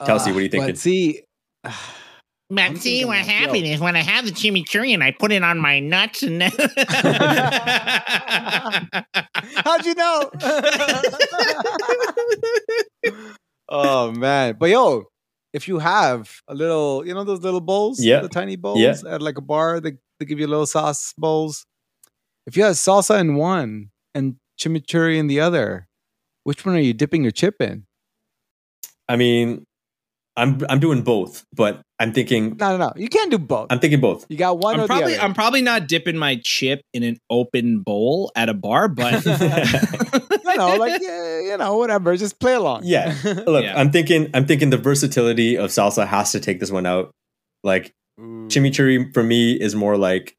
Kelsey, 0.03 0.31
what 0.31 0.39
are 0.39 0.43
you 0.43 0.49
thinking? 0.49 0.69
Uh, 0.69 0.73
But 0.73 0.77
see, 0.77 1.21
But 1.63 1.73
I'm 2.59 2.75
see, 2.77 3.05
what 3.05 3.17
happened 3.17 3.65
is 3.65 3.79
when 3.79 3.95
I 3.95 4.01
have 4.01 4.25
the 4.25 4.31
chimichurri 4.31 4.93
and 4.93 5.03
I 5.03 5.11
put 5.11 5.31
it 5.31 5.43
on 5.43 5.59
my 5.59 5.79
nuts 5.79 6.23
and 6.23 6.41
then 6.41 6.51
how'd 9.63 9.85
you 9.85 9.95
know? 9.95 10.29
oh 13.69 14.11
man, 14.11 14.55
but 14.59 14.69
yo, 14.69 15.05
if 15.53 15.67
you 15.67 15.79
have 15.79 16.29
a 16.47 16.55
little, 16.55 17.05
you 17.05 17.13
know 17.13 17.23
those 17.23 17.41
little 17.41 17.61
bowls, 17.61 18.03
Yeah. 18.03 18.21
the 18.21 18.29
tiny 18.29 18.55
bowls 18.55 18.79
Yeah. 18.79 18.95
at 19.07 19.21
like 19.21 19.37
a 19.37 19.41
bar, 19.41 19.79
they, 19.79 19.93
they 20.19 20.25
give 20.25 20.39
you 20.39 20.47
little 20.47 20.65
sauce 20.67 21.13
bowls. 21.17 21.65
If 22.45 22.55
you 22.57 22.63
have 22.63 22.75
salsa 22.75 23.19
in 23.19 23.35
one 23.35 23.89
and 24.13 24.35
chimichurri 24.59 25.17
in 25.17 25.27
the 25.27 25.39
other, 25.39 25.87
which 26.43 26.65
one 26.65 26.75
are 26.75 26.79
you 26.79 26.93
dipping 26.93 27.23
your 27.23 27.31
chip 27.31 27.55
in? 27.59 27.85
I 29.07 29.15
mean, 29.15 29.65
I'm 30.37 30.59
I'm 30.69 30.79
doing 30.79 31.01
both, 31.01 31.45
but 31.53 31.81
I'm 31.99 32.11
thinking 32.11 32.57
No, 32.59 32.77
no, 32.77 32.87
no. 32.87 32.93
You 32.95 33.07
can't 33.07 33.31
do 33.31 33.37
both. 33.37 33.67
I'm 33.69 33.79
thinking 33.79 34.01
both. 34.01 34.25
you 34.29 34.37
got 34.37 34.57
one 34.57 34.75
I'm 34.75 34.81
or 34.81 34.87
probably 34.87 35.13
the 35.13 35.19
other. 35.19 35.25
I'm 35.25 35.33
probably 35.33 35.61
not 35.61 35.87
dipping 35.87 36.17
my 36.17 36.39
chip 36.43 36.81
in 36.93 37.03
an 37.03 37.17
open 37.29 37.79
bowl 37.79 38.31
at 38.35 38.49
a 38.49 38.53
bar, 38.53 38.87
but 38.89 39.23
you 39.25 40.57
know, 40.57 40.75
like 40.75 41.01
yeah, 41.01 41.39
you 41.41 41.57
know, 41.57 41.77
whatever. 41.77 42.15
Just 42.17 42.39
play 42.39 42.53
along. 42.53 42.81
Yeah. 42.83 43.15
Look, 43.23 43.63
Yeah. 43.63 43.79
I'm 43.79 43.91
thinking 43.91 44.29
I'm 44.33 44.45
thinking 44.45 44.69
the 44.71 44.77
versatility 44.77 45.57
of 45.57 45.69
salsa 45.69 46.05
has 46.05 46.31
to 46.33 46.39
take 46.39 46.59
this 46.59 46.71
one 46.71 46.85
out. 46.85 47.11
Like 47.63 47.93
Ooh. 48.19 48.47
chimichurri 48.49 49.13
for 49.13 49.23
me 49.23 49.53
is 49.53 49.73
more 49.75 49.97
like 49.97 50.35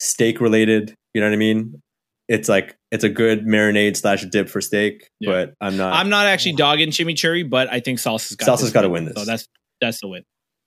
steak 0.00 0.40
related. 0.40 0.94
You 1.12 1.20
know 1.20 1.28
what 1.28 1.34
I 1.34 1.36
mean? 1.36 1.80
It's 2.28 2.48
like 2.48 2.76
it's 2.90 3.04
a 3.04 3.08
good 3.08 3.44
marinade 3.46 3.96
slash 3.96 4.24
dip 4.24 4.48
for 4.48 4.60
steak, 4.60 5.10
Yeah. 5.20 5.30
but 5.30 5.54
I'm 5.60 5.76
not. 5.76 5.92
I'm 5.92 6.08
not 6.08 6.26
actually 6.26 6.52
dogging 6.54 6.88
chimichurri, 6.90 7.48
but 7.48 7.70
I 7.72 7.80
think 7.80 7.98
salsa's 7.98 8.36
got 8.36 8.48
Salsa's 8.48 8.62
this 8.62 8.72
gotta 8.72 8.88
win. 8.88 9.04
win 9.04 9.14
this. 9.14 9.22
So 9.22 9.30
that's 9.30 9.46
that's 9.80 10.00
the 10.00 10.08
win. 10.08 10.22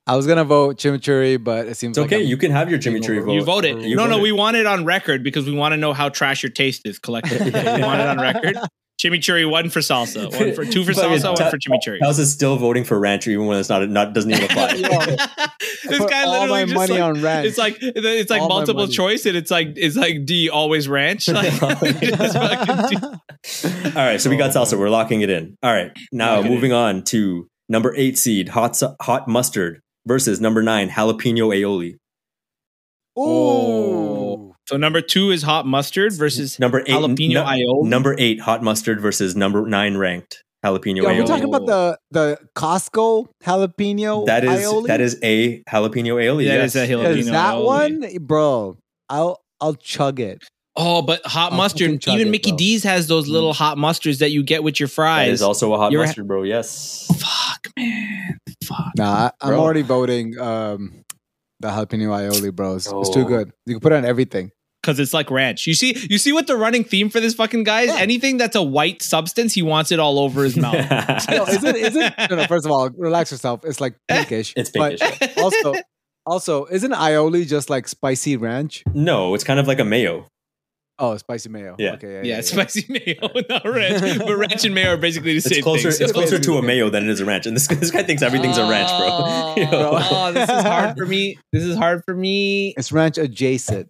I 0.05 0.15
was 0.15 0.27
gonna 0.27 0.43
vote 0.45 0.77
chimichurri, 0.77 1.43
but 1.43 1.67
it 1.67 1.75
seems 1.75 1.97
it's 1.97 2.03
like 2.03 2.09
okay. 2.13 2.21
I'm- 2.21 2.27
You 2.29 2.37
can 2.37 2.51
have 2.51 2.69
your 2.69 2.79
chimichurri 2.79 3.25
vote. 3.25 3.33
You 3.33 3.43
voted. 3.43 3.81
You 3.81 3.95
no, 3.95 4.05
no, 4.07 4.19
we 4.19 4.31
want 4.31 4.55
it 4.55 4.65
on 4.67 4.85
record 4.85 5.23
because 5.23 5.45
we 5.47 5.53
want 5.53 5.73
to 5.73 5.77
know 5.77 5.93
how 5.93 6.09
trash 6.09 6.43
your 6.43 6.51
taste 6.51 6.83
is 6.85 6.99
collectively. 7.05 7.51
we 7.51 7.81
want 7.81 8.01
it 8.01 8.07
on 8.07 8.19
record. 8.21 8.57
Chimichurri, 8.99 9.47
one 9.49 9.69
for 9.69 9.79
salsa, 9.79 10.31
one 10.39 10.55
for 10.55 10.65
two 10.65 10.83
for 10.83 10.91
Fucking 10.95 11.19
salsa, 11.19 11.25
one 11.25 11.35
ta- 11.35 11.49
for 11.51 11.57
chimichurri. 11.59 12.01
House 12.01 12.17
is 12.17 12.31
still 12.31 12.57
voting 12.57 12.83
for 12.83 12.97
rancher 12.99 13.29
even 13.29 13.45
when 13.45 13.59
it's 13.59 13.69
not 13.69 13.87
not 13.89 14.13
doesn't 14.13 14.31
even 14.31 14.43
apply. 14.49 14.73
This 15.87 15.99
put 15.99 16.09
guy 16.09 16.25
literally 16.25 16.63
just 16.63 16.73
money 16.75 16.93
like, 16.93 17.01
on 17.01 17.21
ranch. 17.21 17.47
It's 17.47 17.57
like 17.57 17.77
it's 17.79 18.29
like 18.29 18.41
All 18.41 18.49
multiple 18.49 18.87
choice, 18.87 19.25
and 19.25 19.37
it's 19.37 19.49
like 19.51 19.73
it's 19.77 19.95
like 19.95 20.25
D 20.25 20.49
always 20.49 20.89
ranch. 20.89 21.27
Like, 21.29 21.51
just 21.51 21.59
fucking 21.59 22.89
do- 22.89 23.89
All 23.89 24.05
right, 24.05 24.19
so 24.19 24.29
we 24.29 24.35
got 24.35 24.53
Oh, 24.55 24.61
salsa. 24.61 24.77
We're 24.77 24.89
locking 24.89 25.21
it 25.21 25.29
in. 25.29 25.55
All 25.63 25.71
right, 25.71 25.91
now 26.11 26.37
Lock 26.37 26.45
moving 26.45 26.73
on 26.73 27.03
to 27.05 27.47
number 27.69 27.93
eight 27.95 28.17
seed 28.17 28.49
hot 28.49 28.75
su- 28.75 28.95
hot 29.01 29.27
mustard 29.27 29.79
versus 30.05 30.41
number 30.41 30.61
nine 30.63 30.89
jalapeno 30.89 31.53
aioli. 31.55 31.95
Ooh. 33.17 34.26
So 34.67 34.77
number 34.77 35.01
two 35.01 35.31
is 35.31 35.43
hot 35.43 35.65
mustard 35.65 36.13
versus 36.13 36.59
Number 36.59 36.81
eight 36.81 36.87
jalapeno 36.87 37.29
nu- 37.29 37.39
aioli. 37.43 37.83
Number 37.87 38.15
eight 38.17 38.39
hot 38.39 38.63
mustard 38.63 38.99
versus 39.01 39.35
number 39.35 39.65
nine 39.67 39.97
ranked 39.97 40.43
jalapeno 40.65 40.97
Yo, 40.97 41.03
aioli. 41.05 41.19
we're 41.19 41.25
talking 41.25 41.43
about 41.53 41.65
the 41.65 41.97
the 42.11 42.37
Costco 42.55 43.27
jalapeno 43.43 44.25
that 44.25 44.43
is 44.43 44.49
aioli. 44.65 44.87
that 44.87 45.01
is 45.01 45.17
a 45.23 45.61
jalapeno 45.63 46.15
aioli. 46.15 46.45
That 46.47 46.59
yes. 46.59 46.75
is 46.75 46.75
a 46.75 46.83
Is 46.83 46.89
jalapeno 46.89 47.31
that 47.31 47.55
aioli. 47.55 47.65
one, 47.65 48.25
bro. 48.25 48.77
I'll 49.09 49.41
I'll 49.61 49.75
chug 49.75 50.19
it. 50.19 50.43
Oh, 50.79 51.01
but 51.01 51.25
hot 51.25 51.51
I'll 51.53 51.57
mustard. 51.57 51.89
Even 52.07 52.27
it, 52.27 52.31
Mickey 52.31 52.51
bro. 52.51 52.57
D's 52.57 52.83
has 52.83 53.07
those 53.07 53.27
little 53.27 53.53
hot 53.53 53.77
mustards 53.77 54.19
that 54.19 54.29
you 54.31 54.43
get 54.43 54.61
with 54.63 54.79
your 54.79 54.87
fries. 54.89 55.31
is 55.33 55.41
also 55.41 55.73
a 55.73 55.77
hot 55.77 55.91
You're- 55.91 56.05
mustard, 56.05 56.27
bro. 56.27 56.43
Yes. 56.43 57.07
Fuck, 57.17 57.67
man. 57.77 58.37
Fuck. 58.63 58.91
Nah, 58.97 59.31
I, 59.41 59.47
I'm 59.47 59.53
already 59.55 59.81
voting 59.81 60.37
um 60.39 61.03
the 61.61 61.69
jalapeno 61.69 62.09
aioli, 62.09 62.53
bros. 62.53 62.85
It's, 62.85 62.93
it's 62.93 63.09
Oh. 63.09 63.13
too 63.13 63.25
good. 63.25 63.51
You 63.65 63.73
can 63.75 63.79
put 63.79 63.91
it 63.91 63.95
on 63.95 64.05
everything. 64.05 64.51
Because 64.87 65.01
it's 65.01 65.13
like 65.13 65.29
ranch. 65.29 65.67
You 65.67 65.73
see, 65.73 65.97
you 66.09 66.17
see 66.17 66.31
what 66.31 66.47
the 66.47 66.55
running 66.55 66.85
theme 66.85 67.09
for 67.09 67.19
this 67.19 67.33
fucking 67.33 67.65
guy 67.65 67.81
is? 67.81 67.87
Yeah. 67.89 67.97
Anything 67.97 68.37
that's 68.37 68.55
a 68.55 68.63
white 68.63 69.01
substance, 69.01 69.53
he 69.53 69.61
wants 69.61 69.91
it 69.91 69.99
all 69.99 70.17
over 70.17 70.45
his 70.45 70.55
mouth. 70.55 70.75
Yo, 71.29 71.43
is 71.43 71.61
it? 71.61 71.75
Is 71.75 71.95
it? 71.97 72.13
No, 72.29 72.37
no, 72.37 72.45
first 72.47 72.65
of 72.65 72.71
all, 72.71 72.89
relax 72.91 73.29
yourself. 73.33 73.65
It's 73.65 73.81
like 73.81 73.95
pinkish. 74.07 74.53
It's 74.55 74.69
but 74.69 74.97
pinkish. 74.97 75.37
also, 75.43 75.73
also, 76.25 76.65
isn't 76.67 76.93
aioli 76.93 77.45
just 77.45 77.69
like 77.69 77.89
spicy 77.89 78.37
ranch? 78.37 78.85
no, 78.93 79.35
it's 79.35 79.43
kind 79.43 79.59
of 79.59 79.67
like 79.67 79.81
a 79.81 79.83
mayo. 79.83 80.25
Oh, 80.99 81.17
spicy 81.17 81.49
mayo. 81.49 81.75
Yeah. 81.77 81.95
Okay. 81.95 82.21
Yeah, 82.25 82.39
spicy 82.39 82.85
mayo, 82.87 83.29
not 83.49 83.65
ranch. 83.65 84.19
But 84.19 84.37
ranch 84.37 84.63
and 84.63 84.73
mayo 84.73 84.93
are 84.93 84.97
basically 84.97 85.33
the 85.33 85.37
It's 85.39 85.49
same 85.53 85.63
closer. 85.63 85.91
thing. 85.91 86.05
It's 86.05 86.13
closer 86.13 86.39
to 86.39 86.57
a 86.59 86.61
mayo 86.61 86.89
than 86.89 87.03
it 87.03 87.09
is 87.09 87.19
a 87.19 87.25
ranch, 87.25 87.45
and 87.45 87.57
this 87.57 87.67
this 87.81 87.91
guy 87.91 88.03
thinks 88.03 88.21
everything's 88.21 88.57
a 88.57 88.69
ranch, 88.69 88.87
bro. 88.87 89.07
Oh, 89.11 89.53
you 89.57 89.65
know? 89.65 89.91
Oh, 89.95 90.07
oh, 90.11 90.31
this 90.31 90.49
is 90.49 90.63
hard 90.63 90.97
for 90.97 91.05
me. 91.05 91.37
This 91.51 91.63
is 91.65 91.75
hard 91.75 92.03
for 92.05 92.15
me. 92.15 92.73
It's 92.77 92.93
ranch 92.93 93.17
adjacent. 93.17 93.89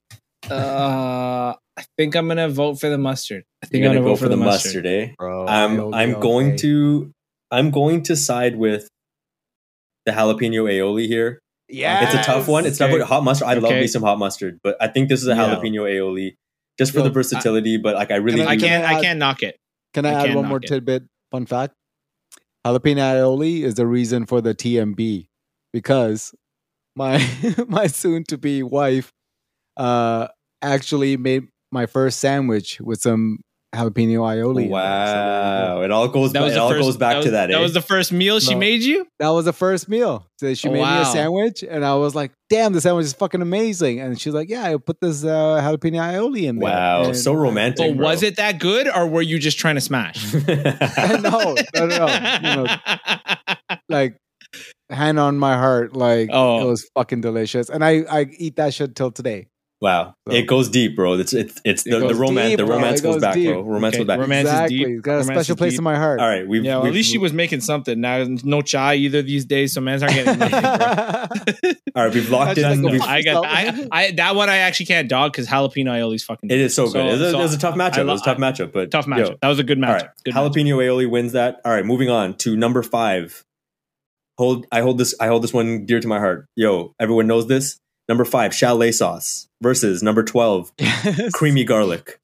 Uh, 0.50 1.54
I 1.78 1.84
think 1.98 2.16
I'm 2.16 2.28
gonna 2.28 2.50
vote 2.50 2.80
for 2.80 2.90
the 2.90 2.98
mustard. 2.98 3.44
I 3.64 3.68
think 3.68 3.82
You're 3.84 3.92
I'm 3.92 3.98
gonna 3.98 4.06
gonna 4.06 4.16
go 4.16 4.22
for 4.22 4.30
the 4.30 4.38
mustard, 4.38 4.86
eh? 4.86 5.10
Bro. 5.18 5.48
I'm 5.48 5.78
aioli 5.78 5.96
I'm 5.96 6.16
all 6.16 6.22
going 6.22 6.50
day. 6.52 6.58
to 6.58 7.12
I'm 7.52 7.72
going 7.72 8.04
to 8.04 8.16
side 8.16 8.56
with 8.58 8.88
the 10.06 10.12
jalapeno 10.12 10.64
aioli 10.70 11.08
here. 11.08 11.40
Yeah. 11.70 12.06
It's 12.06 12.14
a 12.16 12.24
tough 12.24 12.48
one. 12.48 12.66
It's 12.66 12.80
Okay. 12.80 12.98
not 12.98 13.08
hot 13.08 13.24
mustard. 13.24 13.48
I 13.48 13.54
love 13.56 13.66
Okay. 13.66 13.82
me 13.82 13.88
some 13.88 14.04
hot 14.04 14.18
mustard, 14.20 14.60
but 14.64 14.78
I 14.82 14.88
think 14.88 15.10
this 15.10 15.22
is 15.22 15.28
a 15.28 15.36
Yeah. 15.36 15.56
jalapeno 15.56 15.82
aioli 15.84 16.36
just 16.78 16.92
for 16.94 17.00
Yo, 17.00 17.04
the 17.06 17.10
versatility. 17.10 17.78
but 17.78 17.96
like 17.96 18.12
I 18.12 18.16
really, 18.16 18.40
Can 18.40 18.48
I 18.48 18.56
do- 18.56 18.66
can't. 18.66 18.86
I 18.86 19.02
can't 19.02 19.20
knock 19.20 19.44
it. 19.44 19.58
Can 19.94 20.06
I, 20.06 20.12
I 20.12 20.28
add 20.28 20.36
one 20.36 20.46
more 20.46 20.58
it. 20.62 20.68
tidbit? 20.68 21.04
Fun 21.32 21.46
fact: 21.46 21.74
jalapeno 22.66 23.02
aioli 23.02 23.64
is 23.64 23.76
the 23.76 23.86
reason 23.88 24.26
for 24.26 24.40
the 24.42 24.54
TMB 24.56 25.28
because 25.74 26.34
my 26.96 27.18
my 27.68 27.88
soon-to-be 27.88 28.64
wife 28.64 29.12
uh, 29.78 30.28
actually 30.62 31.18
made 31.18 31.44
my 31.72 31.86
first 31.86 32.20
sandwich 32.20 32.80
with 32.82 33.02
some 33.02 33.40
jalapeno 33.76 34.20
aioli. 34.24 34.30
in 34.30 34.32
there. 34.32 34.48
So 34.48 34.54
there 34.54 34.64
you 34.64 34.70
go. 34.70 34.74
Wow, 34.74 35.82
it 35.82 35.92
all 35.92 36.08
goes. 36.08 36.32
That 36.34 36.40
Back, 36.40 36.44
was 36.46 36.52
it 36.54 36.56
the 36.56 36.62
all 36.62 36.70
first, 36.70 36.82
goes 36.82 36.98
back 36.98 37.12
that 37.12 37.18
was, 37.18 37.26
to 37.26 37.32
that. 37.32 37.48
That 37.48 37.58
eh? 37.58 37.62
was 37.62 37.74
the 37.74 37.82
first 37.82 38.12
meal 38.14 38.40
she 38.40 38.54
No. 38.54 38.60
made 38.60 38.82
you. 38.82 39.06
That 39.20 39.30
was 39.30 39.46
the 39.46 39.54
first 39.54 39.90
meal. 39.90 40.26
So 40.40 40.54
she 40.54 40.70
made 40.70 40.82
me 40.82 41.02
a 41.02 41.06
sandwich, 41.06 41.64
and 41.70 41.84
I 41.86 41.96
was 41.96 42.16
like, 42.16 42.32
"Damn, 42.50 42.72
the 42.74 42.80
sandwich 42.82 43.06
is 43.06 43.14
fucking 43.14 43.42
amazing!" 43.42 44.00
And 44.00 44.20
she's 44.20 44.34
like, 44.34 44.50
"Yeah, 44.50 44.64
I 44.64 44.78
put 44.78 45.00
this 45.02 45.24
uh, 45.24 45.28
jalapeno 45.62 46.00
aioli 46.00 46.44
in 46.44 46.58
there." 46.60 46.70
wow, 46.70 47.04
And- 47.06 47.18
so 47.18 47.34
romantic. 47.34 47.86
So 47.90 47.94
bro. 47.94 48.06
was 48.08 48.24
it 48.24 48.38
that 48.38 48.60
good, 48.60 48.88
or 48.88 49.06
were 49.06 49.22
you 49.22 49.38
just 49.38 49.60
trying 49.60 49.76
to 49.76 49.82
smash? 49.82 50.34
no, 50.34 50.44
no, 51.76 51.86
no, 51.86 51.88
no. 51.88 52.08
You 52.42 52.56
know, 52.56 52.78
like 53.90 54.16
hand 54.90 55.20
on 55.20 55.38
my 55.38 55.56
heart, 55.58 55.94
like 55.96 56.30
Oh. 56.32 56.62
it 56.62 56.66
was 56.70 56.90
fucking 56.96 57.22
delicious, 57.22 57.70
and 57.70 57.84
I 57.84 58.04
I 58.10 58.28
eat 58.40 58.56
that 58.56 58.74
shit 58.74 58.96
till 58.96 59.12
today. 59.12 59.48
Wow, 59.82 60.16
So- 60.28 60.34
it 60.36 60.48
goes 60.48 60.70
deep, 60.70 60.96
bro. 60.96 61.14
It's 61.14 61.34
it's 61.34 61.62
it's 61.64 61.86
It 61.86 61.92
the, 61.92 62.00
the 62.00 62.08
goes 62.10 62.18
romance. 62.18 62.50
deep, 62.50 62.58
the 62.58 62.66
romance 62.66 63.00
It 63.00 63.04
goes, 63.04 63.16
goes 63.16 63.22
back, 63.22 63.34
deep. 63.36 63.48
bro. 63.52 63.62
Romance 63.62 63.94
Okay, 63.96 63.98
goes 64.00 64.08
back. 64.08 64.20
romance 64.20 64.50
is 64.50 64.70
deep. 64.70 64.88
it's 64.88 65.02
got 65.02 65.12
a 65.12 65.18
Romance 65.20 65.28
special 65.40 65.56
place 65.56 65.72
deep. 65.74 65.80
in 65.80 65.84
my 65.84 65.96
heart. 65.96 66.20
All 66.20 66.28
right, 66.28 66.48
we've, 66.48 66.64
yeah, 66.64 66.76
well, 66.76 66.84
we've 66.84 66.92
at 66.92 66.96
least 66.96 67.12
she 67.12 67.18
was 67.18 67.34
making 67.34 67.62
something. 67.62 68.00
Now, 68.02 68.26
no 68.44 68.62
chai 68.62 68.96
either 68.96 69.22
these 69.22 69.46
days, 69.46 69.74
so 69.74 69.82
man's 69.82 70.02
not 70.02 70.12
getting 70.12 70.40
nothing. 70.40 70.62
bro. 70.62 71.72
all 71.96 72.06
right. 72.06 72.14
We've 72.14 72.30
locked 72.30 72.58
in. 72.58 72.84
like 72.84 72.92
a 72.92 72.94
we've- 72.94 73.06
I 73.06 73.22
got 73.22 73.46
I, 73.46 73.88
I 73.92 74.12
that 74.12 74.36
one 74.36 74.50
I 74.50 74.58
actually 74.58 74.88
can't 74.88 75.08
dog 75.10 75.32
because 75.32 75.48
jalapeno 75.48 75.92
aioli's 75.92 76.24
fucking. 76.24 76.50
it 76.50 76.60
is 76.60 76.74
so 76.76 76.88
good. 76.92 77.06
it, 77.06 77.12
was, 77.12 77.20
so 77.32 77.40
it 77.40 77.42
was 77.44 77.54
a 77.54 77.60
tough 77.60 77.76
matchup. 77.76 77.98
I 78.00 78.02
it 78.02 78.06
was 78.06 78.22
a 78.22 78.26
tough 78.26 78.38
matchup, 78.38 78.72
but 78.74 78.92
tough 78.92 79.08
yo, 79.08 79.14
matchup. 79.14 79.40
that 79.42 79.48
was 79.48 79.60
a 79.60 79.64
good 79.64 79.78
All 79.84 79.90
matchup. 79.90 79.94
right, 80.02 80.10
Good 80.26 80.34
matchup. 80.34 80.54
jalapeno 80.54 80.76
aioli 80.78 81.10
wins 81.10 81.34
that. 81.34 81.62
All 81.66 81.72
right, 81.72 81.86
moving 81.86 82.10
on 82.10 82.36
to 82.38 82.56
number 82.58 82.82
five. 82.84 83.44
Hold, 84.38 84.68
I 84.72 84.82
hold 84.82 85.00
this. 85.00 85.16
I 85.20 85.28
hold 85.28 85.44
this 85.44 85.52
one 85.54 85.86
dear 85.88 86.00
to 86.00 86.08
my 86.08 86.20
heart. 86.20 86.46
Yo, 86.56 86.94
everyone 87.00 87.26
knows 87.28 87.48
this. 87.48 87.80
Number 88.10 88.26
five, 88.26 88.54
chalet 88.54 88.92
sauce 88.92 89.48
versus 89.62 90.02
number 90.02 90.24
twelve, 90.24 90.72
creamy 91.34 91.64
garlic. 91.64 92.20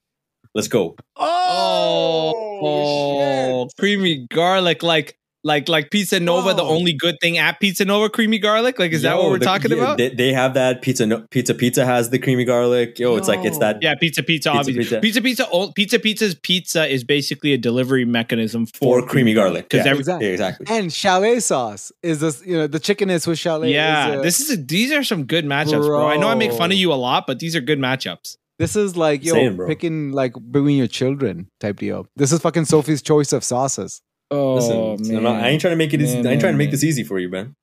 Let's 0.55 0.67
go. 0.67 0.95
Oh, 1.15 2.33
oh 2.61 3.69
creamy 3.77 4.27
garlic, 4.29 4.83
like 4.83 5.17
like 5.43 5.67
like 5.67 5.91
Pizza 5.91 6.19
Nova. 6.19 6.53
The 6.53 6.63
only 6.63 6.93
good 6.93 7.15
thing 7.21 7.37
at 7.37 7.59
Pizza 7.59 7.85
Nova, 7.85 8.09
creamy 8.09 8.39
garlic. 8.39 8.79
Like, 8.79 8.91
is 8.91 9.01
that 9.01 9.17
what 9.17 9.29
we're 9.29 9.39
the- 9.39 9.45
talking 9.45 9.71
yeah, 9.71 9.77
about? 9.77 9.97
They, 9.97 10.09
they 10.09 10.33
have 10.33 10.53
that 10.53 10.81
pizza. 10.81 11.05
No, 11.05 11.25
pizza 11.29 11.53
Pizza 11.53 11.85
has 11.85 12.09
the 12.09 12.19
creamy 12.19 12.45
garlic. 12.45 12.99
Yo, 12.99 13.15
it's 13.15 13.27
like 13.27 13.43
it's 13.45 13.57
that. 13.59 13.81
yeah, 13.81 13.95
Pizza 13.95 14.23
Pizza. 14.23 14.49
Pizza 14.51 14.59
obviously. 14.59 14.99
Pizza. 14.99 15.21
Pizza 15.21 15.21
Pizza. 15.21 15.71
Pizza 15.75 15.99
Pizza 15.99 15.99
Pizza's 15.99 16.35
pizza 16.35 16.87
is 16.87 17.03
basically 17.03 17.53
a 17.53 17.57
delivery 17.57 18.05
mechanism 18.05 18.65
for, 18.65 19.01
For 19.01 19.07
creamy 19.07 19.33
garlic, 19.33 19.69
because 19.69 19.85
yeah. 19.85 19.91
every 19.91 19.99
Exactly. 19.99 20.27
Yeah, 20.27 20.33
exactly. 20.33 20.65
And 20.69 20.91
chalet 20.91 21.39
sauce 21.39 21.91
is 22.01 22.19
this, 22.19 22.45
you 22.45 22.57
know, 22.57 22.67
the 22.67 22.79
chicken 22.79 23.09
is 23.09 23.25
with 23.27 23.39
chalet. 23.39 23.71
yeah, 23.73 24.15
is, 24.15 24.21
this 24.21 24.39
is 24.41 24.57
a, 24.57 24.61
these 24.61 24.91
are 24.91 25.03
some 25.03 25.25
good 25.25 25.45
matchups, 25.45 25.85
bro. 25.85 26.07
I 26.07 26.17
know 26.17 26.27
I 26.27 26.35
make 26.35 26.51
fun 26.51 26.71
of 26.71 26.77
you 26.77 26.91
a 26.91 26.95
lot, 26.95 27.25
but 27.27 27.39
these 27.39 27.55
are 27.55 27.61
good 27.61 27.79
matchups. 27.79 28.37
this 28.59 28.75
is 28.75 28.95
like 28.95 29.23
yo 29.23 29.33
Same, 29.33 29.57
picking 29.67 30.11
like 30.11 30.33
between 30.51 30.77
your 30.77 30.87
children 30.87 31.47
type 31.59 31.77
deal. 31.77 32.07
This 32.15 32.31
is 32.31 32.39
fucking 32.39 32.65
Sophie's 32.65 33.01
choice 33.01 33.33
of 33.33 33.43
sauces. 33.43 34.01
Oh 34.33 34.55
Listen, 34.95 35.17
I'm 35.17 35.23
not- 35.23 35.43
I 35.43 35.49
ain't 35.49 35.61
trying 35.61 35.73
to 35.73 35.77
make 35.77 35.93
it. 35.93 36.01
easy. 36.01 36.17
Man, 36.17 36.27
I 36.27 36.31
ain't 36.31 36.41
trying 36.41 36.53
to 36.53 36.57
make 36.57 36.67
man. 36.67 36.71
this 36.71 36.83
easy 36.83 37.03
for 37.03 37.19
you, 37.19 37.29
man. 37.29 37.55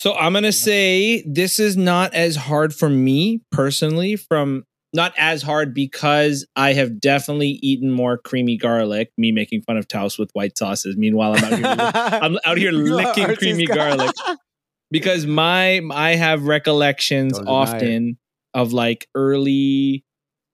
So 0.00 0.14
I'm 0.14 0.32
gonna 0.32 0.52
say 0.52 1.22
this 1.26 1.58
is 1.60 1.76
not 1.76 2.12
as 2.14 2.36
hard 2.36 2.74
for 2.74 2.88
me 2.88 3.40
personally. 3.52 4.16
From 4.16 4.64
not 4.94 5.12
as 5.16 5.42
hard 5.42 5.72
because 5.74 6.46
I 6.56 6.72
have 6.74 7.00
definitely 7.00 7.58
eaten 7.62 7.90
more 7.90 8.18
creamy 8.18 8.56
garlic. 8.56 9.10
Me 9.16 9.32
making 9.32 9.62
fun 9.62 9.76
of 9.76 9.88
Taos 9.88 10.18
with 10.18 10.30
white 10.32 10.58
sauces. 10.58 10.96
Meanwhile, 10.96 11.34
I'm 11.36 11.44
out 11.44 11.58
here. 11.58 11.90
I'm 11.94 12.38
out 12.44 12.58
here 12.58 12.72
licking 12.72 13.34
creamy 13.36 13.64
garlic 13.66 14.14
because 14.90 15.24
my 15.26 15.80
I 15.90 16.16
have 16.16 16.44
recollections 16.44 17.38
it. 17.38 17.44
often 17.46 18.18
of 18.54 18.72
like 18.72 19.06
early, 19.14 20.04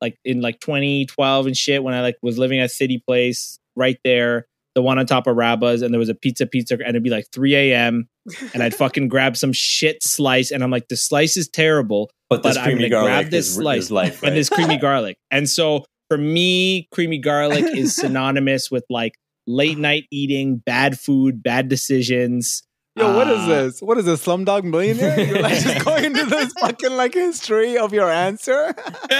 like 0.01 0.17
in 0.25 0.41
like 0.41 0.61
2012 0.61 1.47
and 1.47 1.57
shit 1.57 1.83
when 1.83 1.95
I 1.95 2.03
like 2.03 2.17
was 2.23 2.39
living 2.39 2.61
at 2.61 2.71
City 2.71 3.03
Place 3.05 3.59
right 3.75 3.99
there, 4.05 4.47
the 4.79 4.83
one 4.83 4.97
on 4.97 5.07
top 5.07 5.27
of 5.27 5.35
Rabba's, 5.35 5.83
and 5.83 5.93
there 5.93 5.99
was 5.99 6.09
a 6.09 6.15
pizza 6.15 6.47
pizza, 6.47 6.75
and 6.75 6.91
it'd 6.91 7.03
be 7.03 7.11
like 7.11 7.27
3 7.33 7.57
a.m. 7.57 8.09
and 8.55 8.63
I'd 8.63 8.75
fucking 8.85 9.09
grab 9.09 9.37
some 9.37 9.53
shit 9.53 10.05
slice, 10.05 10.53
and 10.53 10.63
I'm 10.63 10.71
like, 10.71 10.87
the 10.87 10.97
slice 10.97 11.37
is 11.37 11.49
terrible, 11.49 12.13
But 12.31 12.45
this 12.45 12.57
But 12.57 12.69
I'm 12.69 12.77
gonna 12.77 12.89
grab 12.89 13.31
this 13.31 13.49
is, 13.49 13.55
slice 13.57 13.85
is 13.85 13.91
life, 13.91 14.23
right? 14.23 14.29
and 14.29 14.39
this 14.39 14.49
creamy 14.49 14.77
garlic. 14.81 15.19
And 15.33 15.51
so 15.51 15.85
for 16.09 16.17
me, 16.17 16.87
creamy 16.93 17.19
garlic 17.19 17.65
is 17.77 17.97
synonymous 18.03 18.71
with 18.71 18.85
like 18.89 19.15
late 19.49 19.79
night 19.79 20.05
eating, 20.13 20.59
bad 20.59 20.97
food, 20.97 21.43
bad 21.43 21.69
decisions. 21.69 22.63
Yo, 22.99 23.17
what 23.17 23.29
is 23.29 23.39
Uh, 23.45 23.47
this? 23.49 23.81
What 23.81 23.99
is 23.99 24.05
this? 24.05 24.25
Slumdog 24.25 24.65
Millionaire? 24.65 25.21
You're 25.27 25.41
like 25.43 25.59
just 25.63 25.85
going 25.85 26.05
into 26.05 26.27
this 26.27 26.53
fucking 26.55 26.93
like 26.93 27.15
history 27.15 27.79
of 27.79 27.93
your 27.93 28.11
answer. 28.11 28.75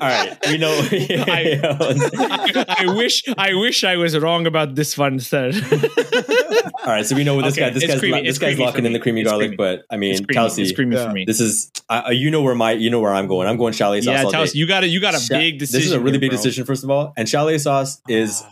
All 0.00 0.08
right, 0.08 0.36
we 0.46 0.58
know. 0.58 0.72
I, 0.92 1.60
I, 1.64 2.76
I 2.86 2.94
wish 2.94 3.22
I 3.38 3.54
wish 3.54 3.82
I 3.84 3.96
was 3.96 4.16
wrong 4.18 4.46
about 4.46 4.74
this 4.74 4.96
one 4.98 5.14
instead. 5.14 5.54
All 6.80 6.92
right, 6.92 7.06
so 7.06 7.16
we 7.16 7.24
know 7.24 7.34
what 7.34 7.44
this 7.44 7.54
Okay, 7.54 7.62
guy. 7.68 7.70
This 7.70 7.86
guy's 7.86 7.98
creamy, 7.98 8.22
this 8.22 8.38
guy's 8.38 8.58
locking 8.58 8.84
in 8.84 8.92
the 8.92 8.98
creamy 9.00 9.22
It's 9.22 9.30
garlic. 9.30 9.48
creamy. 9.50 9.56
But 9.56 9.84
I 9.90 9.96
mean, 9.96 10.12
it's 10.12 10.20
creamy. 10.20 10.34
Kelsey, 10.34 10.62
It's 10.62 10.72
creamy 10.72 10.96
Yeah. 10.96 11.06
for 11.08 11.12
me. 11.12 11.24
this 11.24 11.40
is 11.40 11.70
uh, 11.88 12.10
you 12.12 12.30
know 12.30 12.42
where 12.42 12.54
my 12.54 12.72
you 12.72 12.90
know 12.90 13.00
where 13.00 13.14
I'm 13.14 13.26
going. 13.26 13.48
I'm 13.48 13.56
going 13.56 13.72
chalet 13.72 14.02
sauce. 14.02 14.24
yeah, 14.32 14.44
day. 14.44 14.50
you 14.54 14.66
got 14.66 14.84
a 14.84 14.88
you 14.88 15.00
got 15.00 15.14
a 15.14 15.24
big 15.30 15.58
decision. 15.58 15.78
This 15.80 15.86
is 15.86 15.92
a 15.92 15.98
really 16.00 16.12
here, 16.12 16.20
big 16.20 16.30
decision, 16.32 16.64
first 16.66 16.84
of 16.84 16.90
all. 16.90 17.12
And 17.16 17.28
chalet 17.28 17.58
sauce 17.58 18.00
is 18.08 18.42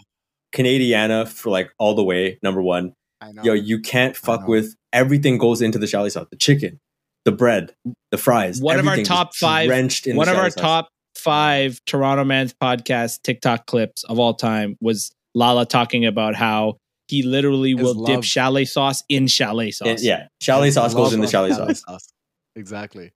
Canadiana 0.55 1.29
for 1.29 1.51
like 1.51 1.71
all 1.79 1.95
the 1.95 2.05
way. 2.05 2.39
Number 2.43 2.63
one. 2.63 2.95
Yo, 3.43 3.53
you 3.53 3.81
can't 3.81 4.17
fuck 4.17 4.47
with 4.49 4.75
everything 4.93 5.39
goes 5.39 5.63
into 5.63 5.79
the 5.79 5.87
chalet 5.87 6.11
sauce. 6.11 6.27
The 6.31 6.37
chicken, 6.37 6.81
the 7.25 7.33
bread, 7.33 7.75
the 8.11 8.19
fries. 8.19 8.61
One 8.61 8.79
of 8.79 8.87
our 8.87 8.97
top 8.99 9.35
five- 9.35 9.67
drenched 9.69 10.07
in 10.07 10.17
One 10.17 10.29
of 10.29 10.37
our 10.37 10.51
sauce. 10.51 10.61
top 10.61 10.89
five 11.17 11.81
Toronto 11.87 12.25
Man's 12.25 12.53
podcast 12.55 13.23
TikTok 13.23 13.67
clips 13.67 14.05
of 14.05 14.19
all 14.19 14.35
time 14.35 14.77
was 14.81 15.13
Lala 15.35 15.67
talking 15.67 16.05
about 16.05 16.35
how 16.35 16.77
he 17.09 17.23
literally 17.23 17.73
His 17.75 17.83
will 17.83 18.05
dip 18.05 18.25
chalet 18.25 18.65
sauce 18.65 19.03
in 19.09 19.27
chalet 19.27 19.71
sauce. 19.71 19.89
And, 19.89 20.01
yeah, 20.01 20.27
chalet 20.41 20.71
sauce 20.71 20.95
goes 20.95 21.13
in 21.13 21.21
the 21.21 21.27
of 21.27 21.31
chalet 21.31 21.53
sauce. 21.75 22.13
Exactly. 22.57 23.13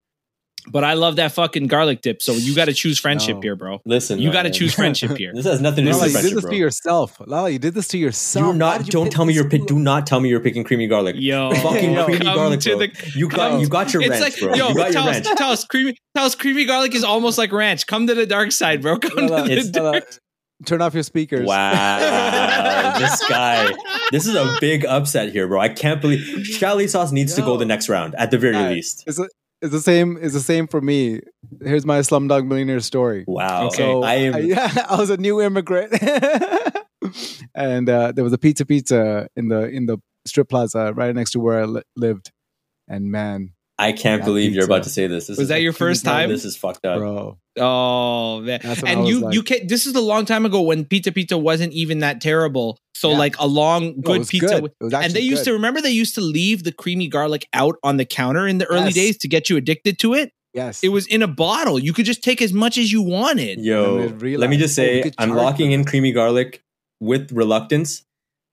But 0.71 0.85
I 0.85 0.95
love 0.95 1.17
that 1.17 1.33
fucking 1.33 1.67
garlic 1.67 2.03
dip. 2.03 2.21
So 2.23 2.33
you 2.33 2.55
got 2.55 2.67
to 2.67 2.73
choose 2.73 2.99
friendship 2.99 3.37
No. 3.37 3.41
here, 3.43 3.57
bro. 3.57 3.81
Listen, 3.85 4.19
You 4.19 4.31
got 4.33 4.43
to 4.43 4.51
choose 4.51 4.75
friendship 4.81 5.17
here. 5.17 5.33
This 5.35 5.47
has 5.47 5.61
nothing 5.61 5.85
to 5.87 5.93
do 5.93 5.97
Lala, 5.97 6.07
with 6.13 6.17
you 6.17 6.23
did 6.29 6.37
this 6.37 6.43
bro. 6.43 6.51
to 6.51 6.57
yourself. 6.57 7.21
Lala, 7.27 7.51
you 7.51 7.59
did 7.59 7.75
this 7.75 7.89
to 7.89 7.99
yourself. 7.99 8.45
You're 8.45 8.55
not. 8.55 8.81
you 8.87 8.91
Don't 8.93 9.11
tell 9.11 9.25
me 9.25 9.35
you're. 9.35 9.49
Pick, 9.49 9.67
do 9.67 9.79
not 9.79 10.07
tell 10.07 10.21
me 10.21 10.29
you're 10.29 10.41
picking 10.41 10.65
creamy 10.65 10.87
garlic. 10.87 11.17
Yo, 11.19 11.53
Fucking 11.55 11.95
creamy 12.05 12.25
garlic, 12.25 12.61
bro. 12.63 12.79
the- 12.79 13.13
you 13.15 13.29
got. 13.29 13.61
You 13.61 13.69
got 13.69 13.93
your 13.93 14.03
it's 14.03 14.11
ranch, 14.11 14.23
like 14.23 14.39
bro. 14.41 14.55
yo, 14.55 14.69
you 14.69 14.75
got 14.75 14.85
your 14.85 14.93
tell 14.93 15.09
us, 15.09 15.15
ranch. 15.27 15.39
tell 15.39 15.51
us, 15.51 15.65
creamy, 15.65 15.97
tell 16.15 16.25
us, 16.27 16.35
creamy 16.35 16.65
garlic 16.67 16.95
is 16.95 17.05
almost 17.05 17.39
like 17.39 17.53
ranch. 17.53 17.87
Come 17.87 18.07
to 18.07 18.15
the 18.15 18.27
dark 18.27 18.53
side, 18.53 18.83
bro. 18.83 18.99
Come 18.99 19.27
Lala, 19.27 19.43
to 19.43 19.49
the 19.49 19.53
It's- 19.53 19.75
Lala, 19.75 19.93
dark. 20.01 20.19
turn 20.67 20.83
off 20.83 20.93
your 20.95 21.03
speakers. 21.03 21.47
Wow, 21.47 22.99
this 22.99 23.27
guy. 23.29 23.73
This 24.11 24.27
is 24.27 24.35
a 24.35 24.57
big 24.61 24.85
upset 24.85 25.33
here, 25.33 25.47
bro. 25.47 25.61
I 25.61 25.69
can't 25.69 26.01
believe 26.01 26.45
chalet 26.47 26.87
sauce 26.87 27.13
needs 27.13 27.35
to 27.35 27.43
go 27.43 27.57
the 27.57 27.65
next 27.65 27.89
round 27.89 28.15
at 28.17 28.31
the 28.31 28.39
very 28.39 28.57
Alright. 28.57 28.75
least. 28.77 29.05
It's, 29.61 29.73
the 29.73 29.81
same. 29.81 30.19
It's 30.21 30.35
the 30.35 30.41
same 30.41 30.69
for 30.69 30.81
me. 30.81 31.21
Here's 31.63 31.87
my 31.87 32.01
Slumdog 32.01 32.47
Millionaire 32.47 32.81
story. 32.81 33.25
Wow. 33.27 33.67
Okay. 33.67 33.77
So 33.77 34.03
I 34.03 34.15
am. 34.15 34.35
I, 34.35 34.39
yeah, 34.41 34.87
I 34.89 34.97
was 34.97 35.11
a 35.11 35.17
new 35.17 35.41
immigrant, 35.41 35.93
and 37.55 37.89
uh, 37.89 38.13
there 38.13 38.25
was 38.25 38.33
a 38.33 38.39
pizza 38.39 38.65
pizza 38.65 39.29
in 39.37 39.49
the 39.49 39.69
in 39.69 39.87
the 39.87 39.99
strip 40.27 40.49
plaza 40.49 40.93
right 40.95 41.15
next 41.15 41.33
to 41.33 41.41
where 41.41 41.61
I 41.61 41.65
li- 41.65 41.83
lived. 41.97 42.33
And 42.89 43.11
man, 43.11 43.53
I 43.81 43.93
can't 43.93 44.23
That 44.23 44.27
believe 44.27 44.55
you're 44.55 44.65
about 44.65 44.83
to 44.85 44.91
say 44.91 45.07
this. 45.07 45.29
this 45.29 45.37
Was 45.39 45.45
is 45.45 45.49
that 45.51 45.63
your 45.63 45.73
first 45.73 46.05
time? 46.05 46.31
This 46.31 46.45
is 46.45 46.57
fucked 46.57 46.85
up. 46.85 46.99
bro, 46.99 47.39
Oh 47.57 48.41
man! 48.41 48.59
That's 48.63 48.83
what 48.83 48.91
I 48.91 48.95
and 48.95 49.07
you 49.07 49.21
like. 49.21 49.35
you 49.35 49.43
can 49.43 49.67
This 49.69 49.87
is 49.87 49.95
a 49.95 50.01
long 50.01 50.25
time 50.25 50.45
ago 50.45 50.61
when 50.63 50.85
Pizza 50.85 51.13
Pizza 51.13 51.39
wasn't 51.39 51.73
even 51.73 52.01
that 52.01 52.21
terrible. 52.21 52.79
So 52.95 53.11
Yeah. 53.13 53.19
like 53.19 53.37
a 53.39 53.47
long 53.47 54.01
good 54.01 54.19
was 54.21 54.29
pizza. 54.29 54.47
good. 54.49 54.55
w- 54.55 54.75
It 54.81 54.85
was 54.85 54.93
And 54.95 55.03
they 55.03 55.07
actually 55.07 55.21
used 55.23 55.45
good. 55.45 55.51
to 55.51 55.53
remember 55.55 55.81
they 55.81 55.91
used 55.91 56.15
to 56.17 56.21
leave 56.21 56.65
the 56.65 56.73
creamy 56.73 57.07
garlic 57.07 57.47
out 57.53 57.77
on 57.85 57.97
the 57.99 58.05
counter 58.05 58.49
in 58.49 58.59
the 58.59 58.65
early 58.67 58.87
Yes. 58.87 58.95
days 58.95 59.17
to 59.19 59.29
get 59.29 59.49
you 59.49 59.57
addicted 59.57 59.99
to 60.01 60.15
it. 60.15 60.33
Yes. 60.55 60.83
It 60.83 60.89
was 60.89 61.07
in 61.07 61.23
a 61.23 61.29
bottle. 61.29 61.79
You 61.79 61.93
could 61.93 62.07
just 62.07 62.23
take 62.25 62.43
as 62.43 62.53
much 62.53 62.79
as 62.79 62.91
you 62.91 63.01
wanted. 63.03 63.61
Yo, 63.61 63.95
let 63.97 64.51
me 64.51 64.57
just 64.57 64.77
realized, 64.77 64.79
oh, 64.81 65.07
say, 65.07 65.13
I'm 65.19 65.31
locking 65.35 65.71
for 65.71 65.75
in 65.75 65.85
creamy 65.85 66.11
garlic 66.11 66.63
with 67.01 67.31
reluctance, 67.31 68.03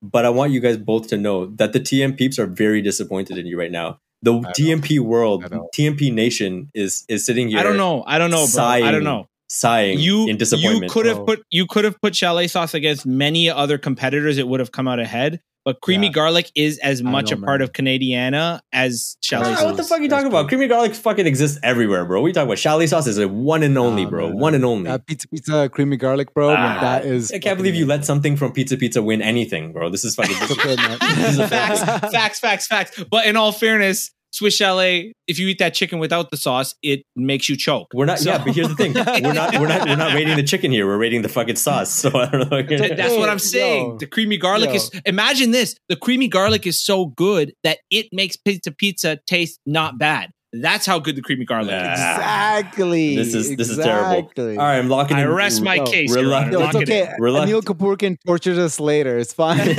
but 0.03 0.23
I 0.25 0.29
want 0.29 0.51
you 0.51 0.59
guys 0.59 0.77
both 0.77 1.07
to 1.07 1.17
know 1.17 1.47
that 1.55 1.73
the 1.73 1.79
TM 1.79 2.15
peeps 2.15 2.37
are 2.37 2.45
very 2.45 2.81
disappointed 2.83 3.37
in 3.39 3.47
you 3.47 3.57
right 3.57 3.71
now. 3.71 3.99
The 4.25 4.33
know. 4.33 4.49
TMP 4.57 4.99
world, 4.99 5.45
I. 5.45 5.69
TMP 5.75 6.11
nation 6.13 6.69
is 6.73 7.05
is 7.07 7.25
sitting 7.25 7.47
here. 7.49 7.59
I 7.59 7.63
don't 7.63 7.77
know. 7.77 8.03
I 8.05 8.17
don't 8.19 8.31
know, 8.31 8.45
bro. 8.53 8.63
I 8.65 8.91
don't 8.91 9.03
know. 9.11 9.27
sighing 9.47 9.99
You 9.99 10.27
in 10.27 10.37
disappointment. 10.37 10.83
you 10.83 10.89
could 10.89 11.05
have 11.05 11.17
bro. 11.17 11.25
put 11.29 11.39
you 11.51 11.65
could 11.67 11.85
have 11.85 11.97
put 12.01 12.15
chalet 12.15 12.47
sauce 12.47 12.73
against 12.73 13.05
many 13.05 13.49
other 13.49 13.77
competitors. 13.77 14.37
It 14.37 14.47
would 14.49 14.59
have 14.59 14.71
come 14.71 14.87
out 14.87 14.99
ahead. 14.99 15.39
But 15.67 15.81
creamy 15.81 16.07
Yeah. 16.07 16.13
garlic 16.19 16.51
is 16.55 16.77
as 16.79 17.01
I 17.01 17.09
much 17.09 17.31
know, 17.31 17.37
a 17.41 17.45
part 17.45 17.61
of 17.63 17.71
Canadiana 17.71 18.59
as 18.71 19.17
chalet 19.21 19.49
Ah, 19.49 19.55
sauce. 19.55 19.65
what 19.65 19.77
the 19.77 19.83
fuck 19.83 19.99
are 19.99 20.03
you 20.03 20.09
talking 20.09 20.27
about? 20.27 20.47
Creamy 20.47 20.67
garlic 20.67 20.93
fucking 20.93 21.25
exists 21.25 21.57
everywhere, 21.63 22.05
bro. 22.05 22.21
We 22.21 22.33
talking 22.33 22.47
about 22.47 22.59
chalet 22.59 22.85
sauce 22.85 23.07
is 23.07 23.17
a 23.17 23.27
one 23.27 23.63
and 23.63 23.75
only, 23.75 24.03
Nah, 24.03 24.09
bro. 24.11 24.27
man. 24.29 24.37
One 24.37 24.53
and 24.53 24.63
only. 24.63 24.91
That 24.91 25.07
pizza 25.07 25.27
pizza 25.27 25.69
creamy 25.73 25.97
garlic, 25.97 26.33
bro. 26.35 26.51
Ah, 26.51 26.77
that 26.81 27.05
is. 27.05 27.31
I 27.31 27.39
can't 27.39 27.57
believe 27.57 27.73
you 27.73 27.87
let 27.87 28.05
something 28.05 28.35
from 28.37 28.51
Pizza 28.51 28.77
Pizza 28.77 29.01
win 29.01 29.23
anything, 29.23 29.73
bro. 29.73 29.89
This 29.89 30.05
is 30.05 30.13
fucking. 30.15 30.35
It's 30.41 30.51
okay, 30.51 30.75
man. 30.75 30.97
This 31.15 31.39
is 31.39 31.49
facts, 31.49 31.81
facts, 32.13 32.39
facts, 32.39 32.67
facts. 32.67 33.03
But 33.09 33.25
in 33.25 33.35
all 33.35 33.51
fairness, 33.51 34.11
Swiss 34.35 34.53
chalet, 34.57 35.13
if 35.27 35.39
you 35.39 35.47
eat 35.47 35.59
that 35.59 35.73
chicken 35.73 35.97
without 35.97 36.29
the 36.29 36.35
sauce, 36.35 36.75
it 36.83 37.03
makes 37.15 37.47
you 37.47 37.55
choke. 37.55 37.87
We're 37.93 38.03
not. 38.03 38.19
So- 38.19 38.31
yeah, 38.31 38.43
but 38.43 38.53
here's 38.53 38.67
the 38.67 38.75
thing. 38.75 38.93
We're 38.93 39.31
not. 39.31 39.57
We're 39.57 39.67
not. 39.69 39.87
We're 39.87 39.95
not 39.95 40.13
rating 40.13 40.35
the 40.35 40.43
chicken 40.43 40.71
here. 40.71 40.85
We're 40.85 40.97
rating 40.97 41.21
the 41.21 41.29
fucking 41.29 41.55
sauce. 41.55 41.89
So 41.89 42.09
I 42.13 42.25
don't 42.29 42.51
know. 42.51 42.61
Th- 42.61 42.97
That's 42.97 43.15
what 43.15 43.29
I'm 43.29 43.35
Yo. 43.35 43.37
saying. 43.37 43.97
The 43.99 44.07
creamy 44.07 44.37
garlic 44.37 44.71
Yo. 44.71 44.75
is. 44.75 44.91
Imagine 45.05 45.51
this: 45.51 45.77
the 45.87 45.95
creamy 45.95 46.27
garlic 46.27 46.67
is 46.67 46.83
so 46.83 47.05
good 47.05 47.53
that 47.63 47.77
it 47.89 48.07
makes 48.11 48.35
pizza 48.35 48.71
pizza 48.73 49.19
taste 49.25 49.57
not 49.65 49.97
bad. 49.97 50.31
That's 50.61 50.85
how 50.85 50.99
good 50.99 51.15
the 51.15 51.21
creamy 51.21 51.45
garlic 51.45 51.71
Nah. 51.71 51.93
is. 51.93 51.99
Exactly. 51.99 53.15
This 53.15 53.33
is 53.33 53.55
this 53.55 53.69
is 53.69 53.77
terrible. 53.77 54.29
All 54.37 54.47
right, 54.55 54.77
I'm 54.77 54.89
locking. 54.89 55.17
I 55.17 55.21
in- 55.23 55.31
rest 55.33 55.61
my 55.61 55.75
Yo, 55.75 55.85
case. 55.85 56.09
Your 56.13 56.23
reluctant- 56.23 56.55
Honor. 56.55 56.65
It's 56.65 56.73
Lock 56.75 56.83
it 56.83 56.89
in. 56.89 57.03
okay. 57.03 57.13
Reluctant- 57.19 57.51
Anil 57.57 57.61
Kapoor 57.63 57.97
can 57.97 58.17
torture 58.25 58.59
us 58.61 58.79
later. 58.79 59.17
It's 59.17 59.33
fine. 59.33 59.59
All 59.69 59.75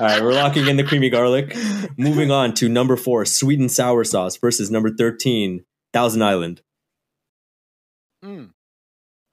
right, 0.00 0.22
we're 0.22 0.32
locking 0.32 0.66
in 0.66 0.76
the 0.76 0.84
creamy 0.84 1.10
garlic. 1.10 1.56
Moving 1.96 2.30
on 2.30 2.54
to 2.54 2.68
number 2.68 2.96
four, 2.96 3.24
sweet 3.24 3.60
and 3.60 3.70
sour 3.70 4.04
sauce 4.04 4.36
versus 4.36 4.70
number 4.70 4.90
thirteen, 4.90 5.64
Thousand 5.92 6.22
Island. 6.22 6.62
Mm. 8.24 8.50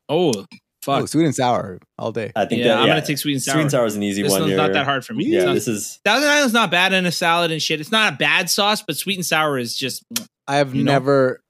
Oh 0.09 0.45
Oh, 0.87 0.99
fuck! 0.99 1.07
sweet 1.09 1.25
and 1.25 1.35
sour 1.35 1.79
all 1.99 2.11
day. 2.11 2.31
I 2.35 2.45
think 2.45 2.59
yeah, 2.61 2.69
that, 2.69 2.77
I'm 2.79 2.87
yeah, 2.87 2.93
gonna 2.95 3.05
take 3.05 3.17
sweet 3.19 3.33
and 3.33 3.41
sour. 3.41 3.53
Sweet 3.53 3.61
and 3.61 3.71
sour 3.71 3.85
is 3.85 3.95
an 3.95 4.03
easy 4.03 4.23
This 4.23 4.31
one. 4.31 4.41
one's 4.41 4.49
here. 4.51 4.57
not 4.57 4.73
that 4.73 4.85
hard 4.85 5.05
for 5.05 5.13
me. 5.13 5.25
Yeah, 5.25 5.37
It's 5.39 5.45
not- 5.45 5.53
this 5.53 5.67
is. 5.67 5.99
Thousand 6.03 6.27
Island's 6.29 6.53
not 6.53 6.71
bad 6.71 6.93
in 6.93 7.05
a 7.05 7.11
salad 7.11 7.51
and 7.51 7.61
shit. 7.61 7.79
It's 7.79 7.91
not 7.91 8.13
a 8.13 8.15
bad 8.17 8.49
sauce, 8.49 8.81
but 8.81 8.95
sweet 8.97 9.15
and 9.17 9.25
sour 9.25 9.57
is 9.59 9.75
just 9.77 10.03
I 10.47 10.55
have 10.57 10.73
You 10.73 10.83
know? 10.83 10.91
never. 10.93 11.43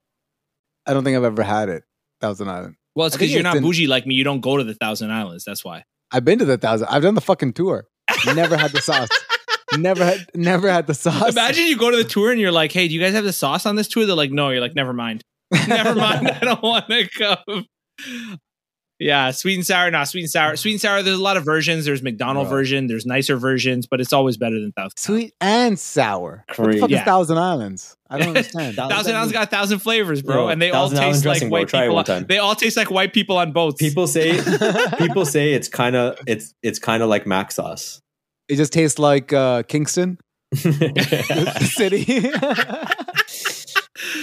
I 0.85 0.93
don't 0.93 1.03
think 1.03 1.15
I've 1.15 1.23
ever 1.23 1.43
had 1.43 1.69
it. 1.69 1.83
Thousand 2.19 2.49
Island. 2.49 2.75
well, 2.95 3.07
it's 3.07 3.15
because 3.15 3.31
you're 3.31 3.39
it's 3.39 3.43
not 3.45 3.55
in- 3.57 3.63
bougie 3.63 3.87
like 3.87 4.05
me. 4.05 4.15
You 4.15 4.23
don't 4.23 4.41
go 4.41 4.57
to 4.57 4.63
the 4.63 4.73
Thousand 4.75 5.11
Islands. 5.11 5.43
That's 5.45 5.63
why. 5.63 5.83
I've 6.11 6.25
been 6.25 6.39
to 6.39 6.45
the 6.45 6.57
thousand. 6.57 6.87
I've 6.89 7.01
done 7.03 7.15
the 7.15 7.21
fucking 7.21 7.53
tour. 7.53 7.87
Never 8.25 8.57
had 8.57 8.71
the 8.71 8.81
sauce. 8.81 9.07
Never 9.77 10.03
had. 10.03 10.25
Never 10.35 10.69
had 10.69 10.87
the 10.87 10.93
sauce. 10.93 11.31
Imagine 11.31 11.67
you 11.67 11.77
go 11.77 11.89
to 11.89 11.95
the 11.95 12.03
tour 12.03 12.31
and 12.31 12.39
you're 12.41 12.51
like, 12.51 12.73
"Hey, 12.73 12.89
do 12.89 12.93
you 12.93 12.99
guys 12.99 13.13
have 13.13 13.23
the 13.23 13.31
sauce 13.31 13.65
on 13.65 13.77
this 13.77 13.87
tour?" 13.87 14.05
They're 14.05 14.13
like, 14.15 14.29
"No." 14.31 14.49
You're 14.49 14.59
like, 14.59 14.75
"Never 14.75 14.91
mind, 14.91 15.23
never 15.69 15.95
mind. 15.95 16.27
I 16.27 16.39
don't 16.39 16.61
want 16.61 16.87
to 16.89 17.07
come." 17.07 17.65
Yeah, 19.03 19.31
sweet 19.31 19.55
and 19.55 19.65
sour, 19.65 19.89
not 19.89 20.07
sweet 20.07 20.21
and 20.21 20.29
sour. 20.29 20.55
Sweet 20.55 20.73
and 20.73 20.81
sour. 20.81 21.01
There's 21.01 21.17
a 21.17 21.21
lot 21.21 21.35
of 21.35 21.43
versions. 21.43 21.85
There's 21.85 22.03
McDonald 22.03 22.47
Bro. 22.49 22.57
version. 22.57 22.85
There's 22.85 23.03
nicer 23.05 23.35
versions, 23.35 23.87
but 23.87 23.99
it's 23.99 24.13
always 24.13 24.37
better 24.37 24.59
than 24.59 24.71
Thousand. 24.73 24.97
Sweet 24.97 25.33
and 25.41 25.79
sour. 25.79 26.43
What 26.47 26.55
the 26.55 26.63
Crazy. 26.63 26.79
fuck 26.81 26.89
Yeah. 26.91 26.99
is 26.99 27.03
Thousand 27.05 27.37
Islands? 27.39 27.97
I 28.11 28.19
don't 28.19 28.27
understand. 28.27 28.75
Thousand 28.77 29.15
Islands 29.15 29.33
got 29.33 29.47
a 29.47 29.49
thousand 29.49 29.79
flavors, 29.79 30.21
bro, 30.21 30.43
Yo, 30.43 30.47
and 30.49 30.61
they 30.61 30.69
all 30.69 30.83
Thousand 30.89 30.99
Island 30.99 31.13
taste 31.15 31.25
like 31.25 31.33
dressing, 31.39 31.49
white 31.49 31.67
Try 31.69 31.81
people. 31.81 31.95
one 31.95 32.05
time. 32.05 32.25
They 32.29 32.37
all 32.37 32.53
taste 32.53 32.77
like 32.77 32.91
white 32.91 33.11
people 33.13 33.37
on 33.37 33.53
boats. 33.53 33.81
People 33.81 34.05
say 34.05 34.39
people 34.99 35.25
say 35.25 35.53
it's 35.53 35.67
kind 35.67 35.95
of 35.95 36.19
it's 36.27 36.53
it's 36.61 36.77
kind 36.77 37.01
of 37.01 37.09
like 37.09 37.25
mac 37.25 37.51
sauce. 37.51 38.01
it 38.49 38.57
just 38.57 38.71
tastes 38.71 38.99
like 38.99 39.33
uh, 39.33 39.63
Kingston, 39.63 40.19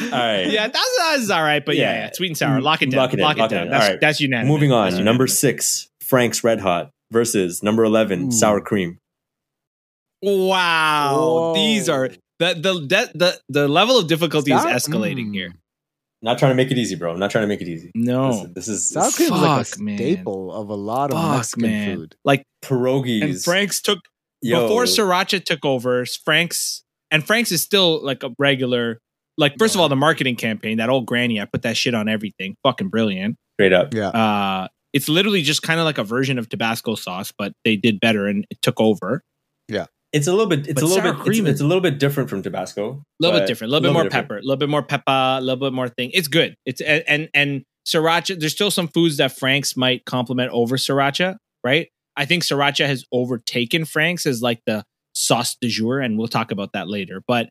All 0.02 0.06
the 0.10 0.10
right. 0.16 0.50
yeah, 0.50 0.68
Thousand 0.68 0.96
Islands 1.02 1.24
is 1.24 1.30
all 1.30 1.42
right, 1.42 1.64
but 1.64 1.76
yeah, 1.76 1.92
Yeah. 1.92 2.04
yeah, 2.06 2.10
sweet 2.12 2.28
and 2.28 2.36
sour. 2.36 2.60
Lock 2.60 2.82
it 2.82 2.90
down. 2.90 2.98
Lock 3.00 3.14
it 3.14 3.20
Lock 3.20 3.36
it 3.36 3.40
lock 3.40 3.50
it 3.52 3.54
down. 3.54 3.64
in. 3.66 3.70
That's, 3.70 3.84
All 3.84 3.90
right. 3.92 4.00
that's 4.00 4.20
unanimous. 4.20 4.48
Moving 4.52 4.72
on, 4.72 4.84
That's 4.90 4.96
number 4.96 5.24
unanimous. 5.24 5.38
six, 5.38 5.88
Frank's 6.00 6.42
Red 6.44 6.60
Hot 6.60 6.90
versus 7.10 7.62
number 7.62 7.84
eleven, 7.84 8.28
Ooh. 8.28 8.30
sour 8.32 8.60
cream. 8.60 8.98
Wow, 10.22 11.14
Whoa. 11.16 11.54
these 11.54 11.88
are 11.88 12.08
the 12.38 12.54
the 12.54 12.72
the 12.74 13.10
the, 13.14 13.40
the 13.48 13.68
level 13.68 13.98
of 13.98 14.08
difficulty 14.08 14.50
Sour- 14.50 14.74
is 14.74 14.86
escalating 14.86 15.28
Mm. 15.28 15.34
here. 15.34 15.54
Not 16.20 16.38
trying 16.38 16.50
to 16.50 16.56
make 16.56 16.72
it 16.72 16.78
easy, 16.78 16.96
bro. 16.96 17.12
I'm 17.12 17.20
not 17.20 17.30
trying 17.30 17.44
to 17.44 17.48
make 17.48 17.60
it 17.60 17.68
easy. 17.68 17.92
No, 17.94 18.46
This, 18.46 18.66
this 18.66 18.68
is 18.68 18.88
Sour 18.88 19.10
cream 19.12 19.26
is 19.32 19.40
like 19.40 19.60
a 19.60 19.64
Fuck, 19.64 19.78
man. 19.78 19.96
staple 19.98 20.52
of 20.52 20.68
a 20.68 20.74
lot 20.74 21.12
of 21.12 21.16
fuck, 21.18 21.36
Mexican 21.36 21.62
man. 21.70 21.96
food. 21.96 22.16
Like 22.24 22.42
pierogies. 22.64 23.22
and 23.22 23.40
Frank's 23.42 23.80
took 23.80 24.00
Yo, 24.42 24.62
before 24.62 24.84
Sriracha 24.84 25.44
took 25.44 25.64
over. 25.64 26.04
Frank's 26.06 26.82
and 27.12 27.24
Frank's 27.24 27.52
is 27.52 27.62
still 27.62 28.04
like 28.04 28.24
a 28.24 28.30
regular. 28.38 28.98
Like 29.38 29.54
first 29.58 29.74
of 29.74 29.80
all, 29.80 29.88
the 29.88 29.96
marketing 29.96 30.36
campaign, 30.36 30.76
that 30.78 30.90
old 30.90 31.06
granny, 31.06 31.40
I 31.40 31.46
put 31.46 31.62
that 31.62 31.76
shit 31.76 31.94
on 31.94 32.08
everything. 32.08 32.56
Fucking 32.64 32.88
brilliant. 32.88 33.36
straight 33.56 33.72
up. 33.72 33.94
Yeah. 33.94 34.08
Uh, 34.08 34.68
it's 34.92 35.08
literally 35.08 35.42
just 35.42 35.62
kind 35.62 35.78
of 35.80 35.84
like 35.86 35.96
a 35.98 36.04
version 36.04 36.38
of 36.38 36.48
Tabasco 36.48 36.94
sauce, 36.96 37.32
but 37.38 37.52
they 37.64 37.76
did 37.76 38.00
better 38.00 38.26
and 38.26 38.44
it 38.50 38.58
took 38.62 38.80
over. 38.80 39.22
Yeah. 39.68 39.86
It's 40.12 40.26
a 40.26 40.32
little 40.32 40.46
bit. 40.46 40.60
It's 40.60 40.74
But 40.74 40.82
a 40.82 40.86
little 40.86 41.02
bit. 41.02 41.14
It's, 41.20 41.22
cream 41.22 41.46
it's 41.46 41.56
is- 41.56 41.60
a 41.60 41.66
little 41.66 41.82
bit 41.82 41.98
different 41.98 42.30
from 42.30 42.42
Tabasco. 42.42 42.92
A 42.92 43.02
little 43.20 43.38
bit 43.38 43.46
different, 43.46 43.70
a 43.70 43.72
little 43.72 43.88
bit 43.88 43.92
more 43.92 44.04
different. 44.04 44.28
pepper, 44.28 44.38
a 44.38 44.42
little 44.42 44.56
bit 44.56 44.68
more 44.68 44.82
pepper, 44.82 45.02
a 45.06 45.40
little 45.40 45.60
bit 45.60 45.72
more 45.74 45.88
thing. 45.88 46.10
It's 46.14 46.28
good. 46.28 46.54
It's 46.64 46.80
and 46.80 47.04
and, 47.06 47.28
and 47.34 47.62
sriracha. 47.86 48.40
There's 48.40 48.52
still 48.54 48.70
some 48.70 48.88
foods 48.88 49.18
that 49.18 49.32
Frank's 49.38 49.76
might 49.76 50.04
complement 50.06 50.50
over 50.52 50.76
sriracha, 50.78 51.36
right? 51.62 51.88
I 52.16 52.24
think 52.24 52.42
sriracha 52.42 52.86
has 52.86 53.04
overtaken 53.12 53.84
Frank's 53.84 54.24
as 54.24 54.40
like 54.40 54.60
the 54.66 54.82
sauce 55.12 55.56
de 55.60 55.68
jour, 55.68 56.00
and 56.00 56.16
we'll 56.18 56.28
talk 56.28 56.50
about 56.52 56.72
that 56.72 56.88
later. 56.88 57.22
But 57.28 57.50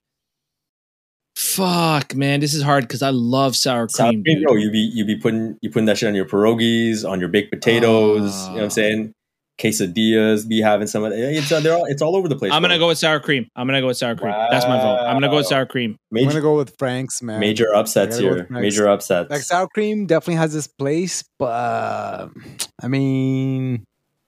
fuck, 1.37 2.15
man, 2.15 2.39
this 2.39 2.53
is 2.55 2.63
hard 2.63 2.83
because 2.85 3.01
I 3.03 3.11
love 3.11 3.55
sour 3.55 3.87
Sour 3.89 4.09
cream. 4.11 4.23
cream, 4.23 4.37
dude. 4.39 4.47
bro. 4.47 4.55
You 4.55 4.71
be 4.71 4.79
you 4.79 5.05
be 5.05 5.15
putting 5.17 5.57
you 5.61 5.69
putting 5.69 5.85
that 5.85 5.97
shit 5.97 6.09
on 6.09 6.15
your 6.15 6.25
pierogies, 6.25 7.07
on 7.07 7.19
your 7.19 7.29
baked 7.29 7.51
potatoes. 7.51 8.21
you 8.47 8.47
know 8.47 8.53
what 8.53 8.61
Ah. 8.61 8.63
I'm 8.63 8.69
saying? 8.71 9.13
Quesadillas. 9.59 10.47
Be 10.47 10.61
having 10.61 10.85
some 10.87 11.03
of 11.03 11.11
it. 11.13 11.17
It's 11.19 11.51
uh, 11.51 11.59
they're 11.59 11.73
all, 11.73 11.85
it's 11.85 12.01
all 12.01 12.15
over 12.15 12.27
the 12.27 12.35
place. 12.35 12.51
I'm 12.51 12.61
gonna 12.61 12.77
go 12.79 12.87
with 12.89 12.97
sour 12.99 13.19
cream. 13.19 13.47
I'm 13.55 13.67
gonna 13.67 13.81
go 13.81 13.87
with 13.87 13.97
sour 13.97 14.15
cream. 14.15 14.33
That's 14.51 14.65
my 14.67 14.77
vote. 14.77 14.97
I'm 15.05 15.15
gonna 15.15 15.29
go 15.29 15.37
with 15.37 15.47
sour 15.47 15.65
cream. 15.65 15.95
I'm 16.15 16.25
gonna 16.27 16.41
go 16.41 16.55
with 16.57 16.75
Frank's, 16.77 17.21
man. 17.21 17.39
major 17.39 17.73
upsets 17.73 18.17
I 18.17 18.21
gotta 18.21 18.29
go 18.29 18.35
here. 18.35 18.47
Major 18.61 18.87
upsets. 18.87 19.29
Like 19.31 19.41
sour 19.41 19.67
cream 19.67 20.05
definitely 20.05 20.35
has 20.35 20.53
this 20.53 20.67
place, 20.67 21.23
but 21.39 21.45
uh, 21.45 22.29
I 22.81 22.87
mean, 22.87 23.83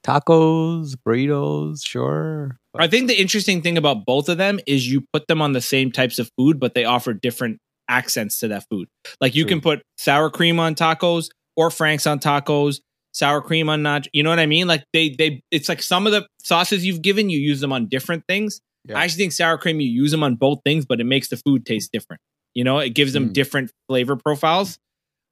tacos, 0.05 0.95
burritos, 1.05 1.85
sure. 1.85 2.57
I 2.77 2.87
think 2.87 3.07
the 3.07 3.19
interesting 3.19 3.61
thing 3.61 3.77
about 3.77 4.05
both 4.05 4.29
of 4.29 4.37
them 4.37 4.59
is 4.67 4.89
you 4.91 5.03
put 5.13 5.27
them 5.27 5.41
on 5.41 5.53
the 5.53 5.61
same 5.61 5.91
types 5.91 6.19
of 6.19 6.29
food, 6.37 6.59
but 6.59 6.73
they 6.73 6.85
offer 6.85 7.13
different 7.13 7.59
accents 7.89 8.39
to 8.39 8.47
that 8.49 8.65
food. 8.69 8.87
Like 9.19 9.35
you 9.35 9.43
True. 9.43 9.49
can 9.49 9.61
put 9.61 9.81
sour 9.97 10.29
cream 10.29 10.59
on 10.59 10.75
tacos 10.75 11.29
or 11.57 11.71
Frank's 11.71 12.05
on 12.07 12.19
tacos, 12.19 12.79
sour 13.11 13.41
cream 13.41 13.67
on 13.69 13.81
not. 13.81 14.07
You 14.13 14.23
know 14.23 14.29
what 14.29 14.39
I 14.39 14.45
mean? 14.45 14.67
Like 14.67 14.83
they 14.93 15.09
they 15.09 15.41
it's 15.51 15.67
like 15.67 15.81
some 15.81 16.05
of 16.05 16.11
the 16.13 16.27
sauces 16.43 16.85
you've 16.85 17.01
given 17.01 17.29
you 17.29 17.39
use 17.39 17.59
them 17.59 17.73
on 17.73 17.87
different 17.87 18.23
things. 18.27 18.61
Yeah. 18.87 18.97
I 18.99 19.03
actually 19.03 19.23
think 19.23 19.33
sour 19.33 19.57
cream 19.57 19.79
you 19.81 19.89
use 19.89 20.11
them 20.11 20.23
on 20.23 20.35
both 20.35 20.59
things, 20.63 20.85
but 20.85 21.01
it 21.01 21.05
makes 21.05 21.29
the 21.29 21.37
food 21.37 21.65
taste 21.65 21.91
different. 21.91 22.21
You 22.53 22.63
know, 22.63 22.77
it 22.79 22.89
gives 22.91 23.13
them 23.13 23.29
Mm. 23.29 23.33
different 23.33 23.71
flavor 23.87 24.15
profiles. 24.15 24.77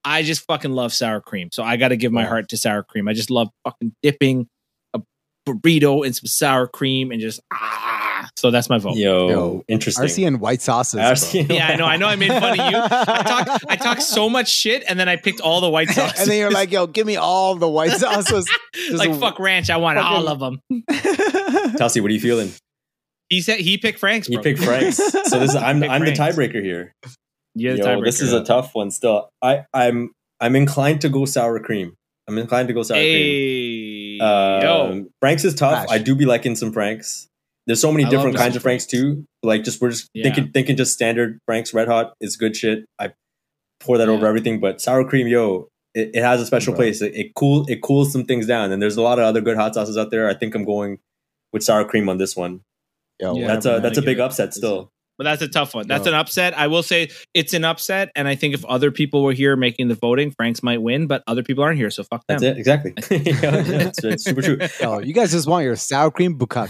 I 0.03 0.23
just 0.23 0.45
fucking 0.47 0.71
love 0.71 0.93
sour 0.93 1.21
cream, 1.21 1.49
so 1.51 1.63
I 1.63 1.75
got 1.77 1.89
to 1.89 1.97
give 1.97 2.11
my 2.11 2.23
heart 2.23 2.49
to 2.49 2.57
sour 2.57 2.81
cream. 2.83 3.07
I 3.07 3.13
just 3.13 3.29
love 3.29 3.49
fucking 3.63 3.93
dipping 4.01 4.47
burrito 5.55 6.05
and 6.05 6.15
some 6.15 6.27
sour 6.27 6.67
cream 6.67 7.11
and 7.11 7.19
just 7.21 7.39
ah. 7.53 8.29
So 8.35 8.51
that's 8.51 8.69
my 8.69 8.77
vote. 8.77 8.95
Yo, 8.97 9.29
Yo, 9.29 9.63
interesting. 9.67 10.05
RC 10.05 10.27
and 10.27 10.39
white 10.39 10.61
sauces. 10.61 10.99
RC 10.99 11.47
bro. 11.47 11.55
Yeah, 11.55 11.67
I 11.67 11.75
know. 11.75 11.85
I 11.85 11.97
know. 11.97 12.07
I 12.07 12.15
made 12.15 12.29
fun 12.29 12.59
of 12.59 12.65
you. 12.71 12.77
I 12.77 13.23
talk. 13.23 13.61
I 13.67 13.75
talk 13.75 14.01
so 14.01 14.29
much 14.29 14.49
shit, 14.49 14.83
and 14.87 14.99
then 14.99 15.09
I 15.09 15.15
picked 15.15 15.41
all 15.41 15.61
the 15.61 15.69
white 15.69 15.89
sauces. 15.89 16.19
and 16.19 16.29
then 16.29 16.37
you're 16.37 16.51
like, 16.51 16.71
yo, 16.71 16.87
give 16.87 17.07
me 17.07 17.15
all 17.15 17.55
the 17.55 17.69
white 17.69 17.91
sauces. 17.99 18.49
Like 18.91 19.09
a- 19.11 19.15
fuck 19.15 19.39
ranch. 19.39 19.69
I 19.69 19.77
want 19.77 19.97
all 19.97 20.27
of 20.27 20.39
them. 20.39 20.61
Telsey, 20.71 22.01
what 22.01 22.11
are 22.11 22.13
you 22.13 22.19
feeling? 22.19 22.51
He 23.29 23.41
said 23.41 23.59
he 23.59 23.77
picked 23.77 23.99
Frank's. 23.99 24.27
He 24.27 24.37
picked 24.37 24.63
Frank's. 24.63 24.97
So 24.97 25.39
this 25.39 25.51
is 25.51 25.55
I'm 25.55 25.83
I'm 25.83 26.05
the 26.05 26.11
tiebreaker 26.11 26.63
here. 26.63 26.93
Yeah, 27.55 27.73
the 27.73 27.77
Yo, 27.77 28.03
this 28.03 28.21
is 28.21 28.33
a 28.33 28.43
tough 28.43 28.75
one. 28.75 28.91
Still, 28.91 29.29
I 29.41 29.65
I'm 29.73 30.11
I'm 30.39 30.55
inclined 30.55 31.01
to 31.01 31.09
go 31.09 31.25
sour 31.25 31.59
cream. 31.59 31.95
I'm 32.27 32.37
inclined 32.37 32.67
to 32.67 32.73
go 32.73 32.83
sour 32.83 32.97
cream. 32.97 33.03
Hey, 34.19 34.61
yo, 34.63 34.91
Um, 34.91 35.09
Frank's 35.19 35.45
is 35.45 35.55
tough. 35.55 35.87
Gosh. 35.87 35.95
I 35.95 35.97
do 35.99 36.15
be 36.15 36.25
liking 36.25 36.55
some 36.55 36.71
Franks. 36.71 37.27
There's 37.65 37.81
so 37.81 37.91
many 37.91 38.05
I 38.05 38.09
different 38.09 38.37
kinds 38.37 38.55
of 38.55 38.61
Franks 38.61 38.85
too. 38.85 39.25
Like 39.43 39.63
just 39.63 39.81
we're 39.81 39.89
just 39.91 40.09
Yeah. 40.13 40.23
thinking 40.23 40.51
thinking 40.51 40.77
just 40.77 40.93
standard 40.93 41.39
Frank's 41.45 41.73
Red 41.73 41.87
Hot 41.87 42.13
is 42.21 42.37
good 42.37 42.55
shit. 42.55 42.85
I 42.99 43.11
pour 43.79 43.97
that 43.97 44.07
over 44.09 44.25
everything, 44.25 44.59
but 44.59 44.81
sour 44.81 45.03
cream, 45.03 45.27
yo, 45.27 45.67
it, 45.93 46.11
it 46.13 46.21
has 46.23 46.39
a 46.41 46.45
special 46.45 46.71
Bro. 46.73 46.77
place. 46.77 47.01
It, 47.01 47.13
it 47.15 47.35
cool 47.35 47.65
it 47.67 47.81
cools 47.81 48.11
some 48.11 48.25
things 48.25 48.47
down. 48.47 48.71
And 48.71 48.81
there's 48.81 48.95
a 48.97 49.01
lot 49.01 49.19
of 49.19 49.25
other 49.25 49.41
good 49.41 49.57
hot 49.57 49.73
sauces 49.73 49.97
out 49.97 50.11
there. 50.11 50.29
I 50.29 50.33
think 50.33 50.55
I'm 50.55 50.63
going 50.65 50.99
with 51.53 51.63
sour 51.63 51.83
cream 51.85 52.07
on 52.09 52.17
this 52.17 52.35
one. 52.35 52.61
Yo, 53.19 53.35
Yeah, 53.35 53.47
that's 53.47 53.65
bro, 53.65 53.77
a 53.77 53.81
that's 53.81 53.97
a 53.97 54.01
I 54.01 54.05
big 54.05 54.17
it. 54.19 54.21
upset 54.21 54.53
still. 54.53 54.89
But 55.17 55.23
that's 55.23 55.41
a 55.41 55.47
tough 55.47 55.73
one. 55.73 55.87
That's 55.87 56.05
No. 56.05 56.11
an 56.11 56.17
upset. 56.17 56.57
I 56.57 56.67
will 56.67 56.83
say 56.83 57.09
it's 57.33 57.53
an 57.53 57.65
upset, 57.65 58.11
and 58.15 58.27
I 58.27 58.35
think 58.35 58.53
if 58.53 58.63
other 58.65 58.91
people 58.91 59.23
were 59.23 59.33
here 59.33 59.55
making 59.55 59.87
the 59.87 59.95
voting, 59.95 60.31
Franks 60.31 60.61
might 60.61 60.81
win. 60.81 61.07
But 61.07 61.23
other 61.27 61.41
people 61.43 61.63
aren't 61.63 61.77
here, 61.77 61.89
so 61.89 62.03
fuck 62.03 62.25
them. 62.27 62.39
That's 62.39 62.43
it. 62.43 62.57
Exactly. 62.59 62.93
Yeah, 63.37 63.87
it's, 63.87 64.03
it's 64.03 64.23
super 64.23 64.41
true. 64.41 64.57
Oh, 64.81 64.99
you 64.99 65.13
guys 65.13 65.31
just 65.31 65.47
want 65.47 65.63
your 65.63 65.75
sour 65.75 66.11
cream 66.11 66.37
bukkake. 66.37 66.69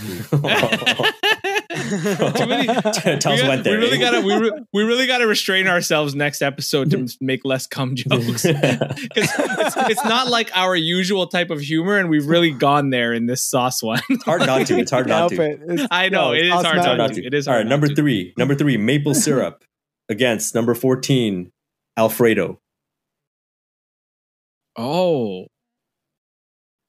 Too 2.38 2.46
many- 2.48 2.68
Tell 3.20 3.34
us 3.34 3.42
we, 3.42 3.48
when 3.48 3.64
got- 3.64 3.66
we 3.66 3.76
really 3.76 3.98
gotta 3.98 4.22
we, 4.22 4.36
re- 4.36 4.52
we 4.74 4.84
really 4.84 5.08
gotta 5.08 5.26
restrain 5.28 5.68
ourselves 5.68 6.16
next 6.16 6.42
episode 6.42 6.92
to 6.92 7.08
make 7.22 7.46
less 7.46 7.68
cum 7.68 7.96
jokes 7.96 8.44
because 8.46 8.52
it's, 9.16 9.78
it's 9.78 10.04
not 10.06 10.28
like 10.30 10.50
our 10.56 10.76
usual 10.76 11.28
type 11.28 11.50
of 11.50 11.60
humor, 11.62 11.98
and 11.98 12.10
we've 12.10 12.26
really 12.28 12.52
gone 12.52 12.90
there 12.90 13.14
in 13.14 13.26
this 13.26 13.44
sauce 13.44 13.82
one. 13.84 14.02
It's 14.10 14.24
hard 14.24 14.46
not 14.46 14.68
to. 14.68 14.78
It's 14.80 14.92
hard 14.92 15.08
not 15.08 15.30
to. 15.32 15.42
it. 15.42 15.62
It's- 15.70 15.88
I 15.92 16.10
know 16.10 16.34
yo, 16.34 16.40
it 16.40 16.46
is 16.46 16.54
hard 16.54 16.78
matters. 16.78 16.98
not 16.98 17.14
to. 17.14 17.26
It 17.26 17.34
is 17.34 17.48
All 17.48 17.54
hard. 17.54 17.66
right, 17.66 17.70
not 17.70 17.76
number 17.76 17.88
to. 17.88 17.96
three. 17.96 18.34
Number 18.38 18.56
three, 18.56 18.78
maple 18.78 19.14
syrup 19.14 19.64
against 20.10 20.56
number 20.56 20.74
14, 20.76 21.52
Alfredo. 21.98 22.60
Oh, 24.78 25.48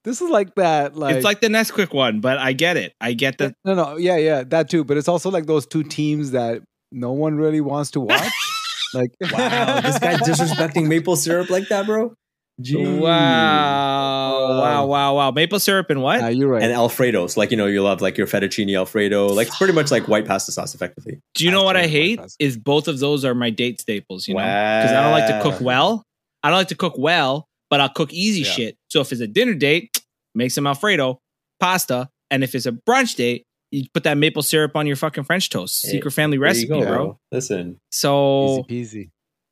This 0.09 0.23
is 0.23 0.31
like 0.31 0.55
that. 0.55 0.97
Like 0.97 1.17
it's 1.17 1.25
like 1.25 1.43
the 1.43 1.49
Nesquik 1.49 1.93
one, 1.93 2.21
but 2.21 2.39
I 2.39 2.55
get 2.55 2.79
it. 2.79 2.95
I 2.99 3.13
get 3.13 3.37
the 3.37 3.55
no, 3.63 3.75
no, 3.75 3.97
yeah, 3.99 4.17
yeah, 4.17 4.43
that 4.45 4.71
too. 4.71 4.83
But 4.83 4.97
it's 4.97 5.07
also 5.07 5.31
like 5.31 5.45
those 5.45 5.67
two 5.67 5.83
teams 5.83 6.31
that 6.31 6.63
no 6.91 7.13
one 7.13 7.37
really 7.37 7.61
wants 7.61 7.91
to 7.91 8.01
watch. 8.01 8.33
like 8.95 9.11
Wow, 9.21 9.83
this 9.83 9.99
guy 9.99 10.15
disrespecting 10.17 10.87
maple 10.87 11.15
syrup 11.15 11.51
like 11.51 11.69
that, 11.69 11.85
bro? 11.85 12.15
Jeez. 12.59 13.01
wow, 13.01 13.09
uh, 13.11 14.61
wow, 14.63 14.87
wow, 14.87 15.15
wow. 15.15 15.31
Maple 15.31 15.61
syrup 15.61 15.91
and 15.91 16.01
what? 16.01 16.23
Nah, 16.23 16.29
you're 16.29 16.49
right. 16.49 16.63
And 16.63 16.73
Alfredos, 16.73 17.37
like, 17.37 17.51
you 17.51 17.59
know, 17.59 17.67
you 17.67 17.83
love 17.83 18.01
like 18.01 18.17
your 18.17 18.27
fettuccine 18.27 18.75
Alfredo, 18.75 19.27
like 19.27 19.51
pretty 19.51 19.75
much 19.75 19.91
like 19.91 20.09
white 20.09 20.25
pasta 20.25 20.53
sauce, 20.53 20.75
effectively. 20.75 21.21
Do 21.35 21.45
you 21.45 21.51
know 21.51 21.65
what 21.65 21.77
I 21.77 21.87
hate? 21.87 22.19
Is 22.39 22.57
both 22.57 22.89
of 22.89 22.99
those 22.99 23.27
are 23.27 23.35
my 23.35 23.51
date 23.51 23.79
staples. 23.79 24.27
You 24.27 24.37
know, 24.37 24.41
because 24.41 24.91
I 24.91 25.03
don't 25.03 25.13
like 25.13 25.27
to 25.27 25.43
cook 25.43 25.61
well. 25.61 26.03
I 26.43 26.49
don't 26.49 26.57
like 26.57 26.69
to 26.69 26.77
cook 26.77 26.95
well, 26.97 27.48
but 27.71 27.81
I'll 27.81 27.89
cook 27.89 28.13
easy 28.13 28.41
Yeah. 28.43 28.51
shit. 28.51 28.77
So 28.89 29.01
if 29.01 29.13
it's 29.13 29.21
a 29.21 29.27
dinner 29.27 29.55
date, 29.55 30.01
make 30.35 30.51
some 30.51 30.67
Alfredo 30.67 31.19
pasta, 31.61 32.09
and 32.31 32.43
if 32.45 32.55
it's 32.55 32.67
a 32.67 32.73
brunch 32.73 33.17
date, 33.17 33.45
you 33.71 33.85
put 33.93 34.05
that 34.05 34.17
maple 34.17 34.43
syrup 34.43 34.77
on 34.77 34.87
your 34.87 34.97
fucking 34.97 35.25
French 35.25 35.51
toast. 35.51 35.85
Hey, 35.85 35.93
Secret 35.93 36.13
family 36.13 36.39
recipe, 36.39 36.69
go, 36.69 36.81
bro. 36.81 37.19
Listen, 37.33 37.79
So 37.91 38.65
Easy 38.69 39.05
peasy. 39.07 39.11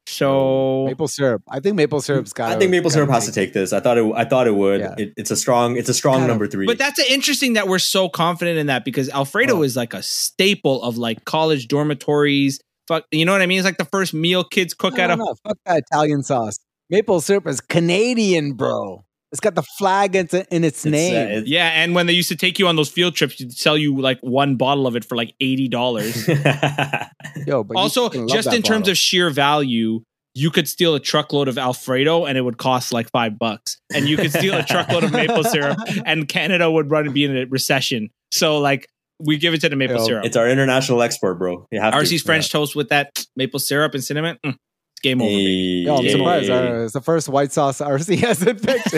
so 0.08 0.84
Maple 0.86 1.08
syrup. 1.08 1.42
I 1.50 1.60
think 1.60 1.76
maple 1.76 2.00
syrup's 2.00 2.32
got. 2.32 2.52
I 2.52 2.58
think 2.58 2.70
maple 2.70 2.90
syrup 2.90 3.10
has 3.10 3.26
to 3.26 3.32
take 3.32 3.52
this. 3.52 3.72
I 3.74 3.80
thought 3.80 3.98
it. 3.98 4.10
I 4.14 4.24
thought 4.24 4.46
it 4.46 4.54
would. 4.54 4.80
Yeah. 4.80 4.94
It, 4.96 5.12
it's 5.18 5.30
a 5.30 5.36
strong. 5.36 5.76
It's 5.76 5.88
a 5.88 5.94
strong 5.94 6.14
Kind 6.14 6.24
of. 6.24 6.28
number 6.30 6.46
three. 6.46 6.64
But 6.66 6.78
that's 6.78 6.98
interesting 7.10 7.54
that 7.54 7.68
we're 7.68 7.78
so 7.78 8.08
confident 8.08 8.58
in 8.58 8.68
that 8.68 8.84
because 8.84 9.10
Alfredo 9.10 9.56
Oh. 9.58 9.62
is 9.62 9.76
like 9.76 9.92
a 9.94 10.02
staple 10.02 10.82
of 10.82 10.96
like 10.96 11.24
college 11.26 11.68
dormitories. 11.68 12.58
Fuck, 12.88 13.04
you 13.10 13.24
know 13.24 13.32
what 13.32 13.42
I 13.42 13.46
mean? 13.46 13.58
It's 13.58 13.64
like 13.66 13.78
the 13.78 13.84
first 13.84 14.14
meal 14.14 14.44
kids 14.44 14.72
cook 14.72 14.96
No, 14.96 15.02
at 15.02 15.10
a 15.10 15.16
fuck 15.16 15.58
that 15.66 15.82
Italian 15.90 16.22
sauce. 16.22 16.56
Maple 16.90 17.20
syrup 17.20 17.46
is 17.46 17.60
Canadian, 17.60 18.52
bro. 18.52 19.04
It's 19.32 19.40
got 19.40 19.54
the 19.56 19.62
flag 19.62 20.14
in, 20.14 20.28
in 20.50 20.62
its, 20.64 20.78
It's, 20.78 20.86
uh, 20.86 20.90
name. 20.90 21.14
it's- 21.14 21.42
Yeah, 21.46 21.66
and 21.68 21.94
when 21.94 22.06
they 22.06 22.12
used 22.12 22.28
to 22.28 22.36
take 22.36 22.58
you 22.58 22.68
on 22.68 22.76
those 22.76 22.88
field 22.88 23.14
trips, 23.16 23.40
you'd 23.40 23.52
sell 23.52 23.76
you 23.76 24.00
like 24.00 24.18
one 24.20 24.56
bottle 24.56 24.86
of 24.86 24.94
it 24.96 25.04
for 25.04 25.16
like 25.16 25.34
eighty 25.40 25.68
dollars. 25.68 26.26
Yo, 27.46 27.64
but 27.64 27.76
also, 27.76 28.08
just 28.28 28.48
that 28.48 28.54
in 28.56 28.62
terms 28.62 28.88
of 28.88 28.96
sheer 28.96 29.30
value, 29.30 30.00
you 30.34 30.50
could 30.50 30.68
steal 30.68 30.94
a 30.94 31.00
truckload 31.00 31.48
of 31.48 31.58
Alfredo 31.58 32.24
and 32.24 32.38
it 32.38 32.42
would 32.42 32.56
cost 32.58 32.92
like 32.92 33.10
five 33.10 33.38
bucks, 33.38 33.78
and 33.92 34.08
you 34.08 34.16
could 34.16 34.30
steal 34.32 34.54
a 34.54 34.62
truckload 34.62 35.02
of 35.04 35.12
maple 35.12 35.42
syrup, 35.52 35.78
and 36.04 36.28
Canada 36.28 36.70
would 36.70 36.90
run 36.90 37.04
and 37.06 37.14
be 37.14 37.24
in 37.24 37.36
a 37.36 37.46
recession. 37.46 38.10
So, 38.30 38.58
like, 38.58 38.86
we 39.18 39.38
give 39.38 39.54
it 39.54 39.60
to 39.62 39.68
the 39.68 39.76
maple 39.76 39.96
Yo, 39.96 40.04
syrup. 40.06 40.24
it's 40.24 40.36
our 40.36 40.48
international 40.48 41.02
export, 41.02 41.38
bro. 41.38 41.66
You 41.72 41.80
have 41.80 41.92
to. 41.94 41.98
RC's 41.98 42.22
French 42.22 42.50
toast 42.50 42.76
with 42.76 42.90
that 42.90 43.24
maple 43.34 43.58
syrup 43.58 43.94
and 43.94 44.04
cinnamon. 44.04 44.38
Mm, 44.44 44.50
it's 44.50 44.58
game 45.02 45.20
over. 45.22 45.28
baby. 45.30 45.84
Yo, 45.86 45.96
I'm 45.96 46.04
Hey. 46.04 46.10
surprised. 46.12 46.50
Uh, 46.50 46.82
it's 46.84 46.92
the 46.92 47.00
first 47.00 47.28
white 47.28 47.52
sauce 47.52 47.80
RC 47.80 48.16
hasn't 48.18 48.62
picked. 48.62 48.90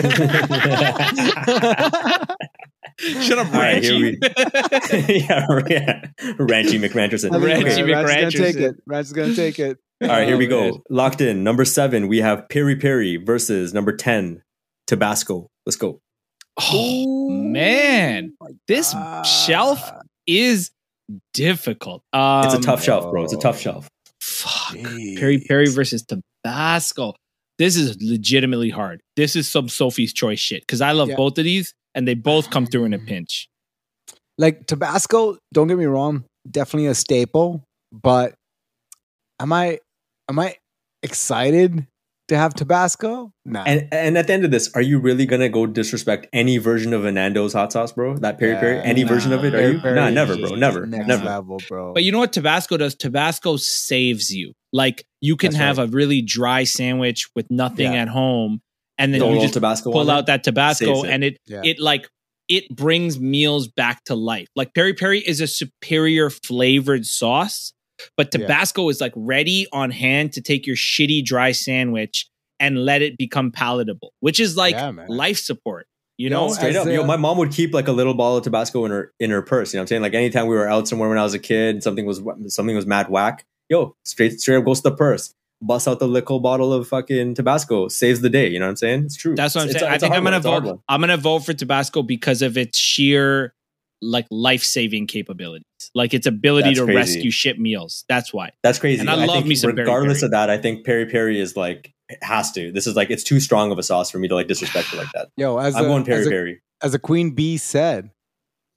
Shut 2.99 3.37
up, 3.37 3.47
All 3.53 3.53
right, 3.61 3.81
here 3.81 3.93
Ranchy. 3.93 5.07
we- 5.07 5.15
yeah, 5.19 5.45
yeah, 5.69 6.01
Ranchy 6.37 6.79
McRancherson. 6.79 7.33
I 7.33 7.37
mean, 7.37 7.49
Ranchy 7.65 7.83
Okay. 7.83 7.93
uh, 7.93 8.03
Ranch 8.03 8.33
is 8.33 8.39
gonna 8.39 8.51
take 8.51 8.55
McRancherson. 8.57 8.69
it. 8.69 8.75
Ranch 8.85 9.05
is 9.07 9.13
gonna 9.13 9.35
take 9.35 9.59
it. 9.59 9.77
All 10.01 10.07
right, 10.09 10.27
here 10.27 10.37
we 10.37 10.47
Oh, 10.47 10.71
go. 10.71 10.83
Locked 10.89 11.21
in. 11.21 11.43
Number 11.43 11.63
seven, 11.65 12.07
we 12.07 12.19
have 12.19 12.47
Peri 12.49 12.75
Peri 12.75 13.15
versus 13.17 13.73
number 13.73 13.95
10, 13.95 14.41
Tabasco. 14.87 15.47
Let's 15.65 15.75
go. 15.77 16.01
Oh 16.59 17.29
man, 17.29 18.33
this 18.67 18.93
Ah. 18.95 19.23
shelf 19.23 19.91
is 20.27 20.71
difficult. 21.33 22.03
Um, 22.11 22.45
It's 22.45 22.53
a 22.55 22.59
tough 22.61 22.83
shelf, 22.83 23.09
bro. 23.11 23.23
It's 23.23 23.33
a 23.33 23.37
tough 23.39 23.59
shelf. 23.61 23.89
Fuck. 24.39 24.77
Peri 25.17 25.43
Peri 25.47 25.69
versus 25.69 26.03
Tabasco. 26.03 27.13
This 27.57 27.75
is 27.75 27.97
legitimately 28.01 28.69
hard. 28.69 29.01
This 29.17 29.35
is 29.35 29.49
some 29.49 29.67
Sophie's 29.67 30.13
choice 30.13 30.39
shit 30.39 30.61
because 30.61 30.81
I 30.81 30.93
love 30.93 31.09
Yeah. 31.09 31.15
both 31.17 31.37
of 31.37 31.43
these 31.43 31.73
and 31.93 32.07
they 32.07 32.13
both 32.13 32.49
come 32.49 32.65
through 32.65 32.85
in 32.85 32.93
a 32.93 32.97
ah. 32.97 33.05
pinch. 33.05 33.49
Like 34.37 34.65
Tabasco, 34.67 35.37
don't 35.53 35.67
get 35.67 35.77
me 35.77 35.85
wrong, 35.85 36.23
definitely 36.49 36.87
a 36.87 36.95
staple. 36.95 37.63
But 37.91 38.33
am 39.39 39.51
I 39.51 39.79
am 40.29 40.39
I 40.39 40.55
excited 41.03 41.85
to 42.29 42.37
have 42.37 42.53
Tabasco? 42.53 43.31
Nah. 43.45 43.63
And 43.65 43.87
and 43.91 44.17
at 44.17 44.27
the 44.27 44.33
end 44.33 44.45
of 44.45 44.51
this, 44.51 44.71
are 44.73 44.81
you 44.81 44.99
really 44.99 45.25
gonna 45.25 45.49
go 45.49 45.65
disrespect 45.65 46.27
any 46.33 46.57
version 46.57 46.93
of 46.93 47.05
a 47.05 47.11
Nando's 47.11 47.53
hot 47.53 47.71
sauce, 47.73 47.91
bro? 47.91 48.17
That 48.17 48.39
Peri 48.39 48.55
Peri, 48.55 48.77
Yeah, 48.77 48.83
any 48.83 49.03
version 49.03 49.33
of 49.33 49.43
it? 49.43 49.53
Are 49.53 49.71
you? 49.71 49.79
Peri 49.79 49.95
Nah, 49.95 50.09
never, 50.09 50.35
bro. 50.37 50.55
Never, 50.55 50.85
never. 50.85 51.23
level, 51.25 51.59
bro. 51.67 51.93
But 51.93 52.03
you 52.03 52.11
know 52.11 52.19
what 52.19 52.33
Tabasco 52.33 52.77
does? 52.77 52.95
Tabasco 52.95 53.57
saves 53.57 54.33
you. 54.33 54.53
Like 54.71 55.05
you 55.21 55.35
can 55.35 55.51
That's 55.51 55.59
have 55.61 55.79
a 55.79 55.87
really 55.87 56.21
dry 56.21 56.63
sandwich 56.63 57.27
with 57.35 57.47
nothing 57.51 57.93
Yeah. 57.93 58.01
at 58.03 58.07
home, 58.07 58.61
and 58.97 59.13
then 59.13 59.21
Throw 59.21 59.31
a 59.31 59.35
you 59.35 59.41
just 59.41 59.53
Tabasco 59.55 59.91
pull 59.91 60.09
on 60.09 60.17
out 60.17 60.25
that 60.27 60.43
Tabasco, 60.43 61.03
it. 61.03 61.09
and 61.09 61.23
it 61.23 61.37
Yeah. 61.47 61.61
it 61.63 61.79
like 61.79 62.07
it 62.47 62.75
brings 62.75 63.19
meals 63.19 63.67
back 63.67 64.03
to 64.05 64.15
life. 64.15 64.47
Like 64.55 64.73
peri 64.73 64.93
peri 64.93 65.19
is 65.19 65.39
a 65.41 65.47
superior 65.47 66.29
flavored 66.29 67.05
sauce, 67.05 67.73
but 68.17 68.29
Yeah. 68.33 68.41
Tabasco 68.41 68.89
is 68.89 68.99
like 69.01 69.13
ready 69.15 69.67
on 69.71 69.91
hand 69.91 70.33
to 70.33 70.41
take 70.41 70.65
your 70.67 70.75
shitty 70.75 71.23
dry 71.25 71.51
sandwich 71.51 72.27
and 72.59 72.83
let 72.85 73.01
it 73.01 73.17
become 73.17 73.51
palatable, 73.51 74.13
which 74.19 74.39
is 74.39 74.57
like 74.57 74.73
Yeah, 74.75 74.91
life 75.07 75.37
support. 75.37 75.87
You 76.17 76.29
Yo, 76.29 76.47
know, 76.47 76.53
Straight 76.53 76.75
up, 76.75 76.85
a- 76.85 76.93
yo, 76.93 77.05
my 77.05 77.15
mom 77.15 77.37
would 77.37 77.51
keep 77.51 77.73
like 77.73 77.87
a 77.87 77.93
little 77.93 78.13
bottle 78.13 78.37
of 78.37 78.43
Tabasco 78.43 78.83
in 78.83 78.91
her 78.91 79.13
in 79.21 79.29
her 79.31 79.41
purse. 79.41 79.73
You 79.73 79.77
know 79.77 79.81
what 79.81 79.83
I'm 79.83 79.87
saying? 79.87 80.01
Like 80.01 80.13
anytime 80.13 80.47
we 80.47 80.55
were 80.55 80.67
out 80.67 80.85
somewhere 80.87 81.07
when 81.07 81.17
I 81.17 81.23
was 81.23 81.33
a 81.33 81.39
kid, 81.39 81.81
something 81.81 82.05
was 82.05 82.21
something 82.47 82.75
was 82.75 82.85
mad 82.85 83.07
whack. 83.09 83.45
Yo, 83.69 83.95
straight 84.03 84.41
straight 84.41 84.57
up 84.57 84.65
goes 84.65 84.81
to 84.81 84.89
the 84.89 84.95
purse, 84.97 85.33
bust 85.61 85.87
out 85.87 85.99
the 85.99 86.07
little 86.09 86.41
bottle 86.41 86.73
of 86.73 86.89
fucking 86.89 87.35
Tabasco, 87.35 87.87
saves 87.87 88.19
the 88.19 88.29
day. 88.29 88.49
You 88.49 88.59
know 88.59 88.65
what 88.65 88.71
I'm 88.71 88.75
saying? 88.75 89.03
It's 89.05 89.15
true. 89.15 89.33
That's 89.35 89.55
what 89.55 89.61
I'm 89.61 89.69
It's- 89.69 89.79
saying. 89.81 89.93
it's 89.93 90.03
I 90.03 90.07
a 90.07 90.09
think 90.09 90.13
hard 90.13 90.17
I'm 90.17 90.23
gonna 90.25 90.37
It's 90.37 90.65
vote. 90.65 90.73
one. 90.75 90.79
I'm 90.89 90.99
gonna 90.99 91.15
vote 91.17 91.39
for 91.45 91.53
Tabasco 91.53 92.03
because 92.03 92.41
of 92.41 92.57
its 92.57 92.77
sheer 92.77 93.53
like 94.01 94.25
life 94.31 94.63
saving 94.63 95.07
capabilities, 95.07 95.65
like 95.93 96.13
its 96.13 96.25
ability 96.25 96.69
That's 96.69 96.79
to 96.79 96.85
crazy. 96.85 96.97
rescue 96.97 97.31
ship 97.31 97.57
meals. 97.57 98.05
That's 98.07 98.33
why. 98.33 98.51
That's 98.63 98.79
crazy. 98.79 99.01
And 99.01 99.09
I 99.09 99.25
love 99.25 99.45
me 99.45 99.55
some 99.55 99.71
regardless 99.71 100.19
peri. 100.19 100.27
of 100.27 100.31
that, 100.31 100.49
I 100.49 100.57
think 100.57 100.85
peri 100.85 101.05
peri 101.05 101.39
is 101.39 101.55
like 101.55 101.93
has 102.21 102.51
to. 102.53 102.71
This 102.71 102.87
is 102.87 102.95
like 102.95 103.09
it's 103.09 103.23
too 103.23 103.39
strong 103.39 103.71
of 103.71 103.77
a 103.77 103.83
sauce 103.83 104.09
for 104.09 104.19
me 104.19 104.27
to 104.27 104.35
like 104.35 104.47
disrespect 104.47 104.93
it 104.93 104.97
like 104.97 105.11
that. 105.13 105.29
Yo, 105.37 105.57
as 105.57 105.75
I'm 105.75 105.85
a, 105.85 105.87
going 105.87 106.05
peri 106.05 106.21
as, 106.21 106.27
a, 106.27 106.29
peri. 106.29 106.61
as 106.81 106.93
a 106.93 106.99
queen 106.99 107.31
bee 107.31 107.57
said, 107.57 108.11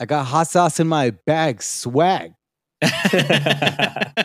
I 0.01 0.07
got 0.07 0.25
hot 0.25 0.49
sauce 0.49 0.81
in 0.81 0.89
my 0.89 1.11
bag, 1.27 1.63
swag. 1.63 2.33
I 2.83 4.25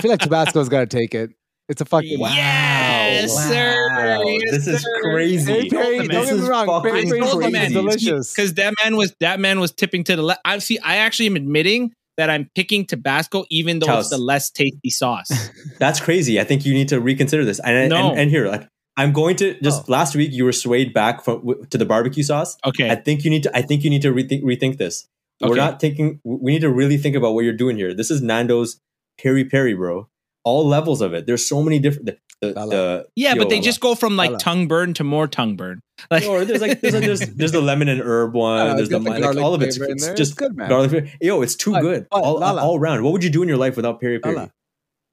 feel 0.00 0.10
like 0.10 0.20
Tabasco's 0.20 0.68
got 0.68 0.80
to 0.80 0.86
take 0.86 1.14
it. 1.14 1.30
It's 1.70 1.80
a 1.80 1.84
fucking 1.84 2.18
Wow. 2.18 2.28
Yes, 2.34 3.32
sir. 3.48 3.88
Wow. 3.96 4.22
Yes, 4.26 4.50
this 4.50 4.66
is 4.66 4.82
sir. 4.82 5.00
crazy. 5.02 5.46
Peri 5.52 5.68
peri, 5.70 5.98
This 5.98 6.08
don't 6.08 6.24
get 6.26 6.34
me 6.34 6.40
is 6.42 6.48
wrong. 6.48 6.66
fucking 6.66 6.90
Peri 6.90 7.04
peri 7.06 7.20
told 7.20 7.40
is 7.42 7.46
you, 7.46 7.52
man. 7.52 7.72
delicious. 7.72 8.34
because 8.34 8.54
that 8.54 8.74
man 8.82 8.96
was 8.96 9.14
that 9.20 9.38
man 9.40 9.60
was 9.60 9.70
tipping 9.72 10.04
to 10.04 10.16
the 10.16 10.22
left. 10.22 10.40
I 10.44 10.58
see. 10.58 10.78
I 10.80 10.96
actually 10.96 11.26
am 11.28 11.36
admitting 11.36 11.92
that 12.16 12.28
I'm 12.28 12.50
picking 12.54 12.84
Tabasco, 12.84 13.44
even 13.50 13.78
though 13.78 13.86
Chaos. 13.86 14.06
it's 14.06 14.10
the 14.10 14.18
less 14.18 14.50
tasty 14.50 14.90
sauce. 14.90 15.30
That's 15.78 16.00
crazy. 16.00 16.38
I 16.40 16.44
think 16.44 16.66
you 16.66 16.74
need 16.74 16.88
to 16.88 17.00
reconsider 17.00 17.44
this. 17.44 17.60
And 17.60 17.88
No. 17.88 18.10
and, 18.10 18.18
and 18.20 18.30
here, 18.30 18.48
like 18.48 18.68
I'm 18.98 19.12
going 19.12 19.36
to 19.36 19.58
just 19.62 19.82
Oh. 19.88 19.92
last 19.92 20.14
week 20.16 20.32
you 20.32 20.44
were 20.44 20.52
swayed 20.52 20.92
back 20.92 21.24
from 21.24 21.36
w- 21.46 21.64
to 21.70 21.78
the 21.78 21.86
barbecue 21.86 22.24
sauce. 22.24 22.58
Okay. 22.66 22.90
I 22.90 22.96
think 22.96 23.24
you 23.24 23.30
need 23.30 23.44
to. 23.44 23.56
I 23.56 23.62
think 23.62 23.84
you 23.84 23.90
need 23.90 24.02
to 24.02 24.12
rethink 24.12 24.42
rethink 24.42 24.76
this. 24.76 25.06
We're 25.40 25.54
not 25.56 25.80
thinking. 25.80 26.20
We 26.24 26.52
need 26.52 26.60
to 26.62 26.68
really 26.68 26.98
think 26.98 27.16
about 27.16 27.32
what 27.34 27.44
you're 27.44 27.54
doing 27.56 27.76
here. 27.76 27.94
This 27.94 28.10
is 28.10 28.20
Nando's 28.20 28.78
peri 29.18 29.44
peri, 29.44 29.72
bro. 29.74 30.08
All 30.44 30.66
levels 30.66 31.00
of 31.02 31.12
it. 31.12 31.26
There's 31.26 31.46
so 31.46 31.62
many 31.62 31.78
different. 31.78 32.06
The, 32.06 32.18
the, 32.40 32.52
the 32.54 33.06
yeah, 33.14 33.34
yo, 33.34 33.38
but 33.40 33.50
they 33.50 33.56
Lala. 33.56 33.64
just 33.64 33.80
go 33.80 33.94
from 33.94 34.16
like 34.16 34.30
Lala. 34.30 34.40
tongue 34.40 34.68
burn 34.68 34.94
to 34.94 35.04
more 35.04 35.28
tongue 35.28 35.56
burn. 35.56 35.80
Like, 36.10 36.24
or 36.24 36.46
there's 36.46 36.62
like 36.62 36.80
there's, 36.80 36.94
like, 36.94 37.04
there's 37.04 37.20
there's 37.20 37.52
the 37.52 37.60
lemon 37.60 37.88
and 37.90 38.00
herb 38.00 38.32
one. 38.34 38.66
Uh, 38.68 38.74
there's 38.74 38.88
the, 38.88 38.98
the 38.98 39.10
like, 39.10 39.22
garlic 39.22 39.44
all 39.44 39.52
of 39.52 39.60
it's, 39.60 39.76
it's 39.76 40.06
just 40.06 40.18
It's 40.20 40.32
good, 40.32 40.56
man. 40.56 40.68
garlic. 40.70 40.90
flavor. 40.90 41.10
Yo, 41.20 41.42
it's 41.42 41.54
too 41.54 41.72
But- 41.72 41.82
good 41.82 42.06
but, 42.10 42.22
all, 42.22 42.42
all 42.42 42.78
around. 42.78 43.02
What 43.04 43.12
would 43.12 43.22
you 43.22 43.28
do 43.28 43.42
in 43.42 43.48
your 43.48 43.58
life 43.58 43.76
without 43.76 44.00
peri 44.00 44.18
peri? 44.18 44.50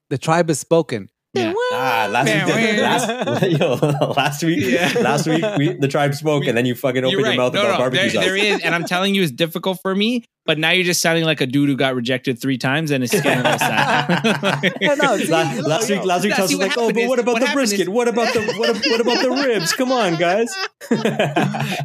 The 0.10 0.18
tribe 0.18 0.48
has 0.48 0.60
spoken. 0.60 1.10
Yeah. 1.34 1.54
Ah, 1.74 2.08
last 2.10 2.28
week, 2.34 2.48
Man, 2.56 2.80
last, 2.82 3.44
yo, 3.52 3.74
last 4.16 4.44
week, 4.44 4.60
Yeah. 4.64 4.92
last 5.02 5.28
week, 5.28 5.44
we, 5.58 5.74
the 5.74 5.88
tribe 5.88 6.16
spoke, 6.16 6.46
and 6.48 6.58
then 6.58 6.66
you 6.66 6.74
fucking 6.74 7.04
opened 7.04 7.12
You're 7.12 7.28
your 7.28 7.36
mouth 7.36 7.54
No, 7.54 7.62
about 7.62 7.72
no, 7.74 7.78
barbecue 7.78 8.04
there, 8.04 8.10
sauce. 8.12 8.26
there 8.26 8.36
is, 8.38 8.62
and 8.64 8.74
I'm 8.74 8.86
telling 8.86 9.14
you, 9.14 9.22
it's 9.22 9.32
difficult 9.32 9.80
for 9.82 9.94
me. 9.94 10.24
But 10.46 10.58
now 10.58 10.72
you're 10.72 10.86
just 10.86 11.02
sounding 11.02 11.26
like 11.26 11.42
a 11.42 11.46
dude 11.46 11.68
who 11.68 11.76
got 11.76 11.94
rejected 11.96 12.42
three 12.42 12.58
times, 12.58 12.90
and 12.92 13.04
it's 13.04 13.12
getting 13.14 13.40
a 13.40 13.44
little 13.44 13.60
sad. 13.60 14.74
Yeah, 14.80 14.94
no, 14.96 15.18
see, 15.18 15.28
La- 15.28 15.52
yo, 15.54 15.62
last 15.64 15.90
week, 15.90 16.06
last 16.06 16.24
week, 16.24 16.34
Yeah, 16.38 16.46
see, 16.48 16.56
was 16.56 16.68
like, 16.70 16.78
"Oh, 16.78 16.92
but 16.94 17.08
what 17.08 17.20
about 17.20 17.34
what 17.34 17.46
the 17.46 17.54
brisket? 17.54 17.82
is- 17.82 17.90
what 17.90 18.08
about 18.08 18.34
the 18.34 18.42
what, 18.58 18.78
what 18.88 19.02
about 19.02 19.22
the 19.22 19.30
ribs? 19.30 19.74
Come 19.74 19.92
on, 19.92 20.16
guys." 20.16 20.56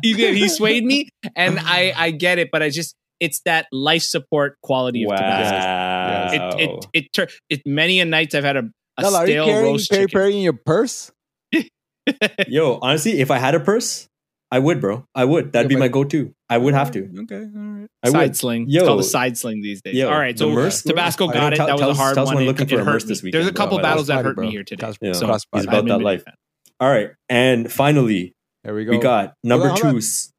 he 0.02 0.14
did. 0.14 0.36
He 0.36 0.48
swayed 0.48 0.84
me, 0.84 1.08
and 1.34 1.58
I 1.60 1.92
I 1.96 2.10
get 2.12 2.38
it, 2.38 2.50
but 2.52 2.62
I 2.62 2.70
just 2.70 2.94
it's 3.20 3.40
that 3.44 3.66
life 3.72 4.02
support 4.02 4.56
quality 4.62 5.04
of 5.04 5.10
Tabasco. 5.10 5.56
wow. 5.56 6.50
It 6.56 6.60
it 6.60 6.86
it, 6.92 7.12
tur- 7.12 7.28
it 7.50 7.62
many 7.66 8.00
a 8.00 8.04
nights 8.04 8.34
I've 8.34 8.44
had 8.44 8.56
a, 8.56 8.62
a 8.98 9.02
Lala, 9.02 9.18
are 9.18 9.26
you 9.28 9.44
carrying 9.44 9.72
roast 9.72 9.90
peri 9.90 10.02
chicken. 10.06 10.18
peri 10.20 10.36
in 10.36 10.42
your 10.42 10.52
purse? 10.52 11.10
Yo, 12.48 12.78
honestly, 12.82 13.20
if 13.20 13.30
I 13.30 13.38
had 13.38 13.54
a 13.54 13.60
purse, 13.60 14.08
I 14.50 14.58
would, 14.58 14.80
bro. 14.80 15.04
I 15.14 15.24
would. 15.24 15.52
That'd 15.52 15.70
Yeah, 15.70 15.76
be 15.76 15.80
my 15.80 15.88
go-to. 15.88 16.32
I 16.50 16.58
would 16.58 16.74
have 16.74 16.90
to. 16.92 17.04
Okay, 17.22 17.36
all 17.36 17.62
right. 17.62 17.86
I 18.02 18.10
side 18.10 18.18
would. 18.22 18.36
sling. 18.36 18.66
Yo. 18.68 18.80
it's 18.80 18.88
called 18.88 19.00
a 19.00 19.04
side 19.04 19.38
sling 19.38 19.62
these 19.62 19.80
days. 19.80 19.94
Yo, 19.94 20.08
All 20.10 20.18
right, 20.18 20.38
so 20.38 20.50
uh, 20.50 20.54
Merce- 20.54 20.82
Tabasco 20.82 21.28
I 21.28 21.32
got 21.32 21.52
it. 21.52 21.56
tell- 21.56 21.66
that 21.68 21.72
was 21.74 21.80
tell 21.80 21.88
a 21.88 21.92
us- 21.92 21.96
hard 21.98 22.14
tell 22.14 22.22
us 22.24 22.26
one. 22.28 22.34
when 22.36 22.44
It- 22.44 22.48
looking 22.48 22.66
for 22.68 22.74
it 22.74 22.80
a 22.80 22.84
hurt 22.84 22.92
Merce 22.92 23.04
me. 23.04 23.08
this 23.08 23.32
There's 23.32 23.46
a 23.46 23.52
couple 23.52 23.78
bro. 23.78 23.82
battles 23.82 24.08
that 24.08 24.24
hurt 24.24 24.34
bro. 24.36 24.44
me 24.46 24.50
here 24.50 24.64
today. 24.64 24.92
Yeah. 25.00 25.12
So 25.12 25.26
cross 25.26 25.42
He's 25.52 25.64
Friday. 25.64 25.68
about 25.68 25.86
that 25.88 25.94
I'm 25.94 26.00
a 26.00 26.04
life. 26.04 26.24
fan. 26.24 26.34
All 26.80 26.90
right, 26.90 27.10
and 27.30 27.72
finally, 27.72 28.34
There 28.64 28.74
we 28.74 28.84
go. 28.84 28.90
we 28.92 28.98
got 28.98 29.34
number 29.44 29.68
Hold 29.68 29.70
on, 29.70 29.76
two. 29.78 29.82
hold 29.84 29.94
on. 29.94 29.98
s- 29.98 30.32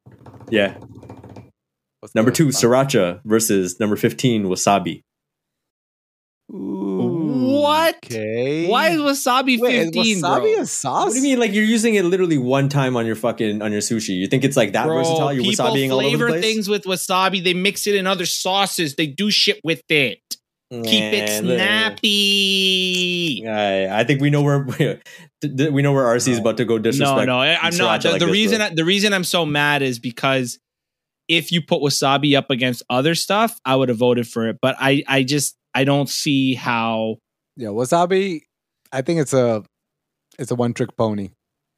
Yeah, 0.50 0.76
What's 2.00 2.14
number 2.14 2.30
two, 2.30 2.48
Sriracha 2.48 3.20
versus 3.24 3.80
number 3.80 3.96
fifteen, 3.96 4.44
Wasabi. 4.44 5.00
Ooh, 6.52 6.93
What? 7.64 7.96
Okay. 8.04 8.68
Why 8.68 8.88
is 8.90 9.00
wasabi 9.00 9.58
Wait, 9.58 9.74
is 9.74 9.84
15, 9.86 10.22
wasabi 10.22 10.54
bro? 10.54 10.62
a 10.62 10.66
sauce? 10.66 11.04
What 11.06 11.10
do 11.12 11.16
you 11.16 11.22
mean? 11.22 11.38
Like 11.40 11.52
you're 11.52 11.64
using 11.64 11.94
it 11.96 12.04
literally 12.04 12.38
one 12.38 12.68
time 12.68 12.96
on 12.96 13.04
your 13.06 13.16
fucking 13.16 13.62
on 13.62 13.72
your 13.72 13.80
sushi? 13.80 14.16
You 14.16 14.26
think 14.26 14.44
it's 14.44 14.56
like 14.56 14.72
that 14.72 14.86
Bro, 14.86 14.98
versatile? 14.98 15.32
You're 15.32 15.44
people 15.44 15.66
wasabiing 15.66 15.90
all 15.90 15.98
over 16.00 16.10
the 16.10 16.16
flavor 16.16 16.28
place. 16.28 16.42
things 16.44 16.68
with 16.68 16.84
wasabi. 16.84 17.42
They 17.42 17.54
mix 17.54 17.86
it 17.86 17.94
in 17.94 18.06
other 18.06 18.26
sauces. 18.26 18.94
They 18.96 19.06
do 19.06 19.30
shit 19.30 19.60
with 19.64 19.82
it. 19.88 20.20
Keep 20.70 21.12
it 21.14 21.28
snappy. 22.24 23.46
I, 23.46 24.00
I 24.00 24.04
think 24.04 24.20
we 24.20 24.30
know 24.30 24.42
where 24.42 24.60
we 25.42 25.82
know 25.82 25.92
where 25.92 26.04
RC 26.04 26.28
is 26.28 26.38
about 26.38 26.56
to 26.58 26.64
go 26.64 26.78
disrespect. 26.78 27.26
No, 27.26 27.36
no, 27.36 27.40
I- 27.40 27.58
I'm 27.60 27.76
not. 27.76 28.02
The, 28.02 28.10
like 28.12 28.20
the 28.20 28.26
this, 28.26 28.32
reason 28.32 28.58
bro. 28.58 28.70
the 28.74 28.84
reason 28.84 29.12
I'm 29.12 29.24
so 29.24 29.44
mad 29.46 29.82
is 29.82 29.98
because 29.98 30.58
if 31.28 31.52
you 31.52 31.62
put 31.62 31.80
wasabi 31.80 32.36
up 32.36 32.50
against 32.50 32.82
other 32.90 33.14
stuff, 33.14 33.58
I 33.64 33.76
would 33.76 33.88
have 33.88 33.98
voted 33.98 34.26
for 34.28 34.48
it. 34.48 34.58
But 34.60 34.76
I, 34.78 35.02
I 35.08 35.22
just, 35.22 35.56
I 35.74 35.84
don't 35.84 36.08
see 36.08 36.54
how. 36.54 37.16
Yeah, 37.56 37.68
wasabi. 37.68 38.42
I 38.92 39.02
think 39.02 39.20
it's 39.20 39.32
a 39.32 39.64
it's 40.38 40.50
a 40.50 40.54
one 40.54 40.74
trick 40.74 40.96
pony. 40.96 41.30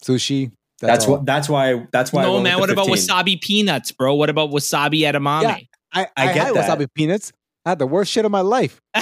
Sushi. 0.04 0.52
that's 0.80 1.06
all. 1.06 1.12
what. 1.12 1.26
That's 1.26 1.48
why. 1.48 1.86
That's 1.92 2.12
why. 2.12 2.22
I 2.22 2.26
no, 2.26 2.32
went 2.34 2.44
man. 2.44 2.58
What 2.58 2.66
the 2.66 2.74
about 2.74 2.88
wasabi 2.88 3.40
peanuts, 3.40 3.92
bro? 3.92 4.14
What 4.14 4.30
about 4.30 4.50
wasabi 4.50 5.00
edamame? 5.00 5.42
Yeah. 5.42 5.58
I, 5.92 6.02
I, 6.02 6.08
I 6.16 6.26
get 6.26 6.36
had 6.36 6.54
that. 6.54 6.78
wasabi 6.78 6.88
peanuts. 6.94 7.32
I 7.64 7.70
had 7.70 7.78
the 7.78 7.86
worst 7.86 8.12
shit 8.12 8.24
of 8.24 8.30
my 8.30 8.42
life. 8.42 8.80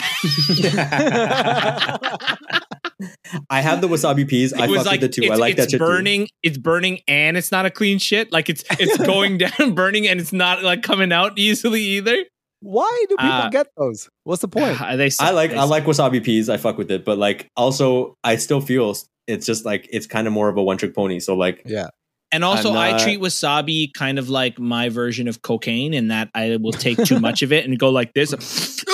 I 3.50 3.60
have 3.60 3.80
the 3.80 3.88
wasabi 3.88 4.26
peas. 4.26 4.52
I 4.52 4.64
it 4.64 4.70
was 4.70 4.78
fuck 4.78 4.86
like 4.86 5.00
with 5.00 5.12
the 5.14 5.22
two. 5.22 5.30
I 5.30 5.36
like 5.36 5.58
it's 5.58 5.64
that 5.66 5.70
shit 5.72 5.80
burning. 5.80 6.28
It's 6.42 6.56
burning, 6.56 7.00
and 7.06 7.36
it's 7.36 7.52
not 7.52 7.66
a 7.66 7.70
clean 7.70 7.98
shit. 7.98 8.32
Like 8.32 8.48
it's 8.48 8.64
it's 8.70 8.96
going 9.06 9.38
down, 9.38 9.74
burning, 9.74 10.08
and 10.08 10.20
it's 10.20 10.32
not 10.32 10.62
like 10.62 10.82
coming 10.82 11.12
out 11.12 11.38
easily 11.38 11.82
either. 11.82 12.24
Why 12.64 13.04
do 13.10 13.16
people 13.16 13.30
Uh, 13.30 13.50
get 13.50 13.66
those? 13.76 14.08
What's 14.24 14.40
the 14.40 14.48
point? 14.48 14.78
they 14.96 15.10
too. 15.10 15.16
I 15.20 15.30
like. 15.30 15.52
I 15.52 15.64
like 15.64 15.84
wasabi 15.84 16.24
peas. 16.24 16.48
I 16.48 16.56
fuck 16.56 16.78
with 16.78 16.90
it, 16.90 17.04
but 17.04 17.18
like 17.18 17.48
also, 17.56 18.16
I 18.24 18.36
still 18.36 18.60
feel 18.62 18.96
it's 19.26 19.44
just 19.44 19.64
like 19.64 19.86
it's 19.92 20.06
kind 20.06 20.26
of 20.26 20.32
more 20.32 20.48
of 20.48 20.56
a 20.56 20.62
one 20.62 20.78
trick 20.78 20.94
pony. 20.94 21.20
So 21.20 21.36
like, 21.36 21.62
yeah. 21.66 21.88
And 22.32 22.42
also, 22.42 22.70
I'm 22.70 22.96
I 22.96 22.98
treat 22.98 23.20
wasabi 23.20 23.92
kind 23.92 24.18
of 24.18 24.28
like 24.28 24.58
my 24.58 24.88
version 24.88 25.28
of 25.28 25.42
cocaine, 25.42 25.94
in 25.94 26.08
that 26.08 26.30
I 26.34 26.56
will 26.60 26.72
take 26.72 26.98
too 27.04 27.20
much 27.20 27.42
of 27.42 27.52
it 27.52 27.64
and 27.64 27.78
go 27.78 27.90
like 27.90 28.12
this. 28.14 28.30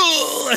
so 0.51 0.57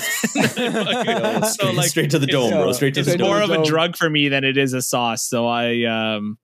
straight, 0.50 1.76
like, 1.76 1.88
straight 1.88 2.10
to 2.12 2.20
the 2.20 2.28
dome, 2.28 2.52
bro. 2.52 2.72
Straight 2.72 2.96
to 2.96 3.02
it's 3.02 3.12
the 3.12 3.18
dome. 3.18 3.28
It's 3.28 3.48
more 3.48 3.58
of 3.58 3.64
a 3.64 3.66
drug 3.66 3.96
for 3.96 4.10
me 4.10 4.30
than 4.30 4.44
it 4.44 4.58
is 4.58 4.74
a 4.74 4.82
sauce. 4.82 5.28
So 5.28 5.46
I, 5.46 5.84
um, 5.84 6.38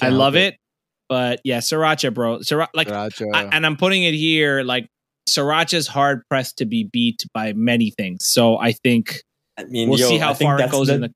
I 0.00 0.06
Can't 0.06 0.14
love 0.16 0.34
help 0.34 0.54
it. 0.54 0.58
But 1.08 1.40
yeah, 1.44 1.58
sriracha, 1.58 2.12
bro. 2.12 2.38
Sriracha, 2.38 2.68
like, 2.74 2.88
Sriracha. 2.88 3.34
I, 3.34 3.44
and 3.44 3.64
I'm 3.64 3.76
putting 3.76 4.02
it 4.02 4.14
here. 4.14 4.62
Like, 4.62 4.88
sriracha's 5.28 5.86
hard 5.86 6.22
pressed 6.28 6.58
to 6.58 6.64
be 6.64 6.84
beat 6.84 7.24
by 7.32 7.52
many 7.52 7.90
things. 7.90 8.26
So 8.26 8.56
I 8.58 8.72
think 8.72 9.22
I 9.58 9.64
mean, 9.64 9.88
we'll 9.88 9.98
yo, 9.98 10.08
see 10.08 10.18
how 10.18 10.30
I 10.30 10.34
far 10.34 10.56
it 10.56 10.58
that's 10.58 10.72
goes 10.72 10.86
the, 10.88 10.94
in 10.94 11.00
the. 11.02 11.12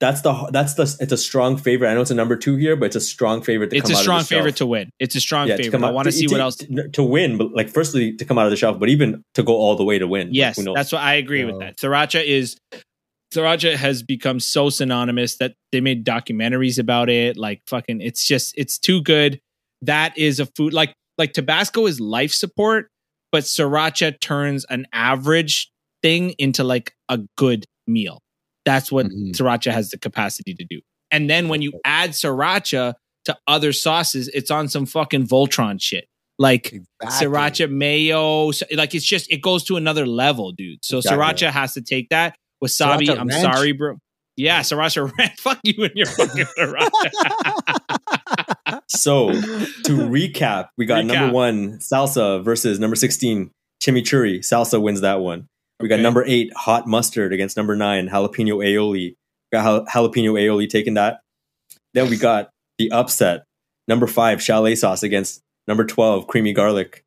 That's 0.00 0.22
the 0.22 0.48
that's 0.50 0.74
the 0.74 0.96
it's 1.00 1.12
a 1.12 1.16
strong 1.18 1.58
favorite. 1.58 1.90
I 1.90 1.94
know 1.94 2.00
it's 2.00 2.10
a 2.10 2.14
number 2.14 2.34
two 2.34 2.56
here, 2.56 2.74
but 2.74 2.86
it's 2.86 2.96
a 2.96 3.00
strong 3.02 3.42
favorite. 3.42 3.68
To 3.70 3.76
It's 3.76 3.82
come 3.90 3.94
a 3.94 3.98
out 3.98 4.02
strong 4.02 4.20
of 4.20 4.22
the 4.22 4.34
shelf. 4.34 4.38
favorite 4.38 4.56
to 4.56 4.66
win. 4.66 4.90
It's 4.98 5.14
a 5.14 5.20
strong 5.20 5.46
Yeah, 5.48 5.56
favorite. 5.56 5.72
come 5.72 5.84
I 5.84 5.90
want 5.90 6.06
to 6.06 6.12
see 6.12 6.26
what 6.26 6.40
else. 6.40 6.56
to, 6.56 6.88
to 6.88 7.02
win. 7.02 7.36
But 7.36 7.52
like, 7.52 7.68
firstly, 7.68 8.16
to 8.16 8.24
come 8.24 8.38
out 8.38 8.46
of 8.46 8.50
the 8.50 8.56
shelf, 8.56 8.80
but 8.80 8.88
even 8.88 9.22
to 9.34 9.42
go 9.42 9.54
all 9.54 9.76
the 9.76 9.84
way 9.84 9.98
to 9.98 10.06
win. 10.06 10.30
Yes, 10.32 10.56
who 10.56 10.62
knows? 10.62 10.74
that's 10.74 10.90
what 10.92 11.02
I 11.02 11.14
agree 11.16 11.44
with 11.44 11.58
that. 11.58 11.76
Sriracha 11.76 12.24
is 12.24 12.56
Sriracha 13.34 13.76
has 13.76 14.02
become 14.02 14.40
so 14.40 14.70
synonymous 14.70 15.36
that 15.36 15.52
they 15.70 15.82
made 15.82 16.04
documentaries 16.06 16.78
about 16.78 17.10
it. 17.10 17.36
Like 17.36 17.60
fucking, 17.68 18.00
it's 18.00 18.26
just 18.26 18.54
it's 18.56 18.78
too 18.78 19.02
good. 19.02 19.38
That 19.82 20.16
is 20.16 20.40
a 20.40 20.46
food 20.46 20.72
like 20.72 20.94
like 21.18 21.34
Tabasco 21.34 21.84
is 21.86 22.00
life 22.00 22.32
support, 22.32 22.88
but 23.32 23.44
Sriracha 23.44 24.18
turns 24.20 24.64
an 24.70 24.86
average 24.92 25.70
thing 26.02 26.30
into 26.38 26.64
like 26.64 26.92
a 27.08 27.18
good 27.36 27.64
meal. 27.86 28.20
That's 28.64 28.90
what 28.92 29.06
Mhm. 29.06 29.32
Sriracha 29.32 29.72
has 29.72 29.90
the 29.90 29.98
capacity 29.98 30.54
to 30.54 30.64
do. 30.68 30.80
And 31.10 31.28
then 31.28 31.48
when 31.48 31.62
you 31.62 31.72
add 31.84 32.10
Sriracha 32.10 32.94
to 33.26 33.36
other 33.46 33.72
sauces, 33.72 34.28
it's 34.28 34.50
on 34.50 34.68
some 34.68 34.86
fucking 34.86 35.26
Voltron 35.26 35.80
shit. 35.80 36.06
Like 36.38 36.72
Exactly. 36.72 37.26
sriracha 37.28 37.70
mayo 37.70 38.46
like 38.74 38.94
it's 38.94 39.04
just 39.04 39.30
it 39.30 39.42
goes 39.42 39.62
to 39.64 39.76
another 39.76 40.06
level 40.06 40.52
dude 40.52 40.82
so 40.82 40.96
Exactly. 40.98 41.18
sriracha 41.48 41.50
has 41.50 41.74
to 41.74 41.82
take 41.82 42.08
that 42.08 42.34
wasabi 42.64 43.02
Sriracha 43.08 43.18
i'm 43.18 43.28
ranch. 43.28 43.42
sorry 43.54 43.72
bro 43.72 43.98
yeah 44.40 44.60
sriracha 44.60 45.10
ranch 45.18 45.38
fuck 45.40 45.58
you 45.64 45.84
and 45.84 45.92
your 45.94 46.06
fucking 46.06 46.44
sriracha 46.58 47.10
So 48.88 49.30
to 49.32 49.92
recap, 49.96 50.68
we 50.76 50.84
got 50.86 51.04
Recap. 51.04 51.06
number 51.06 51.32
one 51.32 51.78
salsa 51.78 52.42
versus 52.44 52.78
number 52.78 52.96
sixteen 52.96 53.50
chimichurri. 53.82 54.38
Salsa 54.40 54.80
wins 54.80 55.00
that 55.00 55.20
one. 55.20 55.46
We 55.80 55.88
got 55.88 55.94
Okay. 55.96 56.02
number 56.02 56.24
eight 56.26 56.52
hot 56.54 56.86
mustard 56.86 57.32
against 57.32 57.56
number 57.56 57.74
nine 57.76 58.08
jalapeno 58.08 58.56
aioli. 58.58 58.92
We 58.92 59.16
got 59.52 59.86
jalapeno 59.86 60.32
aioli 60.34 60.68
taking 60.68 60.94
that. 60.94 61.20
Then 61.94 62.10
we 62.10 62.16
got 62.16 62.50
the 62.78 62.90
upset. 62.92 63.44
Number 63.88 64.06
five 64.06 64.42
chalet 64.42 64.74
sauce 64.74 65.02
against 65.02 65.40
number 65.66 65.84
twelve 65.84 66.26
creamy 66.26 66.52
garlic. 66.52 67.02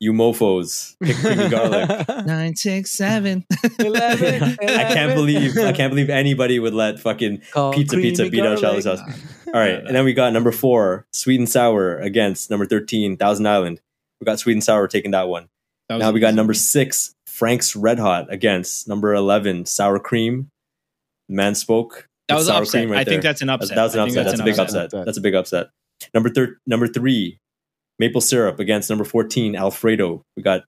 You 0.00 0.12
mofos 0.12 0.94
pick 1.02 1.16
creamy 1.16 1.48
garlic. 1.48 2.06
nine 2.26 2.54
six 2.54 2.92
seven 2.92 3.44
Eleven, 3.80 4.56
I 4.62 4.94
can't 4.94 5.14
believe 5.14 5.56
I 5.58 5.72
can't 5.72 5.90
believe 5.90 6.08
anybody 6.08 6.58
would 6.60 6.74
let 6.74 7.00
fucking 7.00 7.42
Called 7.50 7.74
pizza 7.74 7.96
pizza 7.96 8.22
creamy 8.22 8.30
beat 8.30 8.46
out 8.46 8.58
chalet 8.60 8.82
garlic. 8.82 9.00
sauce. 9.00 9.20
All 9.48 9.54
right, 9.54 9.74
and 9.84 9.94
then 9.96 10.04
we 10.04 10.12
got 10.12 10.32
number 10.32 10.52
four, 10.52 11.06
sweet 11.12 11.40
and 11.40 11.48
sour 11.48 11.98
against 11.98 12.48
number 12.50 12.64
thirteen, 12.64 13.16
Thousand 13.16 13.46
Island. 13.48 13.80
We 14.20 14.24
got 14.24 14.38
sweet 14.38 14.52
and 14.52 14.62
sour 14.62 14.86
taking 14.86 15.10
that 15.12 15.28
one. 15.28 15.48
now 15.90 16.10
we 16.12 16.20
got 16.20 16.34
number 16.34 16.54
six, 16.54 17.14
Frank's 17.26 17.74
Red 17.74 17.98
Hot 17.98 18.32
against 18.32 18.86
number 18.88 19.12
eleven, 19.14 19.66
sour 19.66 19.98
cream. 19.98 20.50
Man 21.28 21.54
spoke. 21.56 22.08
that 22.28 22.36
was 22.36 22.46
sour 22.46 22.62
upset 22.62 22.80
cream 22.82 22.90
right 22.92 23.00
i 23.00 23.04
think 23.04 23.22
that's 23.22 23.42
an 23.42 23.50
upset 23.50 23.74
That's, 23.76 23.94
that 23.94 24.04
was 24.04 24.14
an 24.16 24.20
I 24.26 24.32
think 24.34 24.36
upset. 24.36 24.36
That's, 24.36 24.40
a 24.40 24.44
big 24.44 24.58
upset. 24.58 24.84
upset. 24.86 25.04
That's 25.06 25.18
a 25.18 25.20
big 25.20 25.34
upset. 25.34 25.66
Number 26.14 26.28
thir- 26.30 26.58
number 26.66 26.86
three, 26.86 27.38
maple 27.98 28.20
syrup 28.20 28.58
against 28.60 28.88
number 28.90 29.04
fourteen, 29.04 29.56
Alfredo. 29.56 30.22
We 30.36 30.42
got 30.42 30.62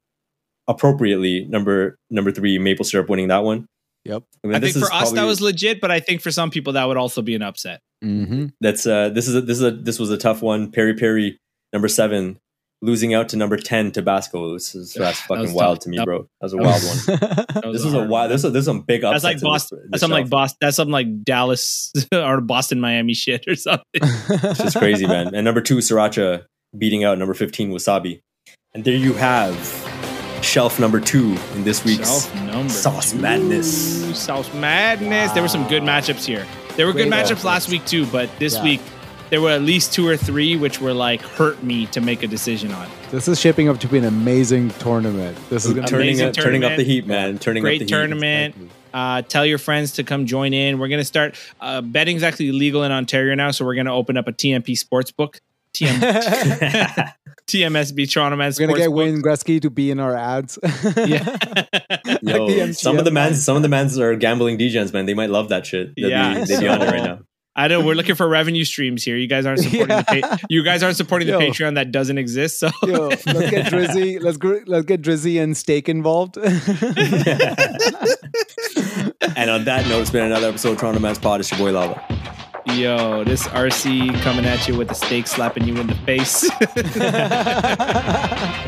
appropriately 0.69 1.45
number 1.47 1.97
number 2.11 2.31
three, 2.33 2.59
maple 2.59 2.85
syrup 2.85 3.09
winning 3.09 3.29
that 3.29 3.45
one. 3.45 3.67
Yep. 4.07 4.23
I, 4.43 4.47
mean, 4.47 4.57
i 4.57 4.59
this 4.61 4.73
think 4.73 4.83
is 4.83 4.89
for 4.89 4.95
us 4.95 5.13
that 5.13 5.25
was 5.25 5.43
legit 5.43 5.79
but 5.79 5.91
i 5.91 6.01
think 6.01 6.23
for 6.23 6.31
some 6.31 6.49
people 6.51 6.73
that 6.73 6.87
would 6.87 6.97
also 6.97 7.21
be 7.21 7.35
an 7.35 7.43
upset 7.43 7.81
Mm-hmm. 8.03 8.47
That's 8.63 8.87
uh 8.87 9.11
this 9.11 9.29
is 9.29 9.35
a, 9.35 9.41
this 9.43 9.59
is 9.59 9.63
a 9.63 9.71
this 9.73 9.99
was 9.99 10.11
a 10.11 10.17
tough 10.17 10.41
one. 10.41 10.71
Peri 10.73 10.95
Peri 10.95 11.39
number 11.75 11.87
seven 11.87 12.39
losing 12.81 13.13
out 13.13 13.29
to 13.29 13.37
number 13.37 13.59
ten 13.59 13.93
Tabasco. 13.93 14.55
This 14.55 14.75
is 14.75 14.95
that's 14.95 15.21
fucking 15.21 15.43
was 15.43 15.53
wild 15.53 15.77
tough. 15.77 15.85
to 15.85 15.89
me, 15.91 15.99
bro. 16.03 16.27
That 16.41 16.51
was 16.51 16.55
a 16.55 16.57
that 16.57 16.63
wild 16.63 16.83
was- 16.83 17.63
one. 17.63 17.73
This 17.75 17.85
is 17.85 17.93
a 17.93 18.05
wild. 18.05 18.31
This 18.31 18.43
is 18.43 18.53
this 18.55 18.61
is 18.61 18.65
some 18.65 18.81
big 18.81 19.03
that's 19.03 19.23
like 19.23 19.39
boston 19.43 19.81
this- 19.81 19.83
that's 19.83 19.93
this 19.93 20.01
something 20.01 20.19
like 20.23 20.31
boston 20.31 20.57
that's 20.63 20.77
something 20.77 20.93
like 20.93 21.23
dallas 21.25 21.93
or 22.15 22.41
boston 22.41 22.81
miami 22.81 23.13
shit 23.13 23.45
or 23.47 23.55
something 23.55 23.85
It's 24.01 24.59
just 24.59 24.79
crazy, 24.79 25.07
man. 25.07 25.35
And 25.35 25.45
number 25.45 25.61
two, 25.61 25.77
Sriracha 25.77 26.47
beating 26.77 27.05
out 27.05 27.19
number 27.19 27.35
fifteen, 27.35 27.71
Wasabi. 27.71 28.21
And 28.75 28.85
there 28.85 28.95
you 28.95 29.13
have 29.15 29.57
shelf 30.43 30.79
number 30.81 31.01
two 31.01 31.37
in 31.55 31.65
this 31.65 31.85
week's 31.85 32.09
Shelf 32.09 32.35
number 32.47 32.69
Sauce 32.73 33.13
two. 33.13 33.19
Madness. 33.19 34.19
Sauce 34.19 34.53
madness. 34.55 35.33
There 35.33 35.43
were 35.43 35.49
some 35.49 35.67
good 35.69 35.83
matchups 35.83 36.25
here. 36.25 36.47
There 36.77 36.87
were 36.87 36.93
good 36.93 37.09
Great 37.09 37.25
matchups 37.25 37.37
matchups. 37.41 37.45
last 37.45 37.69
week 37.69 37.85
too, 37.85 38.07
but 38.07 38.31
this 38.39 38.55
Yeah. 38.57 38.63
week 38.65 38.81
there 39.29 39.41
were 39.41 39.51
at 39.51 39.63
least 39.63 39.93
two 39.93 40.07
or 40.07 40.17
three 40.17 40.57
which 40.57 40.81
were 40.81 40.95
like 40.95 41.21
hurt 41.21 41.63
me 41.63 41.87
to 41.87 42.01
make 42.01 42.23
a 42.23 42.27
decision 42.27 42.73
on. 42.73 42.89
This 43.11 43.29
is 43.29 43.39
shaping 43.41 43.69
up 43.69 43.79
to 43.81 43.89
be 43.89 43.99
an 43.99 44.05
amazing 44.05 44.71
tournament. 44.79 45.37
This 45.51 45.65
is 45.67 45.75
turning 45.75 46.09
Amazing 46.09 46.29
up, 46.29 46.35
turning 46.35 46.65
up 46.65 46.77
the 46.77 46.85
heat, 46.85 47.07
man. 47.07 47.39
Turning 47.39 47.63
up 47.63 47.65
Great 47.65 47.79
the 47.81 47.85
heat. 47.85 47.91
tournament. 47.91 48.55
Uh, 48.95 49.23
tell 49.23 49.45
your 49.47 49.59
friends 49.59 49.93
to 49.93 50.03
come 50.05 50.27
join 50.27 50.53
in. 50.55 50.79
We're 50.79 50.89
gonna 50.89 51.05
start. 51.05 51.37
Uh, 51.61 51.81
betting's 51.81 52.23
actually 52.23 52.51
legal 52.53 52.83
in 52.83 52.91
Ontario 52.93 53.35
now, 53.35 53.51
so 53.51 53.65
we're 53.65 53.75
gonna 53.77 53.95
open 53.95 54.17
up 54.17 54.27
a 54.27 54.33
TMP 54.33 54.75
sportsbook. 54.75 55.37
TM, 55.75 56.01
TMSB 57.47 58.11
Toronto 58.13 58.37
Man 58.37 58.53
We're 58.59 58.67
gonna 58.67 58.79
get 58.79 58.89
Sportsbook. 58.91 58.95
Wayne 58.95 59.23
Gretzky 59.23 59.61
to 59.63 59.71
be 59.71 59.91
in 59.91 59.99
our 60.01 60.15
ads. 60.17 60.59
Yeah. 61.07 61.25
Yo, 62.23 62.47
the 62.49 62.73
some 62.75 62.99
of 62.99 63.05
the 63.05 63.11
MTM. 63.11 63.15
mans, 63.15 63.45
some 63.45 63.57
of 63.57 63.63
the 63.63 63.69
mans 63.69 63.99
are 63.99 64.15
gambling 64.17 64.59
DJs, 64.59 64.93
man. 64.93 65.07
They 65.07 65.15
might 65.15 65.31
love 65.31 65.49
that 65.51 65.65
shit. 65.67 65.95
They'd 65.97 66.09
Yeah, 66.11 66.41
be, 66.41 66.45
they'd 66.47 66.61
be 66.61 66.69
on 66.69 66.83
it 66.83 66.91
right 66.91 67.03
now. 67.03 67.21
I 67.57 67.67
know 67.69 67.85
we're 67.85 67.95
looking 67.97 68.15
for 68.15 68.29
revenue 68.29 68.65
streams 68.65 69.03
here. 69.03 69.17
You 69.17 69.27
guys 69.27 69.45
aren't 69.45 69.59
supporting 69.61 69.97
the 69.97 70.05
pa- 70.23 70.39
you 70.49 70.63
guys 70.63 70.83
aren't 70.85 70.97
supporting 70.97 71.27
the 71.29 71.35
Patreon 71.35 71.75
that 71.75 71.91
doesn't 71.93 72.17
exist. 72.17 72.59
So 72.61 72.71
Yo, 72.85 73.09
let's 73.09 73.25
get 73.25 73.67
Drizzy. 73.67 74.21
Let's 74.23 74.37
gr- 74.39 74.61
let's 74.67 74.87
get 74.87 75.03
Drizzy 75.03 75.43
and 75.43 75.57
Steak 75.57 75.89
involved. 75.89 76.37
And 76.37 76.47
on 79.51 79.65
that 79.65 79.87
note, 79.89 80.01
it's 80.03 80.11
been 80.11 80.25
another 80.25 80.49
episode 80.49 80.73
of 80.73 80.79
Toronto 80.79 81.01
Man's 81.01 81.19
Pod. 81.19 81.41
It's 81.41 81.51
your 81.51 81.59
boy 81.59 81.73
Lava. 81.73 82.01
Yo, 82.67 83.25
this 83.25 83.47
RC 83.49 84.21
coming 84.23 84.45
at 84.45 84.67
you 84.69 84.77
with 84.77 84.91
a 84.91 84.95
steak 84.95 85.27
slapping 85.27 85.67
you 85.67 85.77
in 85.77 85.87
the 85.87 85.95
face. 85.95 86.49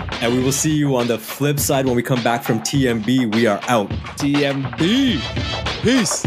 And 0.23 0.33
we 0.33 0.41
will 0.41 0.53
see 0.53 0.73
you 0.77 0.95
on 0.97 1.09
the 1.09 1.19
flip 1.19 1.59
side 1.59 1.85
when 1.85 1.97
we 1.97 2.03
come 2.05 2.23
back 2.23 2.45
from 2.45 2.61
TMB. 2.61 3.35
We 3.35 3.49
are 3.49 3.61
out. 3.67 3.89
TMB. 4.19 5.19
Peace. 5.83 6.25